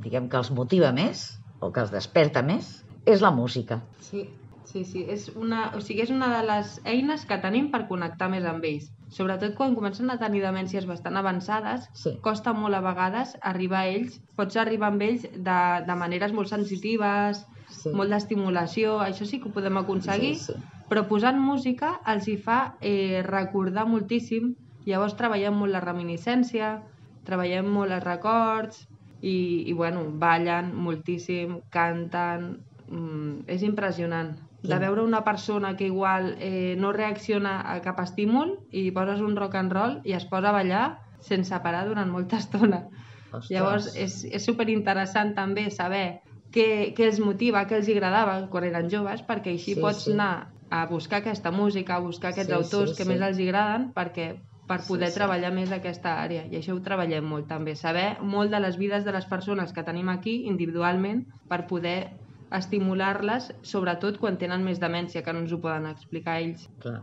diguem 0.02 0.28
que 0.32 0.40
els 0.40 0.50
motiva 0.50 0.90
més, 0.96 1.26
o 1.60 1.70
que 1.70 1.84
els 1.84 1.92
desperta 1.92 2.42
més, 2.42 2.84
és 3.06 3.20
la 3.20 3.30
música. 3.30 3.82
Sí, 4.00 4.24
sí, 4.64 4.84
sí. 4.84 5.04
És 5.08 5.28
una, 5.36 5.70
o 5.76 5.80
sigui, 5.80 6.02
és 6.02 6.10
una 6.10 6.28
de 6.32 6.42
les 6.46 6.80
eines 6.84 7.24
que 7.28 7.38
tenim 7.42 7.70
per 7.70 7.86
connectar 7.88 8.28
més 8.32 8.44
amb 8.48 8.64
ells. 8.64 8.90
Sobretot 9.14 9.54
quan 9.54 9.76
comencen 9.76 10.10
a 10.10 10.18
tenir 10.18 10.40
demències 10.42 10.86
bastant 10.86 11.16
avançades, 11.16 11.88
Sí. 11.94 12.16
costa 12.20 12.52
molt 12.52 12.74
a 12.74 12.80
vegades 12.80 13.36
arribar 13.40 13.84
a 13.84 13.88
ells. 13.92 14.20
Pots 14.36 14.56
arribar 14.56 14.88
amb 14.88 15.02
ells 15.02 15.22
de, 15.22 15.58
de 15.86 15.94
maneres 15.94 16.32
molt 16.32 16.48
sensitives, 16.48 17.44
Sí. 17.68 17.90
molt 17.90 18.10
d'estimulació, 18.10 18.98
això 19.00 19.24
sí 19.26 19.40
que 19.40 19.48
ho 19.48 19.52
podem 19.52 19.76
aconseguir, 19.78 20.34
Sí, 20.36 20.52
sí. 20.52 20.58
però 20.88 21.06
posant 21.08 21.38
música 21.40 22.00
els 22.06 22.26
hi 22.28 22.36
fa 22.36 22.74
eh, 22.80 23.22
recordar 23.22 23.86
moltíssim. 23.86 24.54
Llavors 24.86 25.16
treballem 25.16 25.54
molt 25.56 25.72
la 25.72 25.80
reminiscència, 25.80 26.82
treballem 27.24 27.66
molt 27.72 27.90
els 27.92 28.04
records 28.04 28.86
i, 29.22 29.64
i 29.66 29.72
bueno, 29.72 30.04
ballen 30.10 30.74
moltíssim, 30.74 31.60
canten... 31.70 32.58
Mm, 32.90 33.46
és 33.48 33.62
impressionant. 33.62 34.34
De 34.68 34.78
veure 34.80 35.02
una 35.02 35.22
persona 35.24 35.74
que 35.76 35.86
igual 35.86 36.36
eh, 36.40 36.74
no 36.78 36.92
reacciona 36.92 37.60
a 37.72 37.80
cap 37.84 37.98
estímul 38.00 38.58
i 38.72 38.90
poses 38.96 39.20
un 39.20 39.36
rock 39.36 39.54
and 39.60 39.72
roll 39.72 39.98
i 40.04 40.14
es 40.16 40.24
posa 40.24 40.48
a 40.48 40.52
ballar 40.56 40.84
sense 41.20 41.58
parar 41.62 41.86
durant 41.88 42.10
molta 42.10 42.38
estona. 42.40 42.86
Ostres. 43.32 43.50
Llavors 43.50 43.90
és, 43.96 44.24
és 44.30 44.44
superinteressant 44.46 45.34
també 45.34 45.68
saber 45.70 46.20
què, 46.54 46.94
què 46.96 47.08
els 47.10 47.20
motiva, 47.20 47.64
què 47.66 47.76
els 47.80 47.88
agradava 47.90 48.38
quan 48.48 48.64
eren 48.68 48.88
joves, 48.90 49.22
perquè 49.26 49.52
així 49.56 49.74
Sí, 49.74 49.80
pots 49.80 50.04
sí. 50.06 50.12
anar 50.12 50.52
a 50.70 50.86
buscar 50.86 51.20
aquesta 51.20 51.50
música, 51.50 51.96
a 51.96 52.00
buscar 52.04 52.30
aquests 52.32 52.50
Sí, 52.52 52.56
autors 52.56 52.90
sí, 52.92 52.96
que 52.96 53.04
sí. 53.04 53.08
més 53.10 53.20
els 53.20 53.38
agraden, 53.38 53.88
perquè 53.94 54.28
per 54.66 54.80
Sí, 54.80 54.88
poder 54.88 55.10
sí. 55.10 55.18
treballar 55.18 55.52
més 55.52 55.72
aquesta 55.72 56.22
àrea. 56.22 56.46
I 56.48 56.56
això 56.56 56.72
ho 56.76 56.80
treballem 56.80 57.24
molt 57.24 57.48
també, 57.48 57.74
saber 57.76 58.16
molt 58.22 58.50
de 58.50 58.60
les 58.60 58.78
vides 58.80 59.04
de 59.04 59.12
les 59.12 59.26
persones 59.26 59.72
que 59.72 59.82
tenim 59.84 60.08
aquí 60.08 60.44
individualment 60.48 61.26
per 61.48 61.66
poder 61.66 62.12
estimular-les, 62.58 63.50
sobretot 63.66 64.18
quan 64.22 64.38
tenen 64.40 64.64
més 64.66 64.80
demència, 64.82 65.22
que 65.24 65.32
no 65.34 65.42
ens 65.44 65.52
ho 65.52 65.60
poden 65.62 65.86
explicar 65.90 66.38
ells. 66.42 66.68
Clar. 66.84 67.00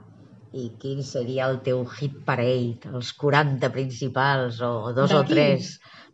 I 0.51 0.65
quin 0.81 0.99
seria 1.07 1.45
el 1.47 1.61
teu 1.63 1.85
hit 1.87 2.17
parade, 2.27 2.89
els 2.91 3.13
40 3.15 3.69
principals 3.71 4.59
o 4.59 4.91
dos 4.91 5.13
o 5.15 5.21
D'aquí? 5.21 5.33
tres 5.33 5.69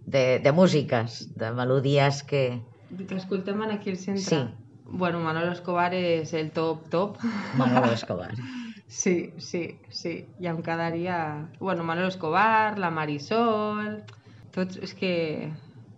de, 0.05 0.39
de 0.43 0.51
músiques, 0.53 1.23
de 1.35 1.51
melodies 1.57 2.21
que... 2.23 2.43
Que 3.07 3.17
escoltem 3.17 3.63
en 3.65 3.71
aquí 3.73 3.89
al 3.91 3.97
centre. 3.97 4.23
Sí. 4.23 4.39
Bueno, 4.87 5.19
Manolo 5.19 5.51
Escobar 5.51 5.89
és 5.97 6.31
el 6.37 6.51
top 6.55 6.85
top. 6.93 7.17
Manolo 7.59 7.91
Escobar. 7.97 8.31
Sí, 8.87 9.33
sí, 9.37 9.79
sí. 9.89 10.13
Ja 10.39 10.53
em 10.53 10.61
quedaria... 10.63 11.17
Bueno, 11.59 11.83
Manolo 11.83 12.07
Escobar, 12.07 12.77
la 12.79 12.91
Marisol... 12.91 14.03
Tots, 14.55 14.77
és 14.81 14.93
que... 14.97 15.11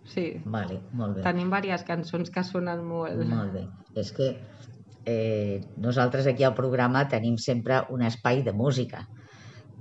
Sí, 0.04 0.40
Vale, 0.44 0.80
molt 0.92 1.16
bé. 1.16 1.22
tenim 1.22 1.50
diverses 1.50 1.86
cançons 1.86 2.30
que 2.30 2.42
sonen 2.44 2.82
molt. 2.84 3.16
Molt 3.28 3.52
bé. 3.52 3.66
És 4.00 4.12
que 4.12 4.30
eh, 5.06 5.60
nosaltres 5.76 6.26
aquí 6.26 6.44
al 6.44 6.54
programa 6.54 7.06
tenim 7.08 7.36
sempre 7.38 7.82
un 7.90 8.02
espai 8.02 8.42
de 8.42 8.52
música. 8.52 9.06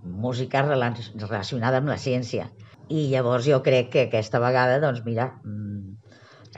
Música 0.03 0.61
rela- 0.63 0.93
relacionada 1.27 1.77
amb 1.77 1.87
la 1.89 1.97
ciència. 1.97 2.49
I 2.89 3.07
llavors 3.11 3.45
jo 3.45 3.61
crec 3.61 3.89
que 3.91 4.01
aquesta 4.07 4.39
vegada, 4.39 4.79
doncs 4.79 5.03
mira, 5.05 5.39
mm, 5.43 5.97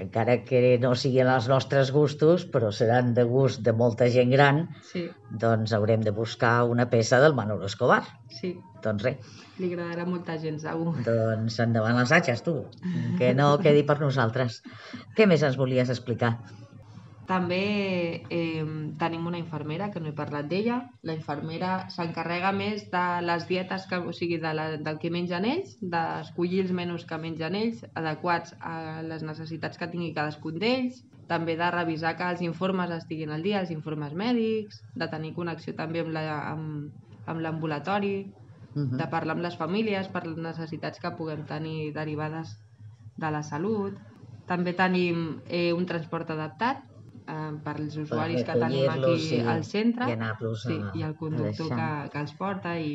encara 0.01 0.39
que 0.47 0.77
no 0.81 0.93
siguin 0.97 1.27
els 1.29 1.47
nostres 1.51 1.91
gustos, 1.93 2.45
però 2.53 2.71
seran 2.73 3.13
de 3.17 3.23
gust 3.29 3.61
de 3.65 3.73
molta 3.73 4.07
gent 4.13 4.31
gran, 4.33 4.63
Sí, 4.91 5.05
doncs 5.43 5.73
haurem 5.77 6.01
de 6.05 6.11
buscar 6.15 6.63
una 6.69 6.89
peça 6.89 7.19
del 7.23 7.35
Manolo 7.37 7.65
Escobar. 7.69 8.03
sí. 8.39 8.55
Doncs 8.81 9.03
res, 9.05 9.17
Li 9.61 9.67
agradarà 9.69 10.07
molta 10.09 10.39
gent, 10.41 10.55
segur. 10.57 10.95
doncs 11.05 11.59
endavant 11.61 11.99
les 11.99 12.11
atxes, 12.17 12.41
tu, 12.41 12.55
que 13.19 13.33
no 13.37 13.51
quedi 13.61 13.83
per 13.85 13.99
nosaltres. 14.01 14.63
Què 15.15 15.27
més 15.29 15.43
ens 15.45 15.57
volies 15.59 15.89
explicar? 15.93 16.39
També 17.27 18.25
eh, 18.29 18.63
tenim 18.99 19.27
una 19.29 19.37
infermera, 19.39 19.89
que 19.93 20.01
no 20.01 20.09
he 20.09 20.15
parlat 20.17 20.47
d'ella. 20.49 20.79
La 21.07 21.13
infermera 21.15 21.85
s'encarrega 21.93 22.51
més 22.51 22.87
de 22.91 23.03
les 23.23 23.45
dietes, 23.47 23.85
que, 23.87 23.99
o 24.01 24.11
sigui, 24.13 24.39
de 24.41 24.51
la, 24.57 24.65
del 24.77 24.97
que 24.99 25.11
mengen 25.13 25.45
ells, 25.45 25.77
d'escollir 25.81 26.63
els 26.65 26.73
menús 26.75 27.05
que 27.07 27.19
mengen 27.21 27.55
ells, 27.55 27.85
adequats 27.93 28.55
a 28.59 29.01
les 29.05 29.23
necessitats 29.23 29.77
que 29.79 29.87
tingui 29.93 30.11
cadascun 30.17 30.59
d'ells, 30.59 31.03
també 31.31 31.55
de 31.55 31.69
revisar 31.71 32.17
que 32.19 32.27
els 32.27 32.41
informes 32.43 32.91
estiguin 32.91 33.31
al 33.31 33.45
dia, 33.45 33.61
els 33.61 33.71
informes 33.71 34.13
mèdics, 34.17 34.81
de 34.99 35.07
tenir 35.07 35.33
connexió 35.37 35.75
també 35.77 36.01
amb 36.03 36.11
la- 36.11 36.49
amb, 36.51 36.91
amb 37.27 37.39
l'ambulatori, 37.39 38.31
Mhm. 38.75 38.97
de 38.97 39.07
parlar 39.11 39.35
amb 39.35 39.43
les 39.43 39.55
famílies 39.57 40.07
per 40.09 40.25
les 40.27 40.37
necessitats 40.37 40.99
que 40.99 41.11
puguem 41.11 41.45
tenir 41.45 41.93
derivades 41.93 42.57
de 43.17 43.31
la 43.31 43.43
salut. 43.43 43.93
També 44.47 44.73
tenim 44.73 45.41
eh, 45.47 45.71
un 45.73 45.85
transport 45.85 46.29
adaptat 46.31 46.83
eh, 47.31 47.51
per 47.63 47.75
als 47.79 47.95
usuaris 48.03 48.43
que 48.43 48.55
tenim 48.65 48.89
aquí 48.89 49.13
i- 49.37 49.39
al 49.55 49.63
centre 49.63 50.05
i 50.11 50.15
sí, 50.67 50.73
a- 50.83 50.91
i 50.99 51.03
el 51.07 51.15
conductor 51.15 51.67
que, 51.77 52.09
que 52.11 52.19
els 52.25 52.33
porta 52.37 52.75
i, 52.79 52.93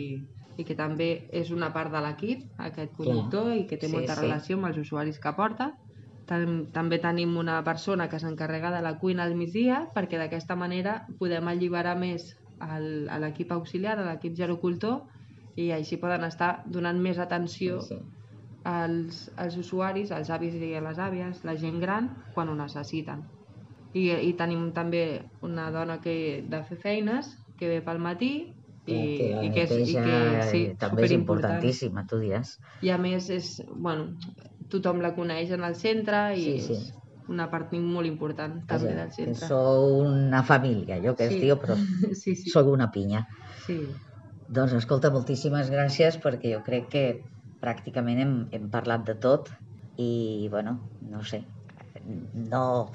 i 0.57 0.65
que 0.65 0.75
també 0.77 1.09
és 1.33 1.51
una 1.51 1.73
part 1.73 1.93
de 1.93 2.01
l'equip, 2.05 2.47
aquest 2.59 2.93
conductor, 2.97 3.53
i 3.55 3.67
que 3.67 3.77
té 3.77 3.87
Sí, 3.89 3.93
molta 3.97 4.15
sí. 4.15 4.21
relació 4.23 4.57
amb 4.57 4.67
els 4.71 4.79
usuaris 4.85 5.19
que 5.21 5.33
porta. 5.37 5.71
Tam 6.27 6.67
també 6.75 6.99
tenim 6.99 7.37
una 7.39 7.61
persona 7.63 8.09
que 8.09 8.19
s'encarrega 8.19 8.73
de 8.75 8.81
la 8.83 8.97
cuina 8.99 9.23
al 9.25 9.37
migdia 9.39 9.85
perquè 9.95 10.19
d'aquesta 10.19 10.57
manera 10.57 11.05
podem 11.21 11.47
alliberar 11.49 11.97
més 11.99 12.25
el, 12.61 13.07
a 13.09 13.19
l'equip 13.23 13.53
auxiliar, 13.53 13.99
a 14.01 14.07
l'equip 14.11 14.35
gerocultor 14.35 15.03
i 15.57 15.71
així 15.73 15.97
poden 16.03 16.25
estar 16.25 16.63
donant 16.67 16.99
més 17.01 17.19
atenció 17.19 17.81
Sí, 17.81 17.95
sí. 17.95 18.01
als, 18.65 19.31
als 19.37 19.57
usuaris, 19.57 20.11
als 20.11 20.31
avis 20.31 20.55
i 20.55 20.75
a 20.75 20.81
les 20.81 20.99
àvies, 20.99 21.45
la 21.45 21.55
gent 21.57 21.79
gran, 21.81 22.11
quan 22.35 22.49
ho 22.49 22.55
necessiten. 22.59 23.23
I, 23.97 24.05
i 24.29 24.33
tenim 24.37 24.69
també 24.77 25.03
una 25.47 25.71
dona 25.73 25.99
que 26.05 26.17
de 26.51 26.61
fer 26.69 26.77
feines 26.83 27.31
que 27.57 27.69
ve 27.71 27.81
pel 27.85 28.01
matí 28.03 28.33
i, 28.87 28.97
que 29.17 29.29
la 29.33 29.45
i 29.47 29.51
que 29.55 29.63
és, 29.65 29.73
i 29.81 29.95
que, 29.97 30.19
sí, 30.51 30.61
també 30.79 31.07
és 31.09 31.15
importantíssima, 31.17 32.05
tu 32.11 32.21
diràs. 32.21 32.57
I 32.85 32.93
a 32.93 32.99
més, 33.01 33.31
és, 33.33 33.55
bueno, 33.73 34.11
tothom 34.73 35.01
la 35.01 35.15
coneix 35.17 35.51
en 35.57 35.65
el 35.65 35.75
centre 35.79 36.21
i 36.37 36.45
Sí, 36.45 36.59
sí. 36.67 36.77
és 36.77 36.93
una 37.33 37.49
part 37.51 37.73
molt 37.75 38.07
important 38.07 38.61
també 38.69 38.93
Vaja, 38.93 38.99
del 39.01 39.09
que 39.09 39.15
centre. 39.17 39.49
sou 39.49 40.03
una 40.05 40.43
família, 40.47 41.01
jo 41.03 41.17
que 41.17 41.29
Sí. 41.31 41.39
es 41.39 41.47
diu, 41.47 41.57
però 41.63 41.75
Sí, 42.23 42.35
sí, 42.37 42.51
sóc 42.51 42.69
una 42.71 42.91
pinya. 42.93 43.25
sí. 43.67 43.81
Doncs 44.47 44.77
escolta, 44.79 45.11
moltíssimes 45.11 45.71
gràcies 45.73 46.21
perquè 46.23 46.53
jo 46.53 46.61
crec 46.63 46.85
que 46.93 47.05
pràcticament 47.59 48.21
hem, 48.23 48.35
hem 48.55 48.69
parlat 48.71 49.03
de 49.09 49.17
tot 49.19 49.49
i, 49.99 50.47
bueno, 50.53 50.77
no 51.01 51.25
sé, 51.25 51.41
no, 52.05 52.93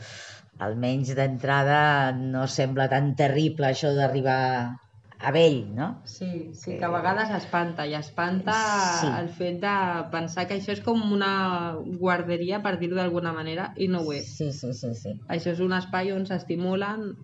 almenys 0.61 1.15
d'entrada 1.17 2.11
no 2.13 2.45
sembla 2.47 2.87
tan 2.91 3.15
terrible 3.17 3.71
això 3.71 3.91
d'arribar 3.97 4.77
a 5.21 5.31
vell, 5.33 5.67
no? 5.77 5.87
Sí, 6.09 6.49
sí, 6.57 6.77
que 6.79 6.85
a 6.85 6.89
vegades 6.89 7.29
espanta, 7.37 7.85
i 7.85 7.93
espanta 7.93 8.53
Sí. 9.01 9.07
el 9.19 9.29
fet 9.29 9.59
de 9.61 9.73
pensar 10.13 10.47
que 10.47 10.57
això 10.57 10.73
és 10.73 10.81
com 10.81 11.01
una 11.13 11.75
guarderia, 11.99 12.61
per 12.63 12.79
dir-ho 12.79 12.95
d'alguna 12.97 13.33
manera, 13.33 13.71
i 13.77 13.87
no 13.87 14.01
ho 14.01 14.13
és. 14.13 14.31
Sí, 14.37 14.51
sí, 14.51 14.73
sí, 14.73 14.93
sí. 14.97 15.13
Això 15.29 15.53
és 15.53 15.59
un 15.61 15.73
espai 15.77 16.11
on 16.13 16.25
s'estimulen, 16.25 17.15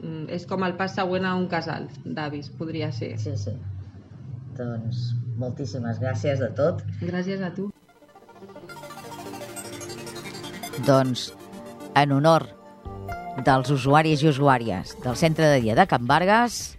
mm, 0.00 0.28
és 0.30 0.46
com 0.46 0.64
el 0.64 0.76
pas 0.76 0.94
següent 0.94 1.24
a 1.26 1.34
un 1.36 1.46
casal 1.48 1.88
d'avis, 2.04 2.48
podria 2.50 2.90
ser. 2.92 3.18
Sí, 3.18 3.36
sí. 3.36 3.52
Doncs 4.56 5.14
moltíssimes 5.36 6.00
gràcies 6.00 6.38
de 6.38 6.48
tot. 6.54 6.82
Gràcies 7.02 7.42
a 7.42 7.52
tu. 7.52 7.70
Doncs, 10.86 11.32
en 11.94 12.12
honor 12.12 12.63
dels 13.42 13.70
usuaris 13.74 14.22
i 14.22 14.28
usuàries 14.30 14.94
del 15.02 15.16
centre 15.18 15.48
de 15.50 15.60
dia 15.64 15.74
de 15.74 15.86
Can 15.90 16.06
Vargas, 16.06 16.76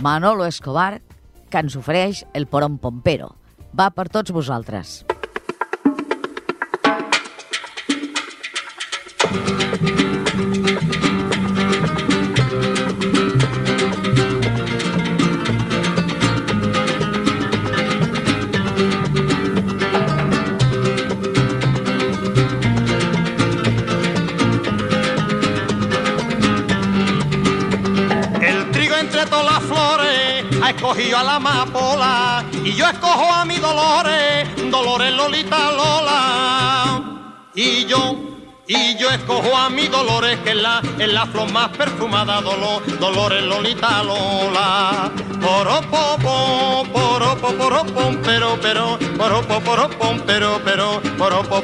Manolo 0.00 0.46
Escobar, 0.46 1.02
que 1.50 1.60
ens 1.60 1.76
ofereix 1.76 2.24
el 2.32 2.46
Porón 2.46 2.78
Pompero. 2.78 3.34
Va 3.74 3.90
per 3.90 4.08
tots 4.08 4.32
vosaltres. 4.32 5.02
El 9.74 10.03
la 31.24 31.36
amapola 31.36 32.44
y 32.64 32.72
yo 32.74 32.86
escojo 32.86 33.32
a 33.32 33.44
mi 33.44 33.56
Dolores, 33.58 34.48
Dolores 34.70 35.12
Lolita 35.14 35.72
Lola. 35.72 37.00
Y 37.54 37.84
yo, 37.86 38.16
y 38.66 38.96
yo 38.96 39.10
escojo 39.10 39.56
a 39.56 39.70
mi 39.70 39.86
Dolores 39.86 40.38
que 40.40 40.50
es 40.50 40.56
la, 40.56 40.82
es 40.98 41.12
la 41.12 41.26
flor 41.26 41.50
más 41.52 41.68
perfumada, 41.70 42.40
Dolo- 42.40 42.80
Dolores 42.98 43.42
Lolita 43.44 44.02
Lola. 44.02 45.10
Poropopo, 45.40 46.84
poropo, 46.92 47.48
poropom, 47.54 48.16
pero, 48.24 48.58
pero, 48.60 48.98
poropo, 49.16 49.60
poropom, 49.60 50.20
pero, 50.26 50.60
pero, 50.64 51.00
poropo, 51.18 51.62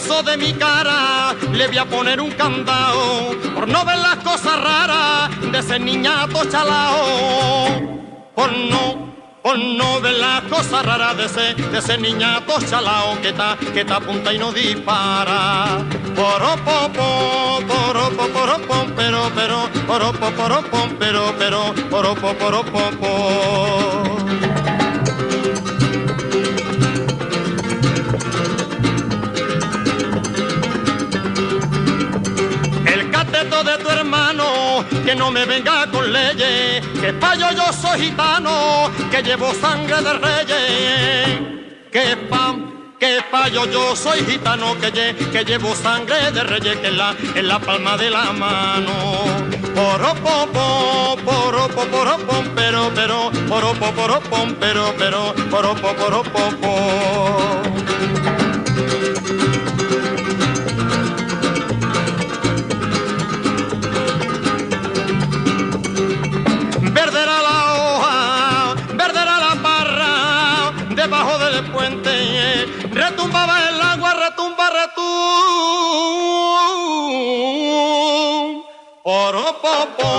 crisos 0.00 0.24
de 0.24 0.36
mi 0.36 0.52
cara 0.54 1.34
le 1.52 1.66
voy 1.66 1.78
a 1.78 1.84
poner 1.84 2.20
un 2.20 2.30
candado 2.32 3.36
por 3.54 3.68
no 3.68 3.84
ver 3.84 3.98
las 3.98 4.16
cosas 4.16 4.60
raras 4.60 5.30
de 5.40 5.58
ese 5.58 5.78
niñato 5.78 6.44
chalao. 6.46 8.00
Por 8.34 8.52
no, 8.52 9.12
por 9.42 9.58
no 9.58 10.00
ver 10.00 10.14
las 10.14 10.42
cosas 10.42 10.84
raras 10.84 11.16
de 11.16 11.24
ese, 11.26 11.54
de 11.54 11.78
ese 11.78 11.98
niñato 11.98 12.54
chalao 12.68 13.20
que 13.20 13.30
está, 13.30 13.56
que 13.72 13.80
está 13.80 13.96
apunta 13.96 14.32
y 14.32 14.38
no 14.38 14.52
dispara. 14.52 15.84
Poropopo, 16.14 17.60
poropo, 17.66 18.28
poropom, 18.28 18.92
pero, 18.96 19.30
pero, 19.34 19.68
poropo, 19.86 20.30
poropom, 20.30 20.90
pero, 20.98 21.34
pero, 21.38 21.74
poropo, 21.90 22.34
poropopo. 22.34 24.49
Que 35.10 35.16
no 35.16 35.28
me 35.32 35.44
venga 35.44 35.88
con 35.90 36.12
leyes, 36.12 36.86
que 37.00 37.12
payo 37.14 37.50
yo 37.56 37.72
soy 37.72 37.98
gitano, 38.00 38.88
que 39.10 39.20
llevo 39.24 39.52
sangre 39.54 39.96
de 40.02 40.12
reyes, 40.12 41.40
que 41.90 42.16
pa, 42.28 42.54
que 42.96 43.18
payo 43.28 43.64
yo 43.66 43.96
soy 43.96 44.20
gitano, 44.24 44.78
que, 44.78 44.92
lle- 44.92 45.16
que 45.32 45.44
llevo 45.44 45.74
sangre 45.74 46.30
de 46.30 46.44
reyes, 46.44 46.76
que 46.76 46.86
en 46.86 46.96
la, 46.98 47.16
en 47.34 47.48
la 47.48 47.58
palma 47.58 47.96
de 47.96 48.08
la 48.08 48.26
mano. 48.32 48.92
Poropopo, 49.74 51.16
poropo, 51.24 51.82
poropom, 51.86 52.44
pero, 52.54 52.92
pero, 52.94 53.32
poropo, 53.48 53.90
poropom, 53.90 54.54
pero, 54.60 54.94
pero, 54.96 55.34
poropo, 55.50 55.92
poropopo. 55.96 56.70
Verde 58.12 58.39
puente, 71.80 72.66
retumbaba 72.92 73.56
el 73.68 73.80
agua, 73.80 74.12
retumba, 74.14 74.68
retum. 74.70 75.02
Poropopo, 79.02 80.10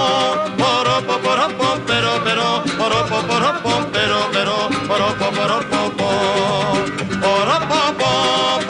poropo, 0.57 1.13
poropo, 1.25 1.67
pero, 1.85 2.11
pero, 2.25 2.63
poropo, 2.79 3.17
poropo, 3.29 3.71
pero, 3.93 4.17
pero, 4.33 4.55
poropo, 4.87 5.27
poropopo. 5.37 6.07
Poropopo, 7.25 8.09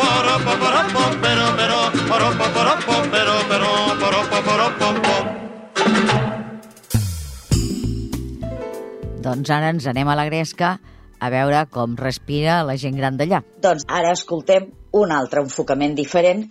poropo, 0.01 0.51
poropo, 0.63 1.01
pero, 1.21 1.45
pero, 1.59 1.77
poropo, 2.09 2.45
poropo, 2.55 2.93
pero, 3.09 3.35
pero, 3.49 3.69
poropo, 4.01 4.37
poropopo. 4.47 5.13
Doncs 9.21 9.49
ara 9.53 9.69
ens 9.69 9.85
anem 9.87 10.07
a 10.09 10.15
la 10.15 10.25
Gresca 10.25 10.79
a 11.21 11.29
veure 11.29 11.65
com 11.69 11.95
respira 11.99 12.61
la 12.67 12.75
gent 12.81 12.97
gran 12.97 13.17
d'allà. 13.19 13.41
Doncs 13.63 13.85
ara 13.87 14.13
escoltem 14.17 14.71
un 14.97 15.13
altre 15.13 15.43
enfocament 15.45 15.95
diferent, 15.97 16.47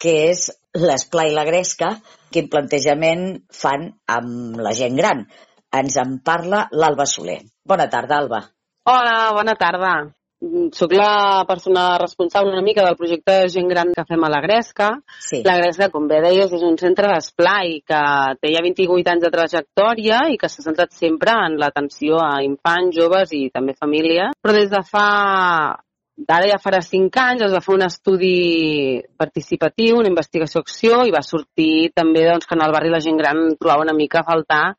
que 0.00 0.14
és 0.30 0.48
l'esplai 0.74 1.30
i 1.30 1.36
la 1.36 1.46
gresca, 1.48 1.92
quin 2.32 2.48
plantejament 2.50 3.26
fan 3.52 3.90
amb 4.10 4.58
la 4.64 4.74
gent 4.74 4.96
gran. 4.98 5.26
Ens 5.74 6.00
en 6.00 6.18
parla 6.24 6.64
l'Alba 6.72 7.06
Soler. 7.06 7.40
Bona 7.66 7.88
tarda, 7.90 8.18
Alba. 8.22 8.42
Hola, 8.90 9.16
bona 9.36 9.54
tarda. 9.60 9.94
Mm, 10.44 10.68
Soc 10.76 10.92
la 10.92 11.44
persona 11.48 11.96
responsable 11.98 12.52
una 12.52 12.62
mica 12.62 12.84
del 12.84 12.96
projecte 12.96 13.32
de 13.32 13.48
gent 13.48 13.68
gran 13.68 13.92
que 13.96 14.04
fem 14.04 14.24
a 14.24 14.30
la 14.32 14.42
Gresca. 14.44 14.90
Sí. 15.18 15.40
La 15.46 15.56
Gresca, 15.56 15.88
com 15.92 16.08
bé 16.10 16.20
deies, 16.24 16.52
és 16.52 16.64
un 16.66 16.76
centre 16.80 17.08
d'esplai 17.08 17.78
que 17.86 18.02
té 18.42 18.52
ja 18.52 18.62
28 18.64 19.14
anys 19.14 19.24
de 19.24 19.32
trajectòria 19.32 20.20
i 20.34 20.36
que 20.40 20.50
s'ha 20.52 20.66
centrat 20.66 20.92
sempre 20.92 21.32
en 21.46 21.56
l'atenció 21.62 22.20
a 22.20 22.42
infants, 22.44 22.96
joves 22.98 23.32
i 23.32 23.48
també 23.54 23.76
famílies. 23.78 24.36
Però 24.42 24.54
des 24.56 24.70
de 24.70 24.84
fa 24.90 25.08
Ara 26.30 26.46
ja 26.46 26.60
farà 26.62 26.78
cinc 26.78 27.16
anys 27.18 27.42
es 27.42 27.50
va 27.50 27.60
fer 27.60 27.72
un 27.74 27.82
estudi 27.82 29.00
participatiu, 29.18 29.96
una 29.98 30.12
investigació-acció 30.12 31.00
i 31.08 31.10
va 31.10 31.24
sortir 31.26 31.90
també 31.90 32.22
doncs, 32.28 32.46
que 32.46 32.54
en 32.54 32.62
el 32.62 32.74
barri 32.76 32.92
la 32.92 33.00
gent 33.02 33.18
gran 33.18 33.40
trobava 33.58 33.82
una 33.82 33.96
mica 33.98 34.20
a 34.20 34.28
faltar 34.28 34.76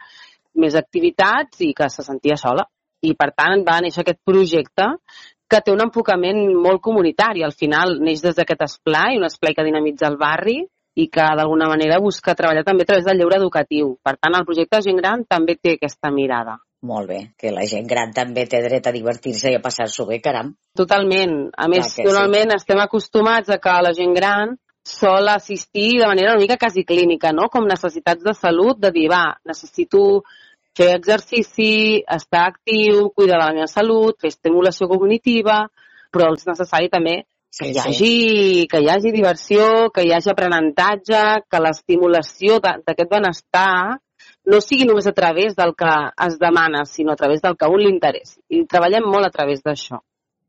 més 0.64 0.78
activitats 0.80 1.60
i 1.68 1.74
que 1.76 1.90
se 1.92 2.08
sentia 2.08 2.40
sola. 2.40 2.64
I 3.04 3.12
per 3.20 3.34
tant 3.36 3.66
va 3.68 3.82
néixer 3.84 4.06
aquest 4.06 4.22
projecte 4.24 4.88
que 5.50 5.62
té 5.62 5.74
un 5.74 5.84
enfocament 5.86 6.40
molt 6.54 6.82
comunitari. 6.82 7.44
Al 7.44 7.54
final 7.54 8.00
neix 8.02 8.24
des 8.24 8.38
d'aquest 8.38 8.66
esplai, 8.68 9.20
un 9.20 9.28
esplai 9.28 9.54
que 9.54 9.66
dinamitza 9.68 10.10
el 10.10 10.18
barri 10.22 10.60
i 10.96 11.10
que 11.12 11.26
d'alguna 11.38 11.68
manera 11.68 12.00
busca 12.00 12.36
treballar 12.36 12.64
també 12.64 12.86
a 12.86 12.92
través 12.92 13.06
del 13.06 13.20
lleure 13.20 13.38
educatiu. 13.38 13.98
Per 14.04 14.16
tant, 14.16 14.38
el 14.38 14.46
projecte 14.48 14.82
Gent 14.86 15.02
Gran 15.02 15.26
també 15.28 15.58
té 15.60 15.76
aquesta 15.76 16.12
mirada. 16.12 16.58
Molt 16.86 17.10
bé, 17.10 17.20
que 17.40 17.50
la 17.54 17.64
gent 17.66 17.88
gran 17.90 18.12
també 18.14 18.44
té 18.46 18.60
dret 18.62 18.86
a 18.86 18.94
divertir-se 18.94 19.50
i 19.50 19.56
a 19.58 19.62
passar-s'ho 19.64 20.06
bé, 20.06 20.20
caram. 20.22 20.52
Totalment. 20.78 21.34
A 21.58 21.66
més, 21.72 21.88
sí. 21.96 22.04
normalment 22.06 22.54
estem 22.54 22.82
acostumats 22.84 23.50
a 23.50 23.58
que 23.64 23.74
la 23.82 23.94
gent 23.98 24.14
gran 24.14 24.54
sol 24.86 25.32
assistir 25.34 25.96
de 25.98 26.06
manera 26.06 26.36
una 26.36 26.44
mica 26.44 26.60
quasi 26.62 26.84
clínica, 26.86 27.32
no? 27.34 27.50
Com 27.50 27.66
necessitats 27.66 28.22
de 28.22 28.36
salut, 28.38 28.78
de 28.78 28.92
dir, 28.94 29.08
va, 29.10 29.24
necessito 29.50 30.22
fer 30.76 30.92
exercici, 30.96 32.04
estar 32.18 32.46
actiu, 32.50 33.10
cuidar 33.16 33.40
de 33.40 33.44
la 33.46 33.54
meva 33.56 33.72
salut, 33.72 34.18
fer 34.22 34.34
estimulació 34.34 34.90
cognitiva, 34.92 35.66
però 36.12 36.34
és 36.36 36.46
necessari 36.48 36.92
també 36.92 37.24
que 37.56 37.70
Sí, 37.70 37.72
hi 37.72 37.80
hagi, 37.80 38.68
que 38.68 38.82
hi 38.84 38.90
hagi 38.92 39.12
diversió, 39.16 39.90
que 39.96 40.04
hi 40.04 40.12
hagi 40.12 40.32
aprenentatge, 40.32 41.22
que 41.48 41.62
l'estimulació 41.64 42.60
d'aquest 42.60 43.12
benestar 43.12 43.96
no 44.52 44.60
sigui 44.62 44.86
només 44.90 45.08
a 45.08 45.14
través 45.16 45.56
del 45.56 45.72
que 45.78 45.92
es 46.28 46.38
demana, 46.42 46.84
sinó 46.86 47.14
a 47.14 47.20
través 47.20 47.42
del 47.42 47.56
que 47.58 47.70
un 47.72 47.82
li 47.82 47.90
interessi. 47.90 48.42
I 48.50 48.66
treballem 48.70 49.08
molt 49.08 49.30
a 49.30 49.32
través 49.34 49.64
d'això. 49.64 50.02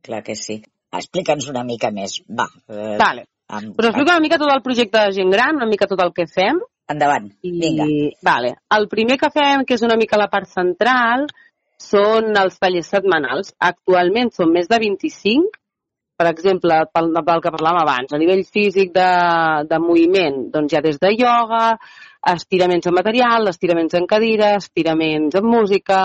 Clar 0.03 0.23
que 0.27 0.35
sí. 0.35 0.59
Explica'ns 0.97 1.49
una 1.53 1.65
mica 1.65 1.91
més, 1.95 2.21
va. 2.27 2.47
Eh, 2.69 2.97
Vale. 2.99 3.27
amb, 3.49 3.79
Us 3.79 3.89
explico 3.89 4.11
una 4.11 4.21
mica 4.21 4.39
tot 4.39 4.51
el 4.53 4.63
projecte 4.63 4.99
de 4.99 5.15
gent 5.17 5.31
gran, 5.31 5.57
una 5.57 5.71
mica 5.71 5.87
tot 5.87 6.03
el 6.03 6.13
que 6.13 6.27
fem. 6.27 6.61
Endavant, 6.93 7.29
I, 7.43 7.51
vinga. 7.61 7.87
Vale. 8.23 8.55
El 8.77 8.87
primer 8.89 9.19
que 9.19 9.31
fem, 9.35 9.65
que 9.67 9.75
és 9.75 9.83
una 9.83 9.97
mica 9.99 10.19
la 10.21 10.31
part 10.31 10.49
central, 10.51 11.27
són 11.83 12.37
els 12.39 12.59
tallers 12.63 12.91
setmanals. 12.95 13.55
Actualment 13.59 14.31
són 14.35 14.53
més 14.55 14.71
de 14.71 14.79
25. 14.83 15.59
Per 16.17 16.29
exemple, 16.31 16.79
pel, 16.95 17.11
pel 17.27 17.43
que 17.45 17.53
parlàvem 17.53 17.83
abans, 17.83 18.13
a 18.15 18.21
nivell 18.21 18.41
físic 18.49 18.95
de, 18.95 19.11
de 19.69 19.81
moviment, 19.83 20.47
doncs 20.55 20.73
ha 20.73 20.81
des 20.81 20.97
de 21.03 21.11
ioga, 21.13 21.75
estiraments 22.33 22.89
en 22.89 22.97
material, 22.97 23.51
estiraments 23.51 23.99
en 23.99 24.07
cadira, 24.09 24.55
estiraments 24.57 25.37
en 25.37 25.45
música, 25.45 26.01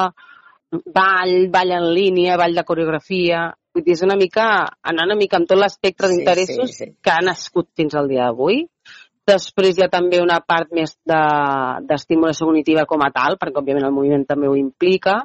ball, 0.98 1.48
ball 1.54 1.72
en 1.78 1.90
línia, 1.96 2.38
ball 2.42 2.56
de 2.58 2.68
coreografia... 2.68 3.50
Vull 3.72 3.86
dir, 3.86 3.94
és 3.96 4.02
una 4.04 4.18
mica, 4.20 4.46
anar 4.84 5.06
una 5.08 5.16
mica 5.16 5.38
amb 5.40 5.48
tot 5.48 5.56
l'espectre 5.56 6.10
Sí, 6.10 6.18
d'interessos 6.18 6.74
sí, 6.74 6.76
sí. 6.76 6.88
que 7.00 7.12
ha 7.14 7.22
nascut 7.24 7.70
fins 7.80 7.94
al 7.96 8.10
dia 8.12 8.26
d'avui. 8.26 8.66
Després 9.30 9.78
hi 9.78 9.84
ha 9.86 9.90
també 9.94 10.18
una 10.22 10.40
part 10.42 10.72
més 10.74 10.96
de- 11.06 11.80
d'estimulació 11.88 12.48
cognitiva 12.48 12.86
com 12.90 13.02
a 13.06 13.12
tal, 13.14 13.38
perquè 13.38 13.62
òbviament 13.62 13.86
el 13.86 13.94
moviment 13.94 14.26
també 14.26 14.48
ho 14.50 14.56
implica, 14.58 15.20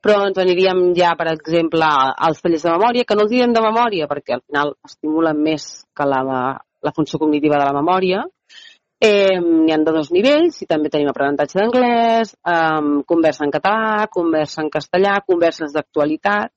però 0.00 0.26
ens 0.26 0.38
aniríem 0.38 0.94
ja, 0.96 1.12
per 1.18 1.28
exemple, 1.34 1.84
als 2.28 2.40
tallers 2.40 2.62
de 2.64 2.70
memòria, 2.72 3.04
que 3.04 3.14
no 3.14 3.26
els 3.26 3.30
direm 3.30 3.52
de 3.52 3.60
memòria, 3.60 4.08
perquè 4.08 4.34
al 4.34 4.44
final 4.46 4.72
estimulen 4.88 5.42
més 5.42 5.66
que 5.94 6.06
la, 6.08 6.22
la 6.82 6.92
funció 6.96 7.18
cognitiva 7.18 7.58
de 7.60 7.66
la 7.68 7.76
memòria. 7.76 8.24
Eh, 9.02 9.38
N'hi 9.42 9.72
ha 9.74 9.78
de 9.82 9.92
dos 9.92 10.12
nivells 10.14 10.62
i 10.62 10.66
també 10.70 10.88
tenim 10.88 11.08
aprenentatge 11.10 11.58
d'anglès, 11.58 12.34
eh, 12.46 13.02
conversa 13.06 13.44
en 13.44 13.50
català, 13.50 14.06
conversa 14.10 14.62
en 14.62 14.70
castellà, 14.70 15.18
converses 15.26 15.74
d'actualitat. 15.74 16.52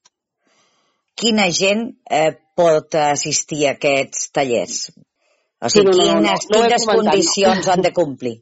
Quina 1.15 1.49
gent 1.49 1.89
eh, 2.10 2.31
pot 2.55 2.95
assistir 2.95 3.65
a 3.67 3.73
aquests 3.75 4.29
tallers? 4.31 4.79
O 5.61 5.69
Sí, 5.69 5.79
sigui, 5.79 5.91
no, 5.91 5.95
no, 5.95 6.05
no, 6.05 6.19
quines, 6.19 6.47
no 6.51 6.57
he 6.57 6.61
quines 6.67 6.85
comentat, 6.85 7.05
no. 7.05 7.11
condicions 7.11 7.67
han 7.73 7.81
de 7.85 7.91
complir? 7.93 8.35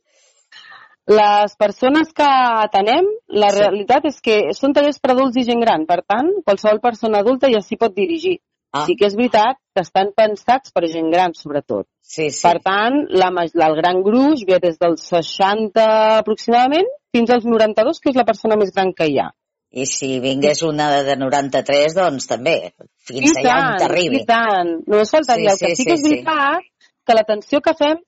Les 1.13 1.55
persones 1.59 2.13
que 2.15 2.23
atenem, 2.25 3.05
la 3.27 3.49
Sí. 3.51 3.59
realitat 3.59 4.05
és 4.07 4.21
que 4.21 4.53
són 4.55 4.71
tallers 4.73 4.99
per 5.03 5.11
adults 5.11 5.35
i 5.37 5.43
gent 5.43 5.59
gran, 5.59 5.85
per 5.85 6.01
tant, 6.07 6.29
qualsevol 6.45 6.79
persona 6.79 7.19
adulta 7.19 7.49
ja 7.51 7.59
s'hi 7.61 7.75
pot 7.77 7.93
dirigir. 7.93 8.37
Ah, 8.75 8.85
Sí 8.87 8.95
que 8.95 9.05
és 9.05 9.15
veritat 9.15 9.57
que 9.75 9.81
estan 9.83 10.13
pensats 10.15 10.71
per 10.71 10.87
gent 10.87 11.11
gran, 11.11 11.33
sobretot. 11.35 11.85
sí, 12.01 12.29
sí. 12.31 12.41
Per 12.41 12.59
tant, 12.61 13.05
la, 13.09 13.29
el 13.67 13.75
gran 13.75 14.01
gruix 14.03 14.43
ve 14.47 14.59
des 14.59 14.77
dels 14.79 15.01
60 15.01 16.17
aproximadament 16.19 16.87
fins 17.15 17.29
als 17.29 17.45
92, 17.45 17.99
que 17.99 18.09
és 18.09 18.15
la 18.15 18.25
persona 18.25 18.55
més 18.55 18.71
gran 18.73 18.93
que 18.93 19.05
hi 19.07 19.19
ha. 19.19 19.29
I 19.71 19.85
si 19.85 20.19
vingués 20.19 20.61
una 20.63 21.01
de 21.03 21.15
93, 21.15 21.95
doncs 21.95 22.27
també, 22.27 22.73
fins 22.99 23.31
I 23.31 23.39
allà 23.41 23.55
on 23.55 23.61
tant, 23.63 23.79
t'arribi. 23.79 24.21
I 24.21 24.25
tant, 24.25 24.83
només 24.87 25.09
faltaria. 25.09 25.55
Sí, 25.55 25.65
el 25.65 25.69
que 25.71 25.75
sí, 25.75 25.83
sí 25.83 25.89
que 25.89 25.97
sí, 25.97 26.03
és 26.03 26.09
veritat 26.09 26.61
que 27.05 27.15
l'atenció 27.17 27.61
que 27.61 27.73
fem 27.77 27.99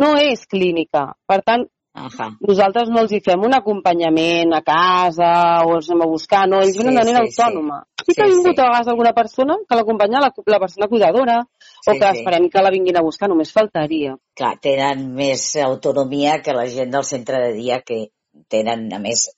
no 0.00 0.14
és 0.16 0.46
clínica. 0.48 1.12
Per 1.28 1.40
tant, 1.44 1.66
Ahà. 1.94 2.30
nosaltres 2.40 2.88
no 2.88 3.02
els 3.02 3.12
hi 3.12 3.20
fem 3.24 3.42
un 3.44 3.52
acompanyament 3.54 4.54
a 4.56 4.62
casa 4.64 5.32
o 5.66 5.74
els 5.76 5.90
anem 5.90 6.06
a 6.06 6.10
buscar, 6.10 6.46
no, 6.48 6.62
ells 6.64 6.72
Sí, 6.72 6.78
venen 6.80 6.94
de 6.96 7.00
manera 7.02 7.24
sí, 7.26 7.32
sí. 7.34 7.42
autònoma. 7.42 7.82
Sí 8.06 8.14
que 8.16 8.22
ha 8.24 8.26
Sí, 8.26 8.32
vingut 8.32 8.56
sí. 8.56 8.60
a 8.62 8.64
vegades 8.70 8.88
alguna 8.88 9.12
persona 9.12 9.56
que 9.68 9.76
l'acompanya 9.76 10.20
la, 10.24 10.32
la 10.46 10.58
persona 10.58 10.88
cuidadora 10.88 11.36
o 11.42 11.92
Sí, 11.92 11.98
que 11.98 12.08
sí. 12.08 12.18
esperem 12.18 12.48
que 12.48 12.62
la 12.62 12.70
vinguin 12.70 12.96
a 12.96 13.02
buscar, 13.04 13.28
només 13.28 13.52
faltaria. 13.52 14.16
Clar, 14.34 14.54
tenen 14.60 15.12
més 15.14 15.44
autonomia 15.56 16.40
que 16.42 16.54
la 16.56 16.66
gent 16.66 16.90
del 16.96 17.04
centre 17.04 17.38
de 17.44 17.52
dia 17.60 17.82
que 17.82 18.06
tenen, 18.48 18.88
a 18.96 18.98
més, 18.98 19.28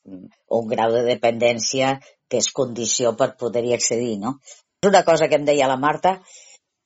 un 0.49 0.69
grau 0.71 0.93
de 0.95 1.03
dependència 1.03 1.99
que 2.31 2.39
és 2.39 2.53
condició 2.55 3.17
per 3.19 3.35
poder-hi 3.37 3.75
accedir, 3.75 4.19
no? 4.23 4.39
Una 4.87 5.03
cosa 5.03 5.27
que 5.29 5.35
em 5.41 5.45
deia 5.45 5.67
la 5.67 5.77
Marta 5.81 6.21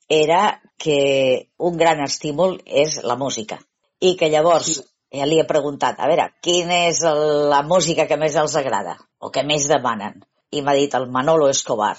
era 0.09 0.59
que 0.77 1.49
un 1.57 1.77
gran 1.77 2.01
estímul 2.01 2.57
és 2.65 2.99
la 3.05 3.15
música 3.15 3.59
i 4.01 4.15
que 4.17 4.29
llavors 4.33 4.79
ja 5.13 5.25
li 5.25 5.39
he 5.41 5.45
preguntat, 5.49 5.97
a 5.97 6.07
veure, 6.09 6.29
quina 6.45 6.85
és 6.89 7.01
la 7.03 7.61
música 7.65 8.05
que 8.09 8.17
més 8.17 8.35
els 8.37 8.55
agrada 8.59 8.97
o 9.19 9.31
que 9.33 9.43
més 9.43 9.67
demanen? 9.69 10.21
I 10.53 10.61
m'ha 10.65 10.75
dit 10.77 10.93
el 10.97 11.07
Manolo 11.13 11.49
Escobar. 11.49 11.95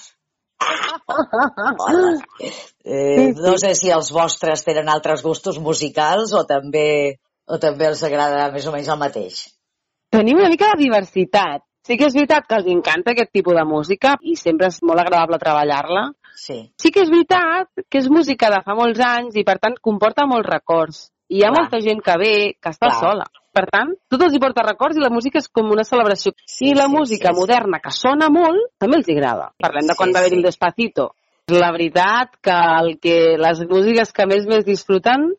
Hola. 1.10 2.12
Eh, 2.84 3.32
no 3.36 3.56
sé 3.58 3.74
si 3.78 3.90
els 3.94 4.10
vostres 4.14 4.64
tenen 4.66 4.90
altres 4.90 5.22
gustos 5.22 5.58
musicals 5.62 6.34
o 6.34 6.44
també, 6.48 7.18
o 7.46 7.58
també 7.62 7.90
els 7.90 8.02
agrada 8.06 8.50
més 8.54 8.66
o 8.66 8.74
menys 8.74 8.90
el 8.90 9.00
mateix. 9.00 9.42
Tenim 10.10 10.38
una 10.38 10.50
mica 10.50 10.72
de 10.72 10.84
diversitat. 10.84 11.66
Sí 11.86 11.96
que 11.96 12.10
és 12.10 12.14
veritat 12.14 12.46
que 12.46 12.58
els 12.58 12.68
encanta 12.70 13.14
aquest 13.14 13.30
tipus 13.32 13.56
de 13.56 13.64
música 13.64 14.16
i 14.22 14.36
sempre 14.36 14.68
és 14.68 14.80
molt 14.86 15.00
agradable 15.02 15.38
treballar-la. 15.42 16.10
Sí, 16.40 16.58
Sí 16.80 16.90
que 16.94 17.02
és 17.04 17.10
veritat 17.12 17.68
que 17.92 18.00
és 18.00 18.08
música 18.08 18.48
de 18.52 18.60
fa 18.64 18.76
molts 18.78 19.00
anys 19.04 19.36
i, 19.36 19.44
per 19.44 19.58
tant, 19.60 19.76
comporta 19.84 20.24
molts 20.30 20.48
records. 20.48 21.02
I 21.30 21.40
hi 21.40 21.44
ha 21.44 21.50
Clar. 21.52 21.60
molta 21.60 21.80
gent 21.84 22.00
que 22.06 22.16
ve, 22.18 22.32
que 22.56 22.72
està 22.72 22.88
Clar. 22.88 23.00
sola. 23.02 23.26
Per 23.54 23.64
tant, 23.70 23.92
tot 24.10 24.22
els 24.24 24.34
hi 24.34 24.40
porta 24.42 24.64
records 24.66 24.96
i 24.98 25.02
la 25.02 25.10
música 25.12 25.38
és 25.42 25.48
com 25.52 25.70
una 25.74 25.84
celebració. 25.86 26.32
Sí, 26.46 26.70
I 26.70 26.76
la 26.78 26.86
sí, 26.88 26.94
música 26.94 27.28
sí, 27.30 27.34
sí. 27.34 27.40
moderna, 27.40 27.80
que 27.82 27.92
sona 27.94 28.30
molt, 28.32 28.70
també 28.82 28.98
els 29.00 29.10
agrada. 29.14 29.50
Parlem 29.60 29.90
de 29.90 29.96
Sí, 29.96 29.98
quan 29.98 30.14
va 30.14 30.22
haver-hi 30.22 30.36
sí. 30.38 30.40
el 30.40 30.48
Despacito. 30.48 31.06
La 31.50 31.70
veritat 31.74 32.36
que, 32.40 32.56
el 32.80 32.92
que 33.02 33.16
les 33.42 33.62
músiques 33.68 34.12
que 34.14 34.26
més 34.30 34.46
més 34.46 34.64
disfruten 34.64 35.32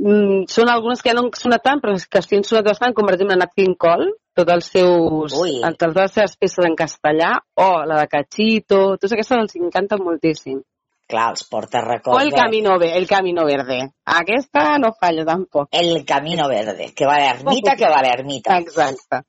mm, 0.00 0.48
són 0.50 0.72
algunes 0.72 1.02
que 1.02 1.12
ja 1.12 1.16
no 1.18 1.26
han 1.26 1.30
sonat 1.36 1.62
tant, 1.66 1.80
però 1.82 1.94
que 1.94 2.22
sí 2.24 2.40
han 2.40 2.46
sonat 2.48 2.66
bastant, 2.72 2.96
com 2.96 3.06
per 3.08 3.14
exemple 3.18 3.36
Nat 3.40 3.54
King 3.56 3.76
Cole, 3.78 4.10
tots 4.36 4.52
els 4.56 4.72
seus, 4.72 5.36
totes 5.36 5.96
les 5.96 6.12
seves 6.16 6.36
peces 6.40 6.66
en 6.66 6.76
castellà, 6.78 7.34
o 7.60 7.70
la 7.84 8.00
de 8.02 8.10
Cachito, 8.12 8.82
totes 8.96 9.16
aquestes 9.16 9.38
els 9.38 9.56
encanten 9.60 10.04
moltíssim. 10.06 10.60
clar, 11.10 11.30
els 11.32 11.42
porta 11.50 11.80
O 11.80 11.88
records. 11.88 12.22
el 12.22 12.30
Camino, 12.30 12.76
el 12.80 13.06
Camino 13.08 13.44
Verde. 13.44 13.80
Aquesta 14.06 14.78
no 14.78 14.92
falla 14.94 15.24
tampoc. 15.26 15.66
El 15.72 16.04
Camino 16.06 16.46
Verde, 16.48 16.92
que 16.94 17.04
va 17.04 17.16
a 17.16 17.24
l'ermita, 17.24 17.74
que 17.74 17.88
va 17.90 17.98
a 17.98 18.04
l'ermita. 18.06 18.58
Exacte. 18.62 19.24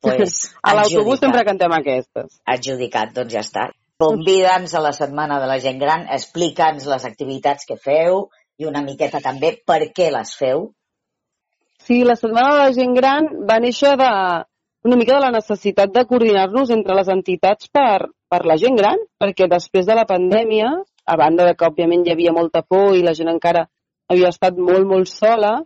Pues, 0.00 0.36
a 0.62 0.76
l'autobús 0.78 1.18
sempre 1.18 1.42
cantem 1.42 1.74
aquestes. 1.74 2.38
Adjudicat, 2.46 3.10
doncs 3.16 3.34
ja 3.34 3.42
està. 3.42 3.66
Convida'ns 3.98 4.74
a 4.74 4.80
la 4.82 4.92
Setmana 4.94 5.40
de 5.42 5.50
la 5.50 5.58
Gent 5.58 5.82
Gran, 5.82 6.06
explica'ns 6.06 6.86
les 6.86 7.04
activitats 7.10 7.66
que 7.66 7.76
feu 7.82 8.28
i 8.58 8.66
una 8.70 8.82
miqueta 8.86 9.20
també 9.24 9.54
per 9.66 9.80
què 9.96 10.10
les 10.14 10.34
feu. 10.38 10.68
Sí, 11.84 12.02
la 12.04 12.16
Setmana 12.16 12.54
de 12.54 12.60
la 12.62 12.74
Gent 12.76 12.94
Gran 12.96 13.28
va 13.48 13.58
néixer 13.60 13.96
de, 14.00 14.10
una 14.84 14.96
mica 15.00 15.16
de 15.16 15.24
la 15.24 15.32
necessitat 15.34 15.92
de 15.92 16.04
coordinar-nos 16.08 16.70
entre 16.70 16.96
les 16.96 17.10
entitats 17.12 17.68
per, 17.72 18.10
per 18.30 18.44
la 18.44 18.56
gent 18.60 18.76
gran, 18.76 19.00
perquè 19.20 19.48
després 19.50 19.86
de 19.88 19.96
la 19.96 20.04
pandèmia, 20.08 20.70
a 21.04 21.16
banda 21.20 21.46
de 21.48 21.54
que 21.56 21.66
òbviament 21.66 22.06
hi 22.06 22.12
havia 22.12 22.32
molta 22.32 22.62
por 22.62 22.94
i 22.96 23.02
la 23.04 23.14
gent 23.16 23.32
encara 23.32 23.66
havia 24.12 24.30
estat 24.32 24.56
molt, 24.60 24.86
molt 24.88 25.08
sola, 25.08 25.58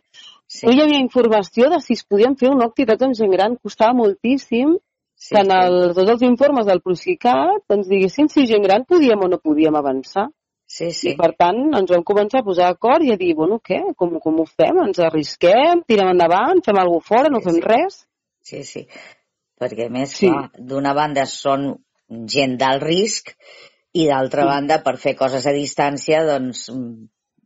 Sí, 0.49 0.65
no 0.65 0.73
hi 0.73 0.81
havia 0.81 0.99
informació 1.03 1.69
de 1.69 1.79
si 1.85 1.93
es 1.99 2.07
podien 2.09 2.35
fer 2.41 2.49
una 2.49 2.71
activitat 2.71 3.03
amb 3.05 3.17
gent 3.17 3.35
gran, 3.35 3.57
costava 3.61 3.93
moltíssim 3.99 4.71
sí, 4.79 5.35
que 5.35 5.43
en 5.43 5.51
sí. 5.51 5.57
el, 5.59 5.75
tots 5.99 6.13
els 6.15 6.25
informes 6.25 6.65
del 6.71 6.81
Procicat 6.81 7.77
ens 7.77 7.91
diguessin 7.91 8.31
si 8.33 8.47
gent 8.49 8.65
gran 8.65 8.87
podíem 8.89 9.27
o 9.27 9.29
no 9.29 9.39
podíem 9.45 9.77
avançar. 9.77 10.31
Sí, 10.69 10.91
Sí. 10.93 11.11
I 11.13 11.17
per 11.17 11.31
tant 11.41 11.61
ens 11.79 11.91
vam 11.91 12.05
començar 12.07 12.43
a 12.43 12.47
posar 12.47 12.69
d'acord 12.71 13.05
i 13.07 13.13
a 13.15 13.19
dir, 13.21 13.33
bueno, 13.39 13.59
què? 13.65 13.81
Com, 13.97 14.19
com 14.21 14.41
ho 14.43 14.47
fem? 14.47 14.79
Ens 14.87 15.01
arrisquem? 15.01 15.83
Tirem 15.89 16.13
endavant? 16.13 16.61
Fem 16.67 16.79
alguna 16.79 17.07
fora? 17.09 17.31
No 17.33 17.41
Sí, 17.41 17.49
fem 17.49 17.57
sí. 17.61 17.65
res? 17.65 17.97
Sí, 18.51 18.63
sí. 18.65 18.87
Perquè, 19.59 19.87
a 19.89 19.91
més, 19.91 20.13
Sí. 20.21 20.31
d'una 20.59 20.93
banda 20.95 21.25
són 21.27 21.71
gent 22.09 22.57
d'alt 22.61 22.83
risc 22.85 23.33
i 23.93 24.07
d'altra 24.07 24.43
Sí. 24.45 24.49
banda, 24.49 24.83
per 24.85 24.97
fer 24.99 25.17
coses 25.17 25.47
a 25.47 25.53
distància, 25.57 26.25
doncs 26.29 26.69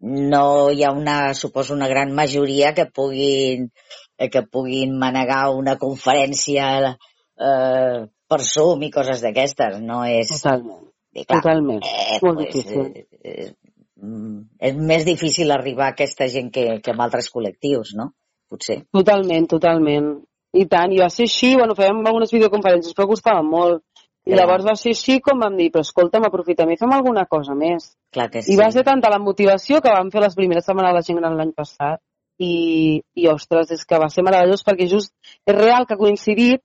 no 0.02 0.70
hi 0.70 0.82
ha 0.84 0.90
una, 0.92 1.32
suposo, 1.34 1.74
una 1.74 1.88
gran 1.88 2.12
majoria 2.12 2.74
que 2.74 2.86
puguin, 2.86 3.70
eh, 4.18 4.28
que 4.28 4.42
puguin 4.42 4.98
manegar 4.98 5.50
una 5.54 5.76
conferència 5.78 6.96
eh, 7.42 8.06
per 8.28 8.40
Zoom 8.40 8.82
i 8.82 8.90
coses 8.90 9.22
d'aquestes. 9.22 9.80
No 9.80 10.04
és, 10.04 10.28
Totalment. 10.28 10.91
I 11.12 11.24
clar, 11.24 11.42
Totalment. 11.42 11.82
eh, 11.84 12.18
Molt 12.22 12.40
pues, 12.40 12.54
difícil. 12.54 12.80
eh, 12.80 13.06
eh, 13.22 13.52
mm, 14.00 14.38
és 14.68 14.76
més 14.76 15.04
difícil 15.04 15.50
arribar 15.52 15.90
a 15.90 15.94
aquesta 15.96 16.28
gent 16.32 16.50
que, 16.54 16.80
que 16.80 16.92
amb 16.94 17.04
altres 17.04 17.28
col·lectius, 17.32 17.94
no? 17.98 18.12
Potser. 18.50 18.82
Totalment, 18.92 19.48
totalment. 19.48 20.12
I 20.52 20.66
tant, 20.68 20.92
i 20.92 21.00
va 21.00 21.08
ser 21.08 21.24
així, 21.28 21.54
bueno, 21.56 21.74
fèiem 21.76 22.02
algunes 22.04 22.32
videoconferències, 22.32 22.94
però 22.96 23.06
costava 23.08 23.42
molt. 23.42 23.82
I 24.24 24.30
Clar. 24.30 24.38
llavors 24.42 24.66
va 24.68 24.74
ser 24.78 24.92
així 24.94 25.16
com 25.24 25.40
vam 25.42 25.56
dir, 25.58 25.70
però 25.74 25.82
escolta'm, 25.82 26.26
aprofitem 26.28 26.70
i 26.70 26.76
fem 26.78 26.92
alguna 26.94 27.24
cosa 27.26 27.56
més. 27.58 27.88
Clar 28.14 28.28
que 28.30 28.42
sí. 28.42 28.52
I 28.52 28.58
va 28.60 28.68
ser 28.70 28.84
tanta 28.86 29.10
la 29.10 29.18
motivació 29.18 29.80
que 29.82 29.90
vam 29.90 30.12
fer 30.12 30.20
les 30.22 30.36
primeres 30.38 30.64
setmanes 30.68 30.92
de 30.92 30.98
la 30.98 31.02
gent 31.08 31.18
gran 31.18 31.36
l'any 31.36 31.52
passat. 31.56 31.98
I, 32.38 33.02
I, 33.18 33.26
ostres, 33.28 33.72
és 33.74 33.82
que 33.84 33.98
va 34.00 34.08
ser 34.10 34.22
meravellós 34.24 34.62
perquè 34.66 34.86
just 34.90 35.12
és 35.46 35.56
real 35.56 35.86
que 35.86 35.94
ha 35.94 36.00
coincidit 36.00 36.62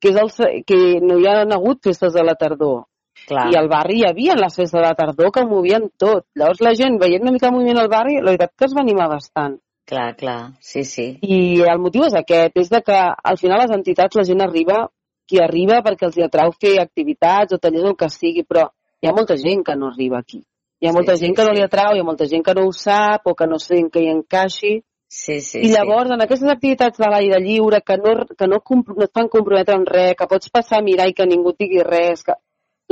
que, 0.00 0.10
és 0.10 0.16
el, 0.18 0.30
que 0.66 0.78
no 1.02 1.18
hi 1.18 1.26
ha 1.30 1.42
hagut 1.42 1.82
festes 1.84 2.14
de 2.14 2.22
la 2.24 2.34
tardor. 2.38 2.84
Clar. 3.26 3.48
I 3.52 3.56
al 3.58 3.68
barri 3.70 4.00
hi 4.00 4.06
havia 4.08 4.34
les 4.38 4.54
festes 4.56 4.74
de 4.76 4.82
la 4.84 4.94
tardor 4.98 5.30
que 5.34 5.44
movien 5.46 5.88
tot. 5.98 6.26
Llavors 6.38 6.62
la 6.64 6.74
gent, 6.78 6.98
veient 7.00 7.22
una 7.22 7.34
mica 7.34 7.48
el 7.50 7.54
moviment 7.56 7.78
al 7.82 7.90
barri, 7.92 8.18
la 8.18 8.32
veritat 8.32 8.54
que 8.58 8.66
es 8.68 8.74
va 8.76 8.82
animar 8.82 9.08
bastant. 9.12 9.58
Clar, 9.88 10.14
clar, 10.16 10.52
sí, 10.60 10.84
sí. 10.84 11.06
I 11.22 11.38
el 11.68 11.80
motiu 11.82 12.04
és 12.06 12.14
aquest, 12.18 12.56
és 12.58 12.70
de 12.70 12.80
que 12.86 12.98
al 12.98 13.38
final 13.40 13.62
les 13.62 13.74
entitats 13.76 14.18
la 14.18 14.24
gent 14.28 14.42
arriba, 14.44 14.86
qui 15.28 15.40
arriba 15.42 15.80
perquè 15.86 16.08
els 16.08 16.16
hi 16.18 16.24
atrau 16.26 16.54
fer 16.64 16.76
activitats 16.82 17.54
o 17.54 17.58
tallers 17.58 17.88
o 17.88 17.92
el 17.92 17.98
que 17.98 18.08
sigui, 18.12 18.46
però 18.48 18.68
hi 19.02 19.10
ha 19.10 19.14
molta 19.16 19.36
gent 19.36 19.64
que 19.66 19.76
no 19.78 19.90
arriba 19.90 20.22
aquí. 20.22 20.42
Hi 20.82 20.88
ha 20.88 20.92
Sí, 20.92 20.96
molta 20.96 21.16
sí, 21.16 21.26
gent 21.26 21.36
que 21.36 21.44
no 21.46 21.52
sí. 21.52 21.58
li 21.58 21.66
atrau, 21.66 21.94
hi 21.94 22.00
ha 22.02 22.06
molta 22.06 22.26
gent 22.30 22.42
que 22.46 22.54
no 22.58 22.66
ho 22.66 22.72
sap 22.74 23.28
o 23.30 23.34
que 23.38 23.46
no 23.46 23.58
sé 23.62 23.78
en 23.78 23.90
què 23.90 24.02
hi 24.02 24.10
encaixi. 24.12 24.72
Sí, 25.12 25.40
sí, 25.44 25.60
I 25.60 25.68
llavors, 25.68 26.10
en 26.14 26.24
aquestes 26.24 26.48
activitats 26.48 26.98
de 26.98 27.08
l'aire 27.12 27.38
lliure 27.44 27.82
que 27.84 27.98
no, 28.00 28.14
que 28.38 28.46
no, 28.48 28.62
no 28.64 29.04
et 29.04 29.12
fan 29.12 29.28
comprometre 29.28 29.76
en 29.76 29.84
res, 29.86 30.14
que 30.16 30.26
pots 30.30 30.48
passar 30.54 30.78
a 30.80 30.86
mirar 30.86 31.10
i 31.10 31.12
que 31.12 31.26
ningú 31.28 31.52
et 31.52 31.58
digui 31.60 31.82
res, 31.84 32.22
que 32.24 32.38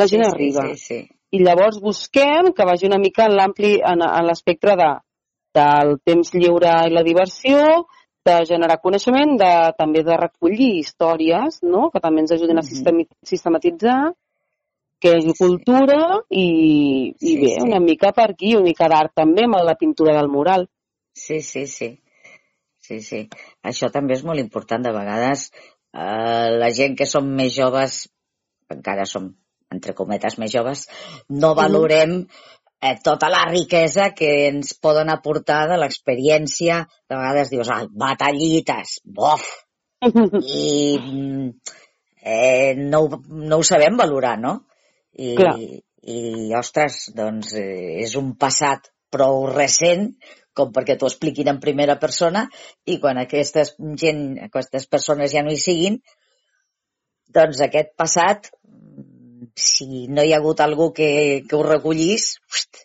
la 0.01 0.09
sí. 0.09 0.17
gent 0.17 0.27
sí, 0.27 0.33
arriba. 0.33 0.67
Sí, 0.73 0.77
sí, 0.89 1.01
I 1.31 1.45
llavors 1.45 1.79
busquem 1.85 2.51
que 2.57 2.67
vagi 2.67 2.89
una 2.89 2.99
mica 2.99 3.29
en 3.29 3.37
l'ampli, 3.39 3.77
en, 3.87 4.03
en 4.03 4.27
l'espectre 4.27 4.75
de, 4.81 4.89
del 5.55 5.97
temps 6.07 6.33
lliure 6.35 6.73
i 6.89 6.95
la 6.95 7.05
diversió, 7.07 7.61
de 8.27 8.35
generar 8.49 8.81
coneixement, 8.83 9.37
de, 9.41 9.53
també 9.79 10.03
de 10.05 10.17
recollir 10.21 10.73
històries, 10.81 11.61
no? 11.63 11.87
que 11.95 12.03
també 12.05 12.25
ens 12.25 12.35
ajudin 12.37 12.59
a 12.61 12.67
sistematitzar, 12.67 14.01
que 15.01 15.15
és 15.17 15.31
cultura 15.39 15.97
i, 16.29 16.45
i 17.15 17.15
Sí, 17.17 17.37
bé, 17.41 17.55
sí. 17.55 17.63
una 17.65 17.79
mica 17.81 18.11
per 18.13 18.27
aquí, 18.35 18.53
una 18.59 18.67
mica 18.67 18.91
d'art 18.93 19.15
també 19.17 19.47
amb 19.47 19.63
la 19.65 19.77
pintura 19.81 20.13
del 20.19 20.29
mural. 20.29 20.67
sí, 21.17 21.41
sí, 21.41 21.67
sí. 21.67 21.91
Sí, 22.91 22.99
sí. 23.07 23.21
Això 23.63 23.89
també 23.95 24.17
és 24.17 24.25
molt 24.27 24.41
important. 24.43 24.83
De 24.83 24.91
vegades 24.91 25.47
eh, 25.95 26.49
la 26.59 26.71
gent 26.75 26.97
que 26.99 27.07
som 27.07 27.29
més 27.39 27.53
joves, 27.55 28.01
encara 28.69 29.05
som, 29.07 29.29
entre 29.75 29.95
cometes, 29.99 30.39
més 30.43 30.53
joves, 30.53 30.87
no 31.43 31.53
valorem 31.59 32.17
eh, 32.81 32.97
tota 33.05 33.31
la 33.33 33.45
riquesa 33.49 34.11
que 34.17 34.31
ens 34.49 34.75
poden 34.83 35.13
aportar 35.13 35.67
de 35.71 35.79
l'experiència. 35.81 36.83
De 37.09 37.19
vegades 37.19 37.53
dius, 37.53 37.71
ai, 37.73 37.89
batallites, 38.05 38.99
bof, 39.05 39.47
i 40.65 41.51
eh, 42.23 42.75
no, 42.77 43.05
no 43.29 43.61
ho 43.61 43.67
sabem 43.67 43.97
valorar, 44.01 44.37
no? 44.41 44.57
I, 45.13 45.35
Clar. 45.37 45.57
i 46.11 46.21
ostres, 46.57 47.11
doncs 47.17 47.55
eh, 47.59 48.01
és 48.05 48.17
un 48.21 48.35
passat 48.41 48.93
prou 49.11 49.45
recent 49.51 50.13
com 50.57 50.71
perquè 50.75 50.97
t'ho 50.99 51.09
expliquin 51.09 51.51
en 51.51 51.61
primera 51.63 51.97
persona 52.03 52.45
i 52.87 52.99
quan 53.03 53.19
aquestes 53.21 53.75
gent, 54.01 54.25
aquestes 54.49 54.87
persones 54.91 55.33
ja 55.35 55.45
no 55.47 55.53
hi 55.55 55.61
siguin, 55.63 56.01
doncs 57.31 57.61
aquest 57.67 57.95
passat, 57.99 58.51
si 59.57 60.07
no 60.09 60.25
hi 60.25 60.33
ha 60.35 60.39
hagut 60.41 60.61
algú 60.65 60.91
que, 60.97 61.11
que 61.49 61.57
ho 61.57 61.63
recollís, 61.67 62.35
ust, 62.51 62.85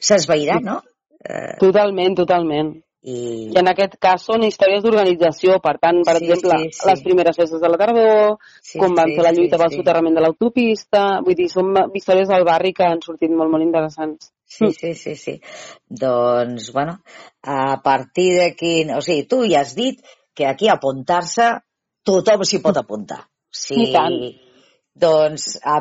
s'esvairà, 0.00 0.60
no? 0.64 0.80
Eh, 1.20 1.56
Totalment, 1.60 2.14
totalment. 2.16 2.70
i, 3.00 3.48
I 3.48 3.56
en 3.56 3.68
aquest 3.70 3.94
cas 4.00 4.24
són 4.28 4.42
històries 4.44 4.82
d'organització, 4.84 5.54
per 5.64 5.78
tant, 5.80 6.02
per 6.04 6.18
Sí, 6.18 6.26
exemple, 6.26 6.56
sí, 6.66 6.72
sí. 6.76 6.86
les 6.88 7.02
primeres 7.04 7.38
festes 7.40 7.60
de 7.62 7.68
la 7.72 7.78
tardor, 7.80 8.34
sí, 8.60 8.78
com 8.80 8.92
van 8.96 9.08
sí, 9.08 9.14
fer 9.16 9.24
la 9.24 9.32
lluita 9.36 9.56
sí, 9.56 9.62
pel 9.62 9.72
sí. 9.72 9.78
soterrament 9.80 10.18
de 10.18 10.24
l'autopista, 10.24 11.04
vull 11.24 11.36
dir, 11.38 11.48
són 11.52 11.72
històries 11.96 12.28
del 12.28 12.44
barri 12.48 12.74
que 12.76 12.84
han 12.88 13.00
sortit 13.04 13.32
molt, 13.32 13.52
molt 13.54 13.64
interessants. 13.64 14.28
Sí, 14.50 14.68
sí, 14.76 14.92
sí, 14.98 15.14
sí. 15.16 15.36
Doncs, 15.88 16.72
bueno, 16.76 16.98
a 17.42 17.80
partir 17.84 18.34
d'aquí... 18.36 18.74
O 18.96 19.00
sigui, 19.04 19.24
tu 19.30 19.44
ja 19.48 19.60
has 19.64 19.72
dit 19.78 20.00
que 20.36 20.46
aquí 20.50 20.68
a 20.68 20.74
apuntar-se 20.76 21.52
tothom 22.04 22.44
s'hi 22.44 22.60
pot 22.64 22.76
apuntar. 22.80 23.22
Sí. 23.48 23.78
I 23.84 23.92
tant. 23.94 24.18
Doncs, 24.98 25.58
a, 25.64 25.80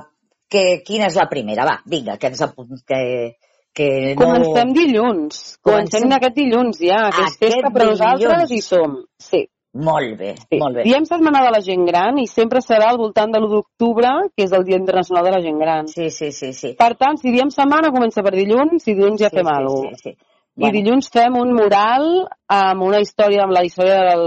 que, 0.50 0.82
quina 0.86 1.08
és 1.10 1.18
la 1.20 1.28
primera? 1.30 1.66
Va, 1.68 1.78
vinga, 1.86 2.18
que 2.18 2.32
ens 2.32 2.42
apunt... 2.46 2.82
Que, 2.88 3.38
que 3.76 3.88
no... 4.16 4.26
Comencem 4.26 4.74
dilluns. 4.76 5.40
Comencem- 5.64 6.04
Comencem 6.04 6.18
aquest 6.18 6.36
dilluns 6.38 6.82
ja, 6.82 7.06
que 7.14 7.28
és 7.28 7.40
festa, 7.40 7.72
però 7.74 7.92
nosaltres 7.94 8.52
hi 8.52 8.62
som. 8.66 9.00
Sí. 9.22 9.46
Molt 9.80 10.16
bé, 10.18 10.32
sí. 10.34 10.58
molt 10.58 10.80
bé. 10.80 10.84
Diem 10.88 11.06
Setmana 11.06 11.44
de 11.46 11.52
la 11.54 11.60
Gent 11.62 11.84
Gran 11.86 12.18
i 12.18 12.26
sempre 12.28 12.58
serà 12.66 12.88
al 12.90 12.98
voltant 12.98 13.30
de 13.30 13.38
l'1 13.38 13.52
d'octubre, 13.52 14.10
que 14.34 14.48
és 14.48 14.56
el 14.58 14.66
Dia 14.66 14.80
Internacional 14.82 15.28
de 15.28 15.34
la 15.36 15.42
Gent 15.44 15.60
Gran. 15.62 15.88
Sí, 15.92 16.10
sí, 16.10 16.32
sí, 16.34 16.50
sí. 16.58 16.72
Per 16.80 16.96
tant, 16.98 17.20
si 17.22 17.30
diem 17.30 17.52
setmana, 17.54 17.92
comença 17.94 18.24
per 18.26 18.34
dilluns, 18.34 18.88
i 18.88 18.96
dilluns 18.96 19.22
ja 19.22 19.30
sí, 19.30 19.38
fem 19.38 19.46
sí, 19.46 19.54
alguna 19.54 19.92
Sí, 19.94 20.10
sí. 20.10 20.16
I 20.60 20.72
dilluns 20.74 21.12
fem 21.14 21.38
un 21.40 21.54
mural 21.56 22.08
amb 22.52 22.84
una 22.84 23.00
història, 23.00 23.46
amb 23.46 23.54
la 23.56 23.62
història 23.64 24.02
del, 24.10 24.26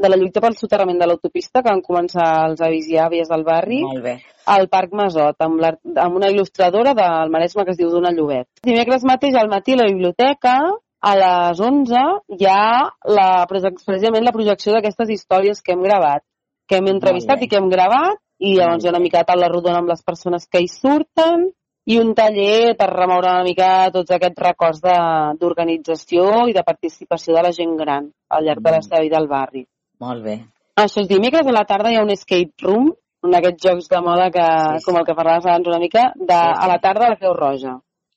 de 0.00 0.08
la 0.08 0.16
lluita 0.16 0.40
pel 0.40 0.56
soterrament 0.56 0.98
de 1.00 1.06
l'autopista 1.10 1.60
que 1.62 1.68
van 1.70 1.82
començar 1.84 2.26
els 2.48 2.60
avis 2.64 2.86
i 2.88 2.96
àvies 2.98 3.28
del 3.28 3.44
barri 3.44 3.82
Molt 3.84 4.02
bé. 4.02 4.14
al 4.48 4.68
Parc 4.72 4.94
Masot, 4.96 5.36
amb, 5.44 5.60
l'art- 5.60 5.98
amb 6.04 6.16
una 6.16 6.30
il·lustradora 6.32 6.94
del 6.96 7.30
Maresme 7.34 7.64
que 7.66 7.74
es 7.74 7.78
diu 7.80 7.90
Dona 7.92 8.10
Llobet. 8.16 8.48
Dimecres 8.64 9.04
mateix 9.04 9.36
al 9.36 9.50
matí 9.52 9.74
a 9.76 9.82
la 9.82 9.90
biblioteca, 9.92 10.56
a 11.00 11.12
les 11.16 11.60
11, 11.60 12.00
hi 12.38 12.46
ha 12.48 12.88
la, 13.04 13.28
precisament 13.48 14.24
la 14.24 14.32
projecció 14.36 14.72
d'aquestes 14.74 15.08
històries 15.16 15.60
que 15.62 15.72
hem 15.76 15.82
gravat, 15.84 16.24
que 16.68 16.76
hem 16.80 16.88
entrevistat 16.92 17.42
i 17.42 17.48
que 17.48 17.56
hem 17.60 17.68
gravat, 17.72 18.18
i 18.40 18.54
llavors 18.56 18.84
hi 18.84 18.88
ha 18.88 18.92
una 18.94 19.00
mica 19.04 19.18
de 19.20 19.28
taula 19.28 19.48
rodona 19.52 19.78
amb 19.80 19.88
les 19.92 20.02
persones 20.02 20.46
que 20.48 20.60
hi 20.64 20.68
surten, 20.68 21.50
i 21.90 21.96
un 21.98 22.14
taller 22.14 22.76
per 22.78 22.86
remoure 22.92 23.30
una 23.32 23.42
mica 23.44 23.90
tots 23.90 24.12
aquests 24.12 24.40
records 24.44 24.80
de- 24.84 25.34
d'organització 25.40 26.46
i 26.48 26.52
de 26.56 26.62
participació 26.62 27.34
de 27.34 27.42
la 27.42 27.52
gent 27.52 27.76
gran 27.76 28.10
al 28.28 28.44
llarg 28.44 28.62
de 28.62 28.70
la 28.76 28.80
seva 28.82 29.00
vida 29.02 29.16
al 29.18 29.26
barri. 29.28 29.66
Molt 30.00 30.24
bé. 30.24 30.36
Això 30.80 31.02
és 31.02 31.08
dimecres 31.10 31.46
a 31.46 31.52
la 31.52 31.64
tarda 31.68 31.90
hi 31.92 31.98
ha 32.00 32.04
un 32.06 32.10
escape 32.14 32.64
room, 32.64 32.90
un 33.22 33.34
d'aquests 33.34 33.66
jocs 33.66 33.88
de 33.92 34.00
moda 34.00 34.30
que, 34.32 34.40
Sí, 34.42 34.78
sí. 34.78 34.84
com 34.86 34.96
el 35.00 35.04
que 35.04 35.14
parlaves 35.18 35.46
abans 35.46 35.68
una 35.68 35.78
mica, 35.82 36.12
de, 36.16 36.24
Sí, 36.34 36.52
sí. 36.54 36.64
a 36.64 36.68
la 36.68 36.78
tarda 36.80 37.06
a 37.06 37.10
la 37.10 37.16
Creu 37.20 37.34
Roja. 37.36 37.74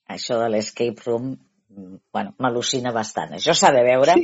Això 0.08 0.38
de 0.40 0.48
l'escape 0.48 1.02
room, 1.06 1.34
mm, 1.68 1.96
bueno, 2.12 2.32
m'al·lucina 2.38 2.92
bastant. 2.92 3.32
Això 3.36 3.52
s'ha 3.54 3.70
de 3.72 3.82
veure 3.84 4.14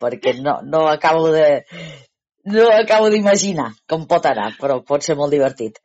perquè 0.00 0.36
no, 0.42 0.60
no 0.62 0.86
acabo 0.88 1.28
de 1.32 1.64
no 2.44 2.68
acabo 2.72 3.10
d'imaginar 3.10 3.72
com 3.88 4.06
pot 4.06 4.24
anar, 4.26 4.52
però 4.60 4.82
pot 4.84 5.02
ser 5.02 5.16
molt 5.16 5.30
divertit. 5.32 5.78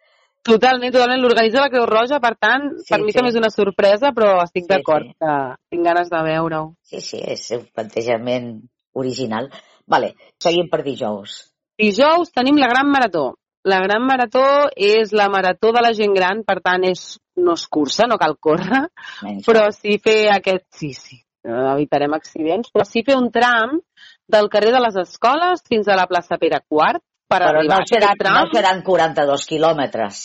Totalment, 0.43 0.91
totalment. 0.91 1.21
L'organitza 1.23 1.61
la 1.61 1.69
Creu 1.71 1.85
Roja, 1.87 2.19
per 2.19 2.35
tant, 2.37 2.69
Sí, 2.83 2.89
per 2.93 2.99
mi 3.01 3.11
sí. 3.11 3.17
també 3.17 3.29
és 3.31 3.35
una 3.39 3.49
sorpresa, 3.49 4.11
però 4.11 4.41
estic 4.43 4.65
Sí, 4.65 4.69
d'acord 4.73 5.05
sí. 5.07 5.13
que 5.19 5.55
tinc 5.71 5.85
ganes 5.85 6.09
de 6.09 6.21
veure-ho. 6.23 6.73
Sí, 6.83 6.99
sí, 6.99 7.17
és 7.23 7.49
un 7.51 7.65
plantejament 7.73 8.61
original. 8.93 9.49
Vale, 9.87 10.13
seguim 10.41 10.69
per 10.71 10.81
dijous. 10.85 11.39
Dijous 11.79 12.31
tenim 12.31 12.57
la 12.61 12.69
Gran 12.71 12.89
Marató. 12.91 13.33
La 13.65 13.79
Gran 13.79 14.03
Marató 14.05 14.43
és 14.75 15.13
la 15.15 15.29
marató 15.31 15.71
de 15.71 15.81
la 15.81 15.93
gent 15.95 16.13
gran, 16.15 16.43
per 16.43 16.57
tant, 16.61 16.83
és, 16.83 17.17
no 17.39 17.53
és 17.55 17.63
cursa, 17.71 18.07
no 18.11 18.17
cal 18.19 18.35
córrer, 18.39 18.89
Menys. 19.23 19.45
però 19.47 19.69
sí 19.71 19.97
fer 20.03 20.27
aquest... 20.33 20.65
Sí, 20.75 20.91
sí, 20.93 21.21
evitarem 21.47 22.13
accidents, 22.15 22.69
però 22.73 22.83
sí 22.87 23.03
fer 23.07 23.15
un 23.19 23.29
tram 23.31 23.79
del 24.27 24.49
carrer 24.51 24.71
de 24.75 24.81
les 24.83 24.95
Escoles 25.03 25.63
fins 25.67 25.87
a 25.87 25.95
la 25.99 26.07
plaça 26.11 26.37
Pere 26.39 26.59
IV 26.63 26.99
per 27.27 27.39
però 27.39 27.49
arribar 27.53 27.79
no 27.79 27.81
a 27.81 27.85
aquest 27.87 27.95
seran, 27.95 28.17
tram. 28.19 28.35
no 28.39 28.51
seran 28.53 28.83
42 28.83 29.45
quilòmetres. 29.49 30.21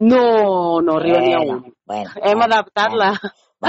No, 0.00 0.80
no 0.80 0.96
arriba 0.96 1.20
ni 1.20 1.32
a 1.34 1.38
Bueno, 1.38 1.52
un. 1.58 1.74
bueno, 1.86 2.10
Hem 2.22 2.38
bueno, 2.38 2.44
adaptat-la. 2.48 3.12
Bueno, 3.20 3.34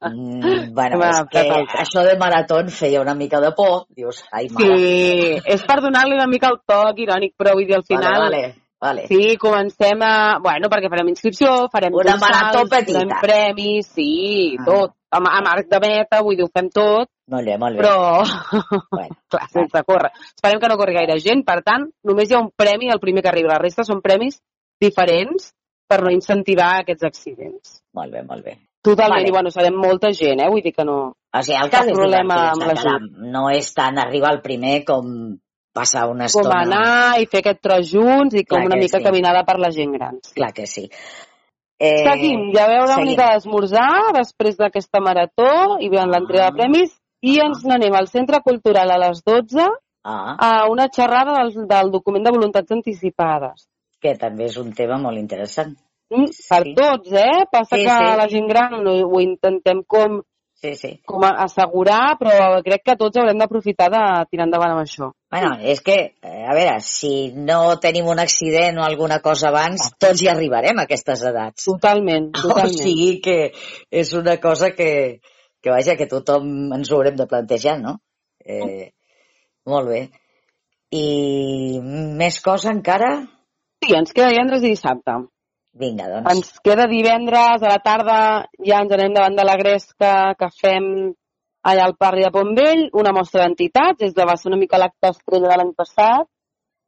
mm, 0.00 0.72
bueno 0.74 0.96
Hem 0.96 1.02
és 1.10 1.20
que 1.30 1.40
el 1.42 1.48
tram. 1.66 1.82
això 1.82 2.04
de 2.06 2.16
marató 2.20 2.60
feia 2.70 3.00
una 3.02 3.14
mica 3.14 3.40
de 3.40 3.50
por. 3.56 3.86
Dius, 3.90 4.22
ai, 4.32 4.48
mare. 4.54 4.76
Sí, 4.76 5.40
és 5.56 5.64
per 5.66 5.80
donar-li 5.82 6.14
una 6.14 6.28
mica 6.30 6.48
el 6.52 6.60
toc 6.66 6.98
irònic, 7.02 7.34
però 7.38 7.54
vull 7.58 7.66
dir, 7.66 7.76
al 7.76 7.84
final... 7.88 8.20
Vale, 8.28 8.40
vale, 8.40 8.54
vale. 8.80 9.06
Sí, 9.10 9.36
comencem 9.36 10.00
a... 10.06 10.38
Bueno, 10.42 10.70
perquè 10.72 10.88
farem 10.92 11.10
inscripció, 11.12 11.66
farem 11.72 11.92
Una 11.98 12.16
marató 12.22 12.62
petita. 12.70 13.00
farem 13.02 13.20
premis, 13.20 13.86
sí, 13.94 14.56
Ah. 14.60 14.64
tot. 14.64 14.94
Amb, 15.10 15.26
amb 15.26 15.48
arc 15.50 15.66
de 15.66 15.80
meta, 15.82 16.20
vull 16.22 16.36
dir, 16.38 16.44
ho 16.46 16.50
fem 16.54 16.68
tot, 16.70 17.08
Molt 17.30 17.44
bé, 17.46 17.56
molt 17.58 17.76
bé. 17.76 17.82
però... 17.82 18.22
Bueno, 18.94 19.16
Clar, 19.30 19.48
sense 19.50 19.82
córrer. 19.86 20.12
Esperem 20.36 20.60
que 20.62 20.68
no 20.70 20.76
corri 20.78 20.94
gaire 20.94 21.18
gent, 21.18 21.42
per 21.44 21.60
tant, 21.66 21.88
només 22.06 22.30
hi 22.30 22.34
ha 22.38 22.44
un 22.44 22.52
premi 22.56 22.90
al 22.94 23.00
primer 23.02 23.22
que 23.26 23.28
arriba. 23.32 23.56
La 23.56 23.58
resta 23.62 23.82
són 23.82 24.00
premis 24.02 24.38
diferents 24.80 25.50
per 25.90 26.00
no 26.04 26.12
incentivar 26.14 26.76
aquests 26.84 27.02
accidents. 27.10 27.80
molt 27.92 28.12
bé, 28.14 28.22
molt 28.22 28.44
bé. 28.46 28.54
Totalment, 28.82 29.20
Vale. 29.20 29.28
i 29.28 29.32
bueno, 29.34 29.50
serem 29.52 29.74
molta 29.76 30.10
gent, 30.16 30.40
eh? 30.40 30.48
Vull 30.48 30.62
dir 30.64 30.72
que 30.72 30.84
no... 30.88 30.98
O 31.36 31.42
sigui, 31.44 31.58
el 31.62 31.70
cas 31.70 31.86
és 31.86 31.94
problema 31.94 32.36
amb 32.54 32.64
la 32.66 32.74
Sandra. 32.80 33.30
No 33.34 33.48
és 33.52 33.68
tant 33.76 33.98
arribar 34.00 34.30
al 34.32 34.40
primer 34.42 34.84
com 34.88 35.10
passar 35.76 36.06
una 36.10 36.26
Com 36.32 36.42
estona... 36.46 36.62
anar 36.64 37.20
i 37.20 37.26
fer 37.30 37.42
aquest 37.44 37.60
tros 37.62 37.90
junts 37.92 38.34
i 38.34 38.44
com 38.44 38.58
Clar 38.58 38.70
una 38.72 38.78
mica 38.80 38.98
sí. 38.98 39.04
caminada 39.04 39.44
per 39.46 39.58
la 39.62 39.70
gent 39.70 39.92
gran. 39.98 40.16
Clar 40.34 40.52
que 40.56 40.66
sí. 40.66 40.86
Eh, 41.80 42.02
Seguim, 42.04 42.48
ja 42.56 42.66
veu 42.68 42.82
una 42.84 42.96
seguim. 42.96 43.12
mica 43.12 43.28
d'esmorzar 43.34 44.12
després 44.16 44.56
d'aquesta 44.58 45.00
marató 45.00 45.78
i 45.80 45.88
veuen 45.92 46.10
l'entrega 46.12 46.48
Ah. 46.48 46.50
de 46.50 46.56
premis 46.58 46.96
i 47.22 47.38
ens 47.40 47.62
n'anem 47.68 47.94
al 47.94 48.08
Centre 48.08 48.40
Cultural 48.44 48.90
a 48.90 48.98
les 49.06 49.22
12 49.24 49.68
Ah, 50.02 50.34
a 50.40 50.50
una 50.72 50.88
xerrada 50.88 51.34
del, 51.42 51.66
del 51.68 51.90
document 51.92 52.24
de 52.24 52.30
voluntats 52.32 52.72
anticipades. 52.72 53.66
que 54.00 54.14
també 54.16 54.46
és 54.46 54.56
un 54.56 54.72
tema 54.72 54.96
molt 54.96 55.18
interessant. 55.18 55.74
Mm, 56.10 56.26
Per 56.50 56.62
Sí. 56.64 56.74
tots, 56.74 57.12
eh? 57.12 57.44
Passa 57.50 57.76
Sí, 57.76 57.84
que 57.84 57.90
sí. 57.90 58.16
la 58.18 58.28
gent 58.28 58.48
gran 58.48 58.74
ho, 58.86 58.94
ho 59.06 59.20
intentem 59.20 59.82
com, 59.86 60.20
Sí, 60.60 60.74
sí. 60.74 61.00
com 61.06 61.22
a 61.24 61.30
assegurar, 61.44 62.18
però 62.18 62.60
crec 62.62 62.82
que 62.84 62.96
tots 62.96 63.16
haurem 63.16 63.38
d'aprofitar 63.38 63.88
de 63.94 64.00
tirar 64.30 64.44
endavant 64.48 64.72
amb 64.74 64.82
això. 64.82 65.12
Bueno, 65.30 65.54
és 65.62 65.80
que, 65.80 66.16
eh, 66.20 66.44
a 66.50 66.52
veure, 66.54 66.80
si 66.80 67.32
no 67.32 67.78
tenim 67.78 68.06
un 68.10 68.18
accident 68.18 68.76
o 68.78 68.82
alguna 68.84 69.20
cosa 69.20 69.48
abans, 69.48 69.92
tots 69.98 70.20
hi 70.22 70.28
arribarem 70.28 70.78
a 70.78 70.82
aquestes 70.82 71.22
edats. 71.22 71.64
Totalment, 71.64 72.32
O 72.44 72.48
totalment. 72.48 72.74
sigui 72.76 73.20
que 73.22 73.52
és 73.90 74.12
una 74.12 74.36
cosa 74.38 74.72
que, 74.72 75.20
que 75.62 75.70
vaja, 75.70 75.96
que 75.96 76.06
tothom 76.10 76.72
ens 76.74 76.90
ho 76.90 76.96
haurem 76.96 77.16
de 77.16 77.26
plantejar, 77.26 77.78
no? 77.80 78.00
Eh, 78.44 78.90
molt 79.64 79.88
bé. 79.88 80.10
I 80.90 81.78
més 81.80 82.40
cosa 82.42 82.72
encara? 82.72 83.26
Sí, 83.82 83.94
ens 83.94 84.12
queda 84.12 84.28
divendres 84.32 84.64
i 84.64 84.74
dissabte. 84.74 85.12
Vinga, 85.78 86.08
doncs. 86.10 86.30
Ens 86.32 86.58
queda 86.64 86.86
divendres 86.90 87.62
a 87.62 87.70
la 87.70 87.78
tarda, 87.78 88.18
ja 88.66 88.80
ens 88.82 88.92
anem 88.96 89.14
davant 89.14 89.36
de 89.38 89.44
la 89.46 89.56
gresca 89.60 90.34
que 90.38 90.48
fem 90.60 90.88
allà 91.62 91.84
al 91.86 91.94
Parri 92.00 92.24
de 92.24 92.32
Pontvell, 92.34 92.88
una 92.96 93.12
mostra 93.12 93.44
d'entitats, 93.44 94.02
és 94.02 94.14
de 94.16 94.26
va 94.26 94.34
ser 94.36 94.50
una 94.50 94.58
mica 94.58 94.80
l'acte 94.80 95.12
estrella 95.12 95.48
de 95.52 95.58
l'any 95.60 95.72
passat, 95.76 96.26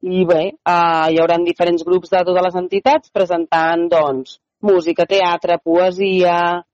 i 0.03 0.25
bé, 0.27 0.43
eh, 0.51 1.07
hi 1.13 1.21
haurà 1.23 1.39
diferents 1.45 1.85
grups 1.87 2.11
de 2.11 2.25
totes 2.27 2.47
les 2.49 2.59
entitats 2.59 3.11
presentant, 3.15 3.87
doncs, 3.93 4.41
música, 4.63 5.07
teatre, 5.07 5.61
poesia, 5.63 6.65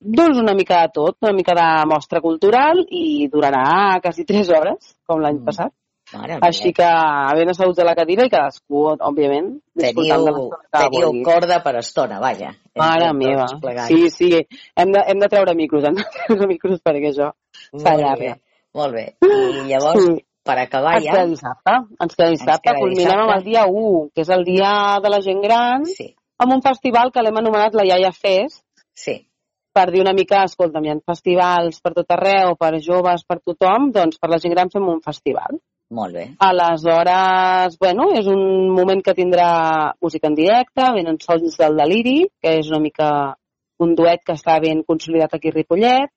doncs 0.00 0.38
una 0.42 0.52
mica 0.54 0.82
de 0.82 0.92
tot, 0.92 1.16
una 1.22 1.32
mica 1.32 1.54
de 1.56 1.68
mostra 1.88 2.20
cultural 2.20 2.84
i 2.90 3.28
durarà 3.32 3.98
quasi 4.04 4.24
tres 4.28 4.50
hores, 4.50 4.96
com 5.06 5.20
l'any 5.20 5.40
Mm. 5.40 5.44
passat. 5.44 5.72
Mare 6.14 6.36
Així 6.46 6.70
que 6.72 6.86
ben 7.34 7.48
asseguts 7.50 7.80
a 7.82 7.84
la 7.88 7.94
cadira 7.98 8.26
i 8.28 8.30
cadascú, 8.30 8.84
òbviament, 8.94 9.48
disfrutant 9.74 10.22
de 10.22 10.30
teniu, 10.30 10.44
l'estona 10.44 10.68
que 10.70 10.82
teniu 10.84 11.06
vulgui. 11.08 11.22
corda 11.26 11.56
per 11.64 11.72
estona, 11.80 12.20
vaja. 12.22 12.52
Mare 12.78 13.08
meva. 13.18 13.46
Sí, 13.88 14.06
sí. 14.14 14.30
Hem 14.78 14.92
de, 14.94 15.02
hem 15.10 15.18
de 15.24 15.28
treure 15.32 15.54
micros, 15.58 15.84
hem 15.88 15.98
de 15.98 16.04
treure 16.14 16.46
micros 16.52 16.78
perquè 16.86 17.10
això 17.10 17.32
s'allarga. 17.82 18.36
molt 18.76 18.94
bé. 18.94 19.06
I 19.26 19.66
llavors, 19.72 20.04
Sí. 20.06 20.22
per 20.46 20.58
acabar 20.62 20.94
Ens 21.00 21.08
queda 21.10 21.24
ja... 21.24 21.26
dissabte. 21.34 21.76
Ens 22.06 22.14
queda 22.14 22.30
dissabte. 22.36 22.76
Culminem 22.78 23.24
amb 23.26 23.34
el 23.40 23.42
dia 23.50 23.66
1, 23.66 24.10
que 24.14 24.22
és 24.22 24.30
el 24.30 24.44
dia 24.46 24.72
de 25.02 25.10
la 25.10 25.20
gent 25.26 25.42
gran, 25.42 25.84
Sí, 25.90 26.12
amb 26.38 26.52
un 26.54 26.62
festival 26.62 27.10
que 27.10 27.22
l'hem 27.26 27.42
anomenat 27.42 27.74
la 27.74 27.86
Iaia 27.88 28.12
Fest, 28.14 28.62
sí. 28.94 29.24
per 29.74 29.90
dir 29.90 30.04
una 30.06 30.14
mica, 30.14 30.44
escolta'm, 30.46 30.84
hi 30.86 30.92
ha 30.94 31.00
festivals 31.10 31.80
per 31.82 31.96
tot 31.98 32.14
arreu, 32.14 32.54
per 32.60 32.76
joves, 32.78 33.24
per 33.26 33.40
tothom, 33.42 33.90
doncs 33.90 34.20
per 34.22 34.30
la 34.30 34.38
gent 34.38 34.54
gran 34.54 34.70
fem 34.70 34.86
un 34.86 35.02
festival. 35.02 35.58
Molt 35.90 36.14
bé. 36.14 36.24
Aleshores, 36.42 37.76
bueno, 37.78 38.10
és 38.18 38.26
un 38.26 38.70
moment 38.74 39.02
que 39.06 39.14
tindrà 39.14 39.94
música 40.02 40.26
en 40.26 40.34
directe, 40.34 40.82
venen 40.96 41.18
sons 41.22 41.56
del 41.60 41.76
Deliri, 41.78 42.26
que 42.42 42.56
és 42.58 42.70
una 42.72 42.80
mica 42.82 43.10
un 43.78 43.94
duet 43.94 44.24
que 44.24 44.34
està 44.34 44.58
ben 44.60 44.82
consolidat 44.82 45.34
aquí 45.34 45.52
a 45.52 45.54
Ripollet, 45.54 46.10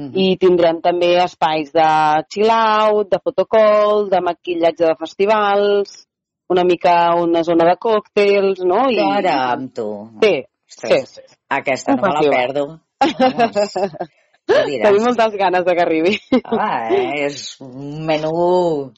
Mhm. 0.00 0.12
i 0.16 0.36
tindrem 0.40 0.80
també 0.80 1.10
espais 1.22 1.72
de 1.72 1.88
chill-out, 2.32 3.10
de 3.10 3.18
fotocall, 3.22 4.08
de 4.08 4.20
maquillatge 4.24 4.86
de 4.86 4.94
festivals, 4.98 6.06
una 6.48 6.64
mica 6.64 7.14
una 7.20 7.42
zona 7.44 7.66
de 7.68 7.76
còctels, 7.76 8.64
no? 8.64 8.88
I... 8.88 8.96
Caram, 8.96 9.68
tu. 9.68 9.88
Sí, 10.22 10.32
sí, 10.66 10.86
Ostres, 10.86 11.08
sí. 11.10 11.22
Aquesta 11.48 11.96
no 11.96 12.02
me 12.02 12.14
la 12.16 12.30
perdo. 12.30 12.80
Ja. 14.50 14.64
Tenim 14.88 15.04
moltes 15.06 15.36
ganes 15.40 15.64
de 15.66 15.74
que 15.76 15.82
arribi. 15.84 16.16
Ah, 16.44 16.88
eh? 16.92 17.26
és 17.26 17.56
un 17.64 18.04
menú 18.08 18.92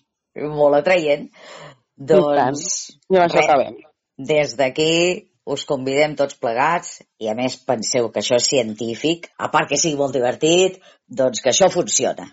molt 0.57 0.79
atraient. 0.81 1.29
Doncs, 1.97 2.63
I 3.11 3.17
amb 3.19 3.27
això 3.27 3.39
res, 3.41 3.49
acabem. 3.49 3.77
des 4.19 4.55
d'aquí 4.59 4.93
us 5.53 5.65
convidem 5.67 6.15
tots 6.17 6.37
plegats 6.39 7.01
i 7.21 7.29
a 7.29 7.35
més 7.35 7.57
penseu 7.67 8.09
que 8.15 8.21
això 8.23 8.37
és 8.39 8.47
científic, 8.49 9.29
a 9.39 9.51
part 9.51 9.69
que 9.69 9.77
sigui 9.81 9.99
molt 9.99 10.15
divertit, 10.15 10.79
doncs 11.09 11.43
que 11.43 11.51
això 11.51 11.69
funciona, 11.71 12.29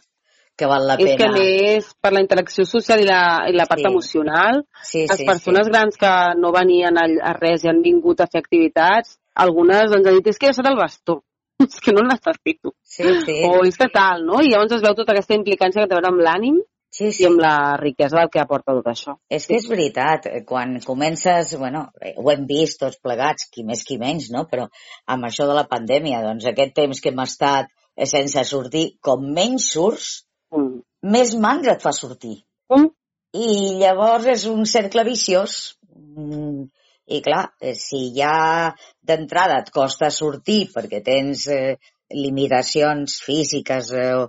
que 0.57 0.67
val 0.69 0.85
la 0.87 0.95
És 0.99 1.15
que 1.17 1.17
pena. 1.17 1.31
a 1.33 1.37
més, 1.39 1.89
per 2.01 2.11
la 2.13 2.21
interacció 2.21 2.65
social 2.69 3.01
i 3.01 3.07
la, 3.09 3.21
i 3.49 3.53
la 3.57 3.65
part 3.65 3.81
Sí. 3.81 3.87
emocional, 3.89 4.63
Sí, 4.83 5.05
les 5.09 5.17
sí, 5.17 5.25
persones 5.25 5.65
sí. 5.65 5.71
grans 5.71 5.97
que 5.97 6.13
no 6.37 6.51
venien 6.53 6.97
a, 6.97 7.07
a 7.31 7.33
res 7.39 7.63
i 7.65 7.69
han 7.69 7.81
vingut 7.81 8.21
a 8.21 8.27
fer 8.27 8.41
activitats, 8.43 9.17
algunes 9.35 9.89
ens 9.91 10.05
han 10.05 10.15
dit, 10.19 10.27
és 10.27 10.37
que 10.37 10.47
he 10.47 10.53
deixat 10.53 10.69
el 10.69 10.77
bastó, 10.77 11.23
és 11.67 11.79
que 11.83 11.93
no 11.95 12.03
el 12.05 12.11
necessito. 12.13 12.73
Sí, 12.83 13.07
sí. 13.25 13.37
O 13.47 13.63
és 13.67 13.77
que 13.79 13.89
tal, 13.93 14.25
no? 14.27 14.41
I 14.43 14.51
llavors 14.51 14.77
es 14.77 14.83
veu 14.85 14.97
tota 14.97 15.15
aquesta 15.15 15.37
implicància 15.37 15.83
que 15.83 15.89
té 15.89 15.97
a 15.97 15.99
veure 15.99 16.13
amb 16.13 16.23
l'ànim 16.25 16.61
sí, 16.89 17.09
i 17.09 17.15
sí. 17.17 17.25
amb 17.29 17.41
la 17.43 17.55
riquesa 17.81 18.21
del 18.21 18.31
que 18.33 18.41
aporta 18.41 18.75
tot 18.77 18.87
això. 18.91 19.17
És 19.29 19.49
que 19.49 19.59
és 19.59 19.67
veritat, 19.69 20.29
eh, 20.29 20.45
quan 20.47 20.77
comences, 20.85 21.53
bueno, 21.59 21.87
eh, 22.01 22.15
ho 22.17 22.31
hem 22.33 22.47
vist 22.49 22.79
tots 22.81 23.01
plegats, 23.03 23.49
qui 23.51 23.67
més 23.67 23.83
qui 23.87 23.99
menys, 24.01 24.31
no? 24.35 24.47
Però 24.49 24.69
amb 25.11 25.29
això 25.29 25.49
de 25.49 25.59
la 25.59 25.67
pandèmia, 25.69 26.23
doncs 26.25 26.47
aquest 26.49 26.73
temps 26.81 27.03
que 27.03 27.13
hem 27.13 27.21
estat 27.25 27.69
eh, 27.69 28.07
sense 28.09 28.47
sortir, 28.47 28.87
com 29.03 29.27
menys 29.35 29.71
surts, 29.75 30.17
Mm. 30.55 30.81
més 31.13 31.35
mandra 31.37 31.75
et 31.75 31.83
fa 31.85 31.93
sortir. 31.95 32.39
Mm. 32.73 32.89
I 33.37 33.49
llavors 33.81 34.25
és 34.33 34.45
un 34.49 34.65
cercle 34.65 35.05
viciós. 35.05 35.57
Mm, 35.93 36.69
I 37.09 37.21
clar, 37.25 37.43
eh, 37.61 37.73
si 37.73 38.11
ja 38.13 38.69
d'entrada 39.01 39.59
et 39.63 39.71
costa 39.73 40.11
sortir 40.13 40.67
perquè 40.73 41.01
tens 41.05 41.47
eh, 41.49 41.77
limitacions 42.13 43.15
físiques, 43.25 43.91
eh, 43.97 44.27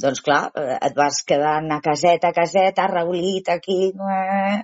doncs 0.00 0.22
clar, 0.24 0.48
et 0.56 0.96
vas 0.96 1.20
quedant 1.28 1.68
a 1.70 1.80
caseta, 1.84 2.32
a 2.32 2.36
caseta, 2.36 2.88
reulit 2.90 3.50
aquí, 3.52 3.92
eh, 3.92 4.62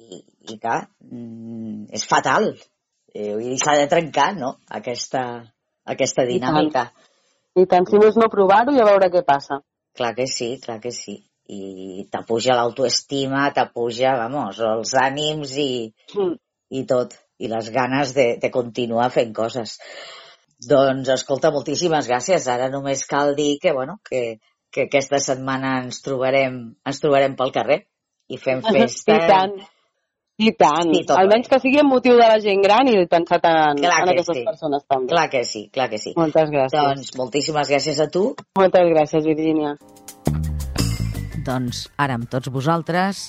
i, 0.00 0.22
i 0.48 0.56
clar, 0.58 0.80
mm, 1.10 1.90
és 1.94 2.06
fatal. 2.08 2.54
Dir, 3.14 3.58
s'ha 3.60 3.76
de 3.78 3.86
trencar, 3.86 4.32
no?, 4.34 4.56
aquesta, 4.80 5.20
aquesta 5.86 6.24
dinàmica. 6.26 6.88
I 7.54 7.68
tant, 7.70 7.86
si 7.86 8.00
més 8.02 8.16
no 8.18 8.26
provar-ho 8.32 8.74
i 8.74 8.80
a 8.82 8.88
veure 8.88 9.12
què 9.12 9.22
passa. 9.28 9.60
Clar 9.94 10.10
que 10.16 10.26
sí, 10.26 10.56
clar 10.64 10.80
que 10.82 10.90
sí. 10.90 11.20
I 11.54 12.08
t'apuja 12.10 12.56
l'autoestima, 12.58 13.44
t'apuja, 13.54 14.16
vamos, 14.24 14.58
els 14.58 14.96
ànims 14.98 15.54
i, 15.60 15.92
Mm. 16.16 16.34
I 16.74 16.84
tot, 16.90 17.14
i 17.38 17.50
les 17.50 17.70
ganes 17.74 18.14
de, 18.16 18.26
de 18.42 18.50
continuar 18.54 19.10
fent 19.14 19.32
coses. 19.36 19.76
Doncs, 20.64 21.10
escolta, 21.12 21.52
moltíssimes 21.54 22.08
gràcies. 22.10 22.46
Ara 22.50 22.70
només 22.72 23.04
cal 23.10 23.34
dir 23.38 23.56
que, 23.62 23.74
bueno, 23.76 23.98
que, 24.08 24.40
que 24.72 24.88
aquesta 24.88 25.20
setmana 25.22 25.78
ens 25.82 26.00
trobarem, 26.04 26.58
ens 26.86 27.02
trobarem 27.02 27.36
pel 27.38 27.54
carrer 27.54 27.84
i 28.30 28.40
fem 28.40 28.62
festa. 28.74 29.14
I 29.14 29.30
tant. 29.30 29.56
I 30.34 30.50
tant. 30.58 30.90
Sí, 30.90 31.04
tot 31.06 31.18
Almenys 31.20 31.46
que 31.50 31.60
sigui 31.62 31.84
motiu 31.86 32.16
de 32.18 32.26
la 32.26 32.40
gent 32.42 32.62
gran 32.64 32.88
i 32.90 32.96
pensat 33.10 33.44
en, 33.46 33.78
Clar 33.78 34.00
en 34.00 34.08
que 34.08 34.14
aquestes 34.16 34.40
sí. 34.40 34.42
persones 34.48 34.82
també. 34.90 35.12
Clar 35.12 35.28
que 35.30 35.44
sí, 35.46 35.62
clar 35.74 35.86
que 35.92 36.00
sí. 36.02 36.14
Moltes 36.18 36.50
gràcies. 36.50 36.74
Doncs 36.80 37.14
moltíssimes 37.20 37.70
gràcies 37.70 38.02
a 38.02 38.08
tu. 38.10 38.24
Moltes 38.58 38.90
gràcies, 38.90 39.28
Virgínia. 39.30 39.76
Doncs 41.46 41.84
ara 42.00 42.16
amb 42.18 42.26
tots 42.32 42.50
vosaltres, 42.50 43.28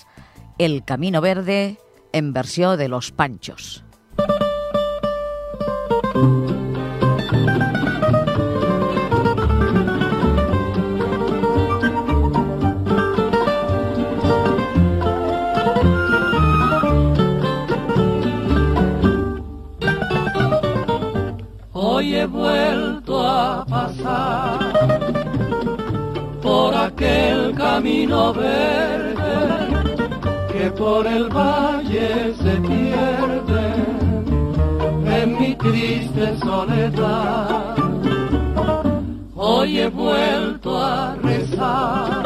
El 0.58 0.80
Camino 0.88 1.22
Verde 1.22 1.76
en 2.16 2.32
versió 2.32 2.78
de 2.78 2.88
Los 2.88 3.12
Panchos. 3.12 3.84
Hoy 21.74 22.16
he 22.16 22.26
vuelto 22.26 23.28
a 23.28 23.66
pasar 23.66 24.60
por 26.42 26.74
aquel 26.74 27.54
camino 27.56 28.34
verde 28.34 29.55
que 30.66 30.72
por 30.72 31.06
el 31.06 31.30
valle 31.30 32.34
se 32.42 32.54
pierde 32.70 33.66
en 35.22 35.40
mi 35.40 35.54
triste 35.56 36.38
soledad. 36.40 37.76
Hoy 39.36 39.80
he 39.82 39.90
vuelto 39.90 40.76
a 40.76 41.16
rezar 41.22 42.24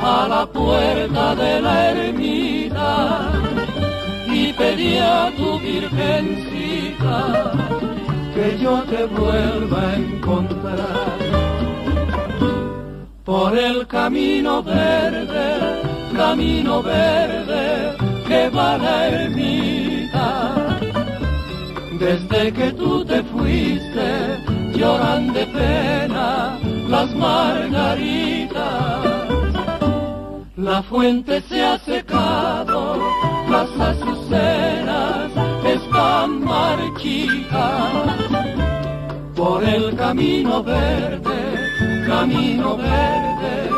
a 0.00 0.26
la 0.28 0.46
puerta 0.46 1.34
de 1.34 1.60
la 1.60 1.90
ermita 1.90 3.32
y 4.26 4.52
pedí 4.54 4.96
a 4.96 5.30
tu 5.36 5.58
virgencita 5.58 7.52
que 8.34 8.58
yo 8.58 8.82
te 8.84 9.04
vuelva 9.06 9.80
a 9.90 9.96
encontrar 9.96 11.42
por 13.24 13.56
el 13.58 13.86
camino 13.86 14.62
verde, 14.62 15.81
camino 16.12 16.82
verde 16.82 17.96
que 18.26 18.48
va 18.50 18.74
a 18.74 18.78
la 18.78 19.08
ermita 19.08 20.54
Desde 21.98 22.52
que 22.52 22.72
tú 22.72 23.04
te 23.04 23.22
fuiste, 23.22 24.38
lloran 24.74 25.32
de 25.32 25.46
pena 25.46 26.58
las 26.88 27.14
margaritas. 27.14 28.62
La 30.56 30.82
fuente 30.82 31.40
se 31.48 31.64
ha 31.64 31.78
secado, 31.78 32.98
las 33.50 33.70
azucenas 33.80 35.30
están 35.64 36.44
marchitas. 36.44 37.92
Por 39.34 39.64
el 39.64 39.96
camino 39.96 40.62
verde, 40.62 41.40
camino 42.06 42.76
verde, 42.76 43.70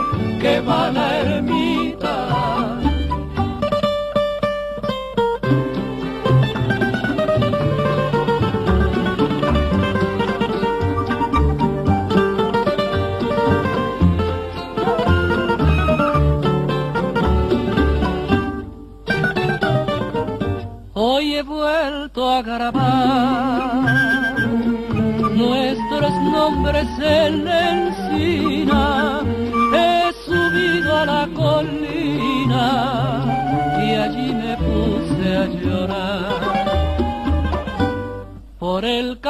que 0.45 0.61
va 0.61 0.90
la 0.90 1.07
ermita. 1.20 2.16
Hoy 20.92 21.36
he 21.36 21.42
vuelto 21.42 22.30
a 22.30 22.42
grabar 22.42 22.84
nuestros 25.32 26.12
nombres 26.36 26.88
en 27.01 27.45
la 27.47 27.64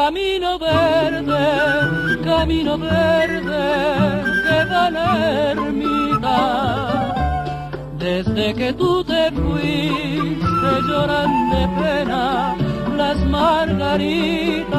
camino 0.05 0.59
verde, 0.59 1.44
camino 2.22 2.76
verde 2.76 3.64
que 4.44 4.59
da 4.70 4.90
la 4.90 5.52
ermita. 5.52 6.38
Desde 7.98 8.52
que 8.52 8.74
tú 8.74 9.02
te 9.02 9.32
fuiste 9.32 10.82
lloran 10.88 11.32
de 11.52 11.68
pena 11.80 12.55
las 12.98 13.16
margaritas. 13.24 14.74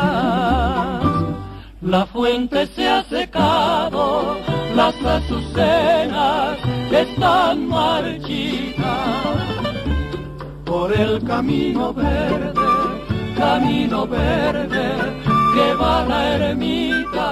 La 1.82 2.06
fuente 2.06 2.68
se 2.76 2.88
ha 2.88 3.04
secado, 3.06 4.38
las 4.76 4.96
azucenas 5.04 6.60
están 6.92 7.68
marchitas. 7.68 8.86
Por 10.66 10.94
el 10.94 11.24
camino 11.24 11.94
verde, 11.94 12.85
camino 13.36 14.08
verde 14.08 14.88
que 15.54 15.74
va 15.76 16.00
a 16.02 16.06
la 16.06 16.36
ermita. 16.36 17.30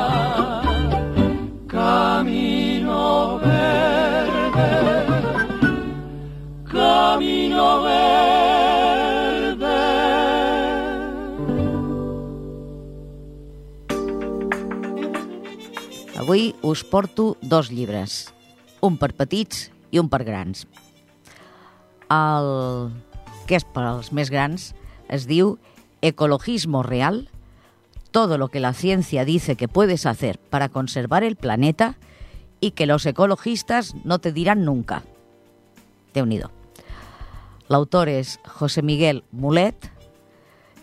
Camino 1.68 3.39
verde 3.39 3.74
camino 6.74 7.84
verde. 7.84 8.04
Avui 16.18 16.56
us 16.62 16.84
porto 16.84 17.38
dos 17.41 17.70
llibres, 17.70 18.34
un 18.82 18.97
per 18.97 19.14
petits 19.14 19.70
i 19.91 20.01
un 20.01 20.10
per 20.10 20.24
grans. 20.26 20.66
El 22.10 22.49
que 23.45 23.60
és 23.60 23.66
per 23.76 23.86
als 23.86 24.10
més 24.16 24.32
grans 24.34 24.72
es 25.14 25.28
diu 25.30 25.58
Ecologismo 26.04 26.84
real, 26.84 27.30
todo 28.12 28.38
lo 28.38 28.49
que 28.49 28.60
la 28.60 28.74
ciencia 28.74 29.24
dice 29.24 29.56
que 29.56 29.70
puedes 29.70 30.06
hacer 30.06 30.38
para 30.38 30.68
conservar 30.68 31.24
el 31.24 31.38
planeta 31.38 31.95
y 32.60 32.72
que 32.72 32.86
los 32.86 33.06
ecologistas 33.06 33.95
no 34.04 34.20
te 34.20 34.34
dirán 34.34 34.66
nunca. 34.66 35.04
déu 36.14 36.28
nhi 36.30 36.39
L'autor 37.72 38.10
és 38.12 38.38
José 38.45 38.84
Miguel 38.84 39.24
Mulet, 39.32 39.89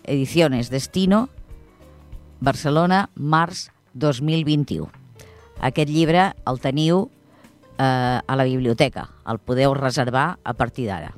Ediciones 0.02 0.70
Destino, 0.70 1.28
Barcelona, 2.40 3.10
març 3.14 3.68
2021. 3.92 4.88
Aquest 5.60 5.90
llibre 5.92 6.32
el 6.48 6.58
teniu 6.58 7.10
eh, 7.78 8.18
a 8.26 8.36
la 8.36 8.48
biblioteca, 8.48 9.10
el 9.28 9.38
podeu 9.38 9.76
reservar 9.76 10.40
a 10.42 10.54
partir 10.56 10.88
d'ara. 10.88 11.12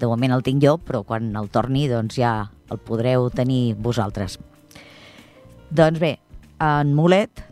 De 0.00 0.08
moment 0.10 0.34
el 0.34 0.42
tinc 0.42 0.62
jo, 0.62 0.76
però 0.82 1.04
quan 1.06 1.30
el 1.38 1.48
torni 1.54 1.86
doncs 1.90 2.18
ja 2.18 2.34
el 2.70 2.80
podreu 2.82 3.28
tenir 3.30 3.76
vosaltres. 3.78 4.38
Doncs 5.70 6.00
bé, 6.02 6.16
en 6.62 6.94
Mulet 6.94 7.44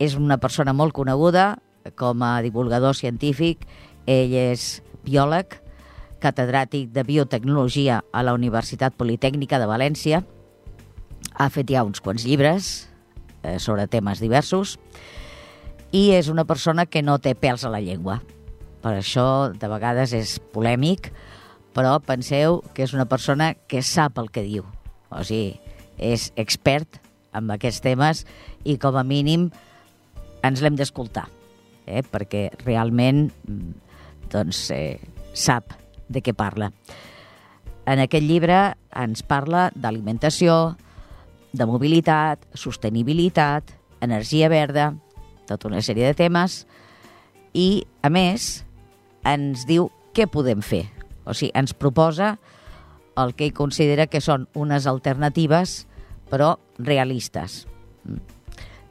és 0.00 0.16
una 0.16 0.38
persona 0.40 0.72
molt 0.76 0.94
coneguda 0.96 1.54
com 1.96 2.22
a 2.24 2.40
divulgador 2.44 2.96
científic. 2.96 3.66
Ell 4.08 4.32
és 4.36 4.80
biòleg, 5.04 5.56
catedràtic 6.20 6.90
de 6.92 7.04
biotecnologia 7.04 8.02
a 8.12 8.22
la 8.24 8.34
Universitat 8.36 8.96
Politècnica 8.96 9.60
de 9.60 9.68
València. 9.68 10.22
Ha 11.36 11.48
fet 11.52 11.72
ja 11.72 11.84
uns 11.86 12.00
quants 12.04 12.24
llibres 12.28 12.90
eh, 13.42 13.58
sobre 13.58 13.88
temes 13.88 14.20
diversos 14.20 14.76
i 15.92 16.10
és 16.14 16.28
una 16.28 16.44
persona 16.44 16.86
que 16.86 17.02
no 17.02 17.18
té 17.18 17.34
pèls 17.34 17.64
a 17.64 17.72
la 17.72 17.80
llengua. 17.82 18.20
Per 18.80 18.94
això, 18.96 19.50
de 19.52 19.68
vegades, 19.68 20.14
és 20.16 20.38
polèmic, 20.54 21.10
però 21.74 21.98
penseu 22.02 22.60
que 22.74 22.84
és 22.86 22.94
una 22.96 23.08
persona 23.10 23.52
que 23.70 23.82
sap 23.86 24.18
el 24.18 24.30
que 24.34 24.44
diu. 24.46 24.64
O 25.10 25.22
sigui, 25.26 25.58
és 26.00 26.30
expert 26.40 27.00
en 27.36 27.50
aquests 27.52 27.82
temes 27.84 28.24
i, 28.64 28.76
com 28.80 28.96
a 28.96 29.04
mínim, 29.06 29.48
ens 30.46 30.62
l'hem 30.64 30.76
d'escoltar, 30.78 31.26
eh? 31.86 32.02
perquè 32.02 32.48
realment 32.64 33.28
doncs, 34.32 34.68
eh, 34.74 34.98
sap 35.34 35.74
de 36.08 36.22
què 36.24 36.34
parla. 36.34 36.70
En 37.90 38.02
aquest 38.02 38.26
llibre 38.26 38.60
ens 38.96 39.22
parla 39.26 39.68
d'alimentació, 39.74 40.76
de 41.52 41.66
mobilitat, 41.66 42.44
sostenibilitat, 42.54 43.72
energia 44.00 44.50
verda, 44.50 44.92
tota 45.48 45.68
una 45.68 45.82
sèrie 45.82 46.06
de 46.06 46.14
temes, 46.14 46.64
i, 47.52 47.82
a 48.06 48.10
més, 48.12 48.62
ens 49.26 49.66
diu 49.66 49.90
què 50.14 50.28
podem 50.30 50.62
fer. 50.62 50.86
O 51.30 51.36
sigui, 51.36 51.52
ens 51.54 51.74
proposa 51.78 52.34
el 53.20 53.34
que 53.36 53.46
ell 53.48 53.56
considera 53.56 54.08
que 54.10 54.22
són 54.24 54.48
unes 54.58 54.86
alternatives, 54.90 55.84
però 56.30 56.54
realistes. 56.78 57.64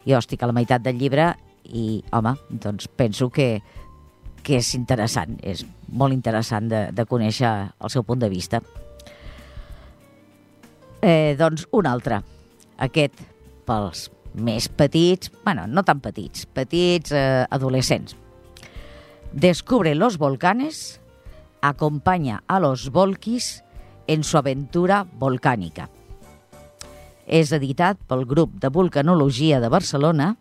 Jo 0.07 0.19
estic 0.19 0.43
a 0.43 0.49
la 0.49 0.55
meitat 0.55 0.83
del 0.85 0.99
llibre 0.99 1.31
i, 1.65 2.01
home, 2.15 2.35
doncs 2.49 2.87
penso 2.87 3.29
que, 3.33 3.59
que 4.43 4.59
és 4.59 4.73
interessant, 4.77 5.37
és 5.43 5.65
molt 5.91 6.15
interessant 6.15 6.69
de, 6.71 6.83
de 6.95 7.05
conèixer 7.09 7.51
el 7.79 7.93
seu 7.93 8.05
punt 8.07 8.21
de 8.21 8.29
vista. 8.31 8.61
Eh, 11.01 11.35
doncs 11.39 11.65
un 11.75 11.87
altre, 11.87 12.19
aquest 12.83 13.21
pels 13.67 14.09
més 14.39 14.67
petits, 14.69 15.31
bueno, 15.45 15.65
no 15.67 15.83
tan 15.87 16.01
petits, 16.03 16.45
petits 16.45 17.13
eh, 17.15 17.45
adolescents. 17.49 18.15
Descubre 19.31 19.93
los 19.95 20.17
volcanes, 20.17 20.99
acompaña 21.61 22.43
a 22.47 22.59
los 22.59 22.89
volquis 22.91 23.63
en 24.07 24.23
su 24.23 24.37
aventura 24.37 25.05
volcànica. 25.05 25.89
És 27.29 27.51
editat 27.53 27.99
pel 28.09 28.25
grup 28.25 28.55
de 28.57 28.69
vulcanologia 28.73 29.59
de 29.61 29.69
Barcelona 29.69 30.35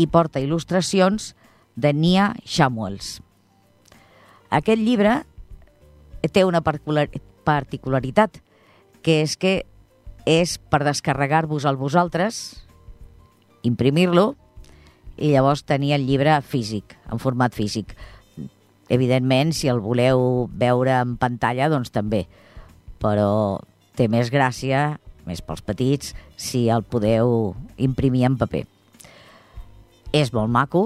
i 0.00 0.06
porta 0.08 0.40
il·lustracions 0.40 1.34
de 1.76 1.92
Nia 1.92 2.34
Samuels. 2.44 3.20
Aquest 4.50 4.80
llibre 4.80 5.26
té 6.32 6.44
una 6.44 6.62
particularitat, 6.64 8.40
que 9.02 9.20
és 9.22 9.36
que 9.36 9.64
és 10.28 10.58
per 10.58 10.82
descarregar-vos 10.84 11.64
al 11.64 11.76
vosaltres, 11.80 12.64
imprimir-lo 13.62 14.34
i 15.16 15.32
llavors 15.32 15.64
tenir 15.68 15.92
el 15.96 16.06
llibre 16.08 16.40
físic, 16.40 16.96
en 17.12 17.20
format 17.20 17.54
físic. 17.56 17.96
Evidentment, 18.90 19.54
si 19.54 19.70
el 19.70 19.80
voleu 19.82 20.48
veure 20.50 20.96
en 20.98 21.14
pantalla, 21.20 21.70
doncs 21.70 21.92
també. 21.94 22.24
Però 23.00 23.60
té 23.96 24.08
més 24.10 24.32
gràcia, 24.32 24.98
més 25.28 25.42
pels 25.44 25.62
petits, 25.62 26.14
si 26.36 26.66
el 26.72 26.82
podeu 26.82 27.54
imprimir 27.78 28.26
en 28.28 28.38
paper. 28.40 28.64
És 30.16 30.32
molt 30.34 30.50
maco 30.50 30.84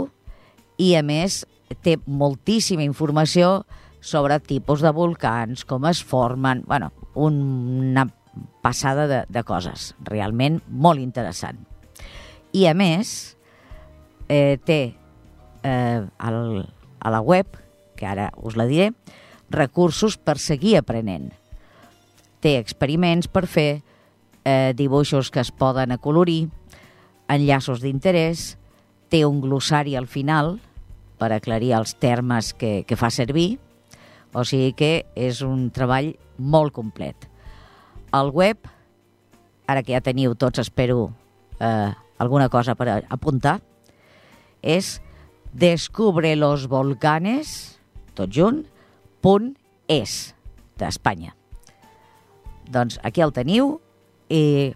i, 0.77 0.95
a 0.99 1.03
més, 1.07 1.45
té 1.87 1.97
moltíssima 2.05 2.85
informació 2.85 3.63
sobre 4.05 4.37
tipus 4.43 4.85
de 4.85 4.93
volcans, 4.93 5.65
com 5.65 5.87
es 5.89 6.03
formen... 6.05 6.63
bueno, 6.67 6.93
una 7.15 8.09
passada 8.61 9.07
de, 9.07 9.23
de 9.31 9.43
coses, 9.47 9.95
realment 10.05 10.61
molt 10.69 11.01
interessant. 11.01 11.63
I, 12.53 12.67
a 12.69 12.75
més, 12.77 13.37
eh, 14.29 14.59
té 14.67 14.81
eh, 15.63 16.01
el, 16.05 16.41
a 17.01 17.15
la 17.15 17.23
web, 17.25 17.57
que 18.05 18.13
ara 18.13 18.29
us 18.37 18.61
la 18.61 18.69
diré, 18.69 18.93
recursos 19.49 20.21
per 20.21 20.37
seguir 20.37 20.77
aprenent. 20.77 21.33
Té 22.45 22.61
experiments 22.61 23.33
per 23.33 23.49
fer, 23.49 23.81
eh, 24.45 24.77
dibuixos 24.77 25.33
que 25.33 25.41
es 25.41 25.49
poden 25.51 25.97
acolorir, 25.97 26.53
enllaços 27.33 27.81
d'interès, 27.81 28.59
té 29.09 29.25
un 29.25 29.41
glossari 29.41 29.97
al 29.97 30.07
final 30.07 30.61
per 31.17 31.33
aclarir 31.33 31.73
els 31.73 31.97
termes 31.97 32.53
que, 32.53 32.85
que 32.85 32.97
fa 32.97 33.11
servir, 33.11 33.59
o 34.35 34.45
sigui 34.45 34.73
que 34.77 35.07
és 35.17 35.41
un 35.47 35.71
treball 35.73 36.17
molt 36.37 36.73
complet. 36.77 37.17
El 38.13 38.31
web, 38.35 38.59
ara 39.67 39.83
que 39.83 39.93
ja 39.95 40.01
teniu 40.05 40.35
tots, 40.37 40.59
espero, 40.61 41.15
eh, 41.61 41.93
alguna 42.19 42.49
cosa 42.53 42.75
per 42.75 43.05
apuntar, 43.09 43.61
és 44.61 45.01
descubrelosvolcanes, 45.55 47.74
tot 48.17 48.33
junt, 48.33 48.65
punt 49.25 49.53
es, 49.91 50.35
d'Espanya. 50.81 51.35
Doncs 52.71 52.99
aquí 53.05 53.23
el 53.25 53.35
teniu 53.37 53.77
i 54.33 54.73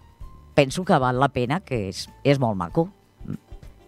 penso 0.55 0.85
que 0.85 0.99
val 1.01 1.19
la 1.19 1.31
pena, 1.33 1.61
que 1.63 1.87
és, 1.89 2.05
és 2.23 2.39
molt 2.39 2.57
maco. 2.59 2.89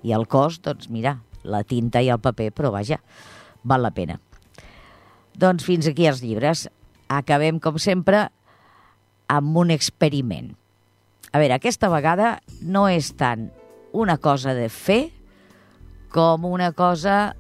I 0.01 0.15
el 0.17 0.25
cost, 0.27 0.63
doncs 0.65 0.89
mira, 0.89 1.19
la 1.43 1.63
tinta 1.67 2.01
i 2.01 2.09
el 2.09 2.21
paper, 2.21 2.51
però 2.55 2.71
vaja, 2.73 2.99
val 3.63 3.83
la 3.85 3.93
pena. 3.93 4.17
Doncs 5.37 5.65
fins 5.65 5.87
aquí 5.87 6.07
els 6.09 6.23
llibres. 6.23 6.67
Acabem, 7.11 7.59
com 7.59 7.77
sempre, 7.79 8.29
amb 9.31 9.57
un 9.57 9.71
experiment. 9.71 10.51
A 11.31 11.39
veure, 11.39 11.55
aquesta 11.55 11.91
vegada 11.91 12.39
no 12.61 12.87
és 12.91 13.13
tant 13.19 13.49
una 13.95 14.17
cosa 14.19 14.55
de 14.55 14.67
fer 14.71 15.11
com 16.11 16.43
una 16.47 16.71
cosa 16.75 17.33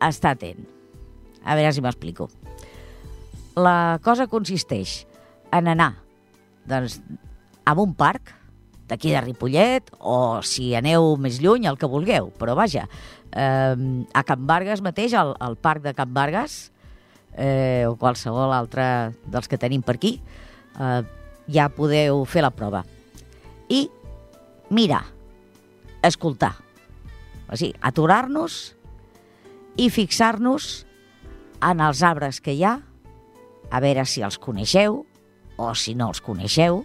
d'estar 0.00 0.34
atent. 0.36 0.64
A 1.44 1.54
veure 1.58 1.72
si 1.72 1.84
m'explico. 1.84 2.28
La 3.56 3.98
cosa 4.04 4.26
consisteix 4.28 5.04
en 5.54 5.70
anar 5.72 5.94
doncs, 6.68 7.00
a 7.64 7.74
un 7.80 7.94
parc 7.94 8.34
d'aquí 8.86 9.10
de 9.10 9.20
Ripollet 9.22 9.90
o 9.98 10.42
si 10.46 10.70
aneu 10.78 11.16
més 11.18 11.40
lluny, 11.42 11.66
el 11.66 11.78
que 11.78 11.90
vulgueu. 11.90 12.30
Però 12.38 12.54
vaja, 12.58 12.86
eh, 13.32 13.74
a 14.12 14.22
Can 14.26 14.46
Vargas 14.46 14.82
mateix, 14.84 15.14
al, 15.14 15.34
al 15.40 15.56
parc 15.56 15.82
de 15.86 15.94
Can 15.94 16.12
Vargas, 16.14 16.70
eh, 17.34 17.84
o 17.88 17.96
qualsevol 17.98 18.54
altre 18.54 19.12
dels 19.26 19.48
que 19.48 19.58
tenim 19.58 19.82
per 19.82 19.96
aquí, 19.98 20.16
eh, 20.78 21.02
ja 21.50 21.68
podeu 21.72 22.24
fer 22.28 22.44
la 22.46 22.54
prova. 22.54 22.84
I 23.68 23.86
mirar, 24.70 25.04
escoltar. 26.02 26.54
O 27.50 27.56
sigui, 27.58 27.74
aturar-nos 27.80 28.75
i 29.76 29.90
fixar-nos 29.92 30.86
en 31.64 31.80
els 31.84 32.02
arbres 32.04 32.40
que 32.40 32.54
hi 32.56 32.64
ha, 32.64 32.78
a 33.70 33.80
veure 33.82 34.06
si 34.08 34.22
els 34.24 34.38
coneixeu 34.40 35.02
o 35.56 35.68
si 35.74 35.94
no 35.96 36.10
els 36.12 36.22
coneixeu, 36.24 36.82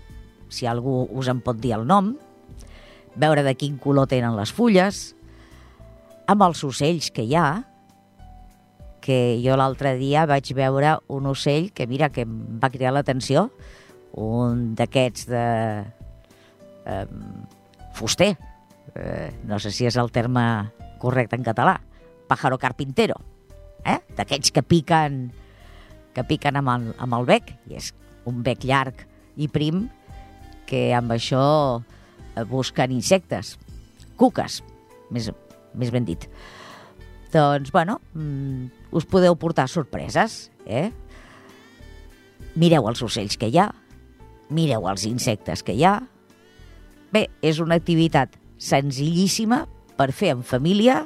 si 0.51 0.67
algú 0.67 1.05
us 1.15 1.29
en 1.31 1.41
pot 1.43 1.59
dir 1.59 1.75
el 1.77 1.85
nom, 1.87 2.13
veure 3.15 3.43
de 3.43 3.55
quin 3.55 3.77
color 3.79 4.09
tenen 4.11 4.35
les 4.37 4.51
fulles, 4.51 5.11
amb 6.31 6.43
els 6.47 6.63
ocells 6.63 7.11
que 7.11 7.23
hi 7.27 7.35
ha, 7.35 7.63
que 9.01 9.39
jo 9.41 9.55
l'altre 9.57 9.95
dia 9.97 10.27
vaig 10.29 10.51
veure 10.55 10.97
un 11.09 11.27
ocell 11.31 11.71
que, 11.73 11.87
mira, 11.89 12.11
que 12.13 12.27
em 12.27 12.35
va 12.61 12.69
cridar 12.69 12.93
l'atenció, 12.95 13.49
un 14.19 14.73
d'aquests 14.75 15.27
de... 15.31 15.45
Eh, 16.85 17.05
fuster, 17.93 18.33
eh, 18.95 19.31
no 19.45 19.59
sé 19.59 19.71
si 19.71 19.85
és 19.85 19.97
el 19.99 20.11
terme 20.11 20.43
correcte 21.01 21.35
en 21.37 21.43
català, 21.45 21.75
pájaro 22.31 22.57
carpintero, 22.61 23.19
eh? 23.83 23.99
d'aquests 24.15 24.55
que 24.55 24.63
piquen 24.63 25.25
que 26.15 26.23
piquen 26.27 26.59
amb 26.59 26.71
el, 26.73 26.87
amb 26.99 27.15
el 27.19 27.27
bec, 27.27 27.53
i 27.71 27.77
és 27.79 27.91
un 28.27 28.41
bec 28.45 28.65
llarg 28.67 29.05
i 29.39 29.47
prim 29.51 29.85
que 30.67 30.89
amb 30.95 31.13
això 31.15 31.43
eh, 31.79 32.43
busquen 32.47 32.93
insectes, 32.95 33.55
cuques, 34.19 34.61
més, 35.11 35.31
més 35.75 35.91
ben 35.91 36.07
dit. 36.07 36.27
Doncs, 37.31 37.71
bueno, 37.71 37.99
mm, 38.13 38.91
us 38.95 39.07
podeu 39.07 39.37
portar 39.39 39.69
sorpreses, 39.71 40.49
eh? 40.65 40.89
Mireu 42.59 42.89
els 42.91 43.03
ocells 43.03 43.37
que 43.39 43.47
hi 43.47 43.59
ha, 43.61 43.69
mireu 44.51 44.89
els 44.91 45.07
insectes 45.07 45.63
que 45.63 45.75
hi 45.77 45.85
ha. 45.87 45.95
Bé, 47.11 47.27
és 47.43 47.59
una 47.63 47.77
activitat 47.79 48.35
senzillíssima 48.61 49.63
per 49.95 50.11
fer 50.15 50.33
en 50.35 50.43
família, 50.47 51.05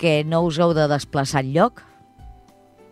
que 0.00 0.22
no 0.24 0.40
us 0.48 0.58
heu 0.58 0.72
de 0.76 0.88
desplaçar 0.88 1.44
enlloc. 1.44 1.82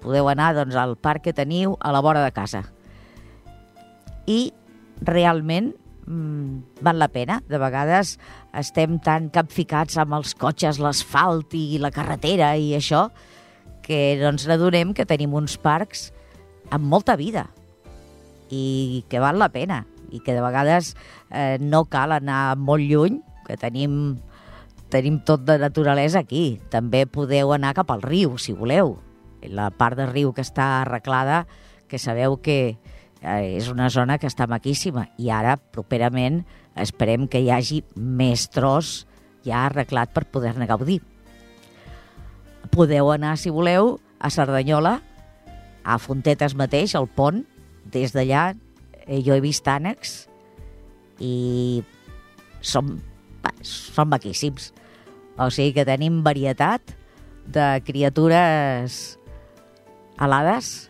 Podeu 0.02 0.28
anar 0.28 0.52
doncs, 0.54 0.76
al 0.76 0.94
parc 1.00 1.24
que 1.28 1.36
teniu 1.36 1.78
a 1.80 1.92
la 1.94 2.02
vora 2.04 2.20
de 2.22 2.32
casa. 2.36 2.66
I 4.28 4.52
realment 5.00 5.72
mm, 6.04 6.82
val 6.84 7.00
la 7.00 7.09
pena. 7.09 7.40
De 7.48 7.59
vegades 7.59 8.18
estem 8.52 8.98
tan 9.00 9.30
capficats 9.32 9.96
amb 9.96 10.18
els 10.20 10.36
cotxes, 10.36 10.82
l'asfalt 10.82 11.56
i 11.56 11.80
la 11.80 11.92
carretera 11.94 12.52
i 12.61 12.74
això, 12.76 13.09
que 13.88 14.18
no 14.20 14.34
n'adonem 14.36 14.92
que 14.92 15.09
tenim 15.09 15.32
uns 15.32 15.56
parcs 15.56 16.11
amb 16.68 16.84
molta 16.84 17.16
vida 17.16 17.46
i 18.52 19.04
que 19.09 19.20
val 19.20 19.40
la 19.40 19.48
pena 19.48 19.86
i 20.12 20.20
que 20.20 20.34
de 20.36 20.44
vegades 20.44 20.94
eh, 21.30 21.56
no 21.61 21.86
cal 21.88 22.12
anar 22.16 22.56
molt 22.56 22.84
lluny, 22.84 23.20
que 23.46 23.56
tenim, 23.61 24.18
tenim 24.91 25.20
tot 25.24 25.45
de 25.47 25.59
naturalesa 25.61 26.22
aquí. 26.24 26.61
També 26.72 27.05
podeu 27.07 27.53
anar 27.55 27.74
cap 27.76 27.91
al 27.93 28.03
riu, 28.03 28.36
si 28.41 28.55
voleu. 28.57 28.97
La 29.43 29.70
part 29.70 29.99
del 29.99 30.11
riu 30.11 30.32
que 30.34 30.43
està 30.43 30.80
arreglada, 30.80 31.47
que 31.89 32.01
sabeu 32.01 32.39
que 32.43 32.76
eh, 33.22 33.57
és 33.57 33.68
una 33.72 33.89
zona 33.91 34.18
que 34.18 34.28
està 34.28 34.49
maquíssima 34.51 35.09
i 35.18 35.30
ara, 35.30 35.57
properament, 35.57 36.43
esperem 36.78 37.28
que 37.28 37.41
hi 37.43 37.51
hagi 37.51 37.82
més 37.97 38.49
tros 38.53 39.07
ja 39.47 39.66
arreglat 39.66 40.12
per 40.14 40.26
poder-ne 40.30 40.68
gaudir. 40.68 41.01
Podeu 42.74 43.12
anar, 43.12 43.36
si 43.41 43.51
voleu, 43.51 43.97
a 44.18 44.30
Cerdanyola, 44.30 44.99
a 45.84 45.99
Fontetes 46.03 46.55
mateix, 46.59 46.95
al 46.95 47.09
pont, 47.09 47.45
des 47.89 48.12
d'allà 48.12 48.51
eh, 49.07 49.22
jo 49.24 49.34
he 49.34 49.41
vist 49.41 49.68
ànecs 49.70 50.26
i 51.24 51.82
va, 52.61 52.99
són 53.62 54.11
maquíssims. 54.12 54.72
O 55.38 55.48
sigui 55.54 55.74
que 55.76 55.86
tenim 55.86 56.22
varietat 56.26 56.94
de 57.48 57.68
criatures 57.86 59.18
alades 60.18 60.88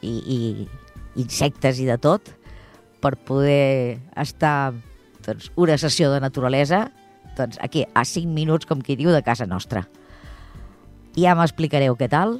i, 0.00 0.16
i 0.16 1.20
insectes 1.20 1.80
i 1.80 1.86
de 1.88 1.98
tot 2.00 2.32
per 3.04 3.14
poder 3.28 4.00
estar 4.16 4.72
doncs, 5.26 5.50
una 5.56 5.76
sessió 5.78 6.10
de 6.12 6.20
naturalesa 6.24 6.86
doncs, 7.36 7.58
aquí, 7.60 7.84
a 7.94 8.04
5 8.04 8.32
minuts, 8.32 8.66
com 8.66 8.80
qui 8.80 8.96
diu, 8.96 9.12
de 9.12 9.22
casa 9.22 9.46
nostra. 9.46 9.84
Ja 11.16 11.36
m'explicareu 11.36 11.96
què 12.00 12.08
tal 12.12 12.38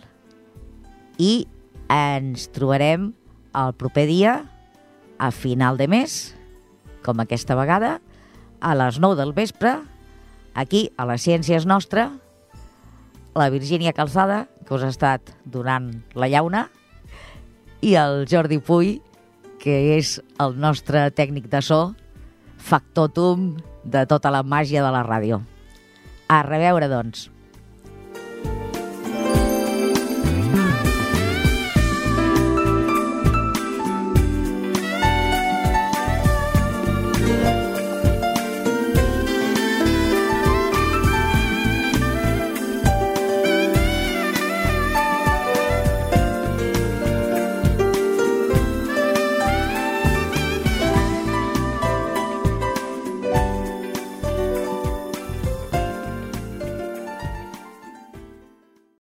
i 1.21 1.47
ens 1.93 2.49
trobarem 2.53 3.11
el 3.57 3.73
proper 3.77 4.07
dia, 4.09 4.39
a 5.17 5.31
final 5.33 5.79
de 5.81 5.87
mes, 5.89 6.35
com 7.05 7.21
aquesta 7.23 7.57
vegada, 7.57 7.97
a 8.61 8.75
les 8.75 9.01
9 9.01 9.17
del 9.19 9.33
vespre, 9.37 9.77
aquí, 10.55 10.91
a 10.97 11.07
la 11.09 11.19
Ciència 11.21 11.59
és 11.59 11.67
Nostra, 11.69 12.11
la 13.37 13.51
Virgínia 13.53 13.93
Calçada, 13.93 14.47
que 14.67 14.75
us 14.75 14.83
ha 14.83 14.91
estat 14.91 15.35
donant 15.45 15.93
la 16.15 16.29
llauna, 16.33 16.67
i 17.85 17.95
el 18.01 18.25
Jordi 18.31 18.59
Puy, 18.59 18.97
que 19.61 19.97
és 19.97 20.17
el 20.43 20.57
nostre 20.61 21.07
tècnic 21.13 21.51
de 21.53 21.61
so, 21.63 21.81
factotum 22.57 23.55
de 23.85 24.07
tota 24.09 24.33
la 24.33 24.43
màgia 24.43 24.83
de 24.83 24.91
la 24.93 25.05
ràdio. 25.07 25.43
A 26.29 26.43
reveure, 26.43 26.89
doncs. 26.91 27.29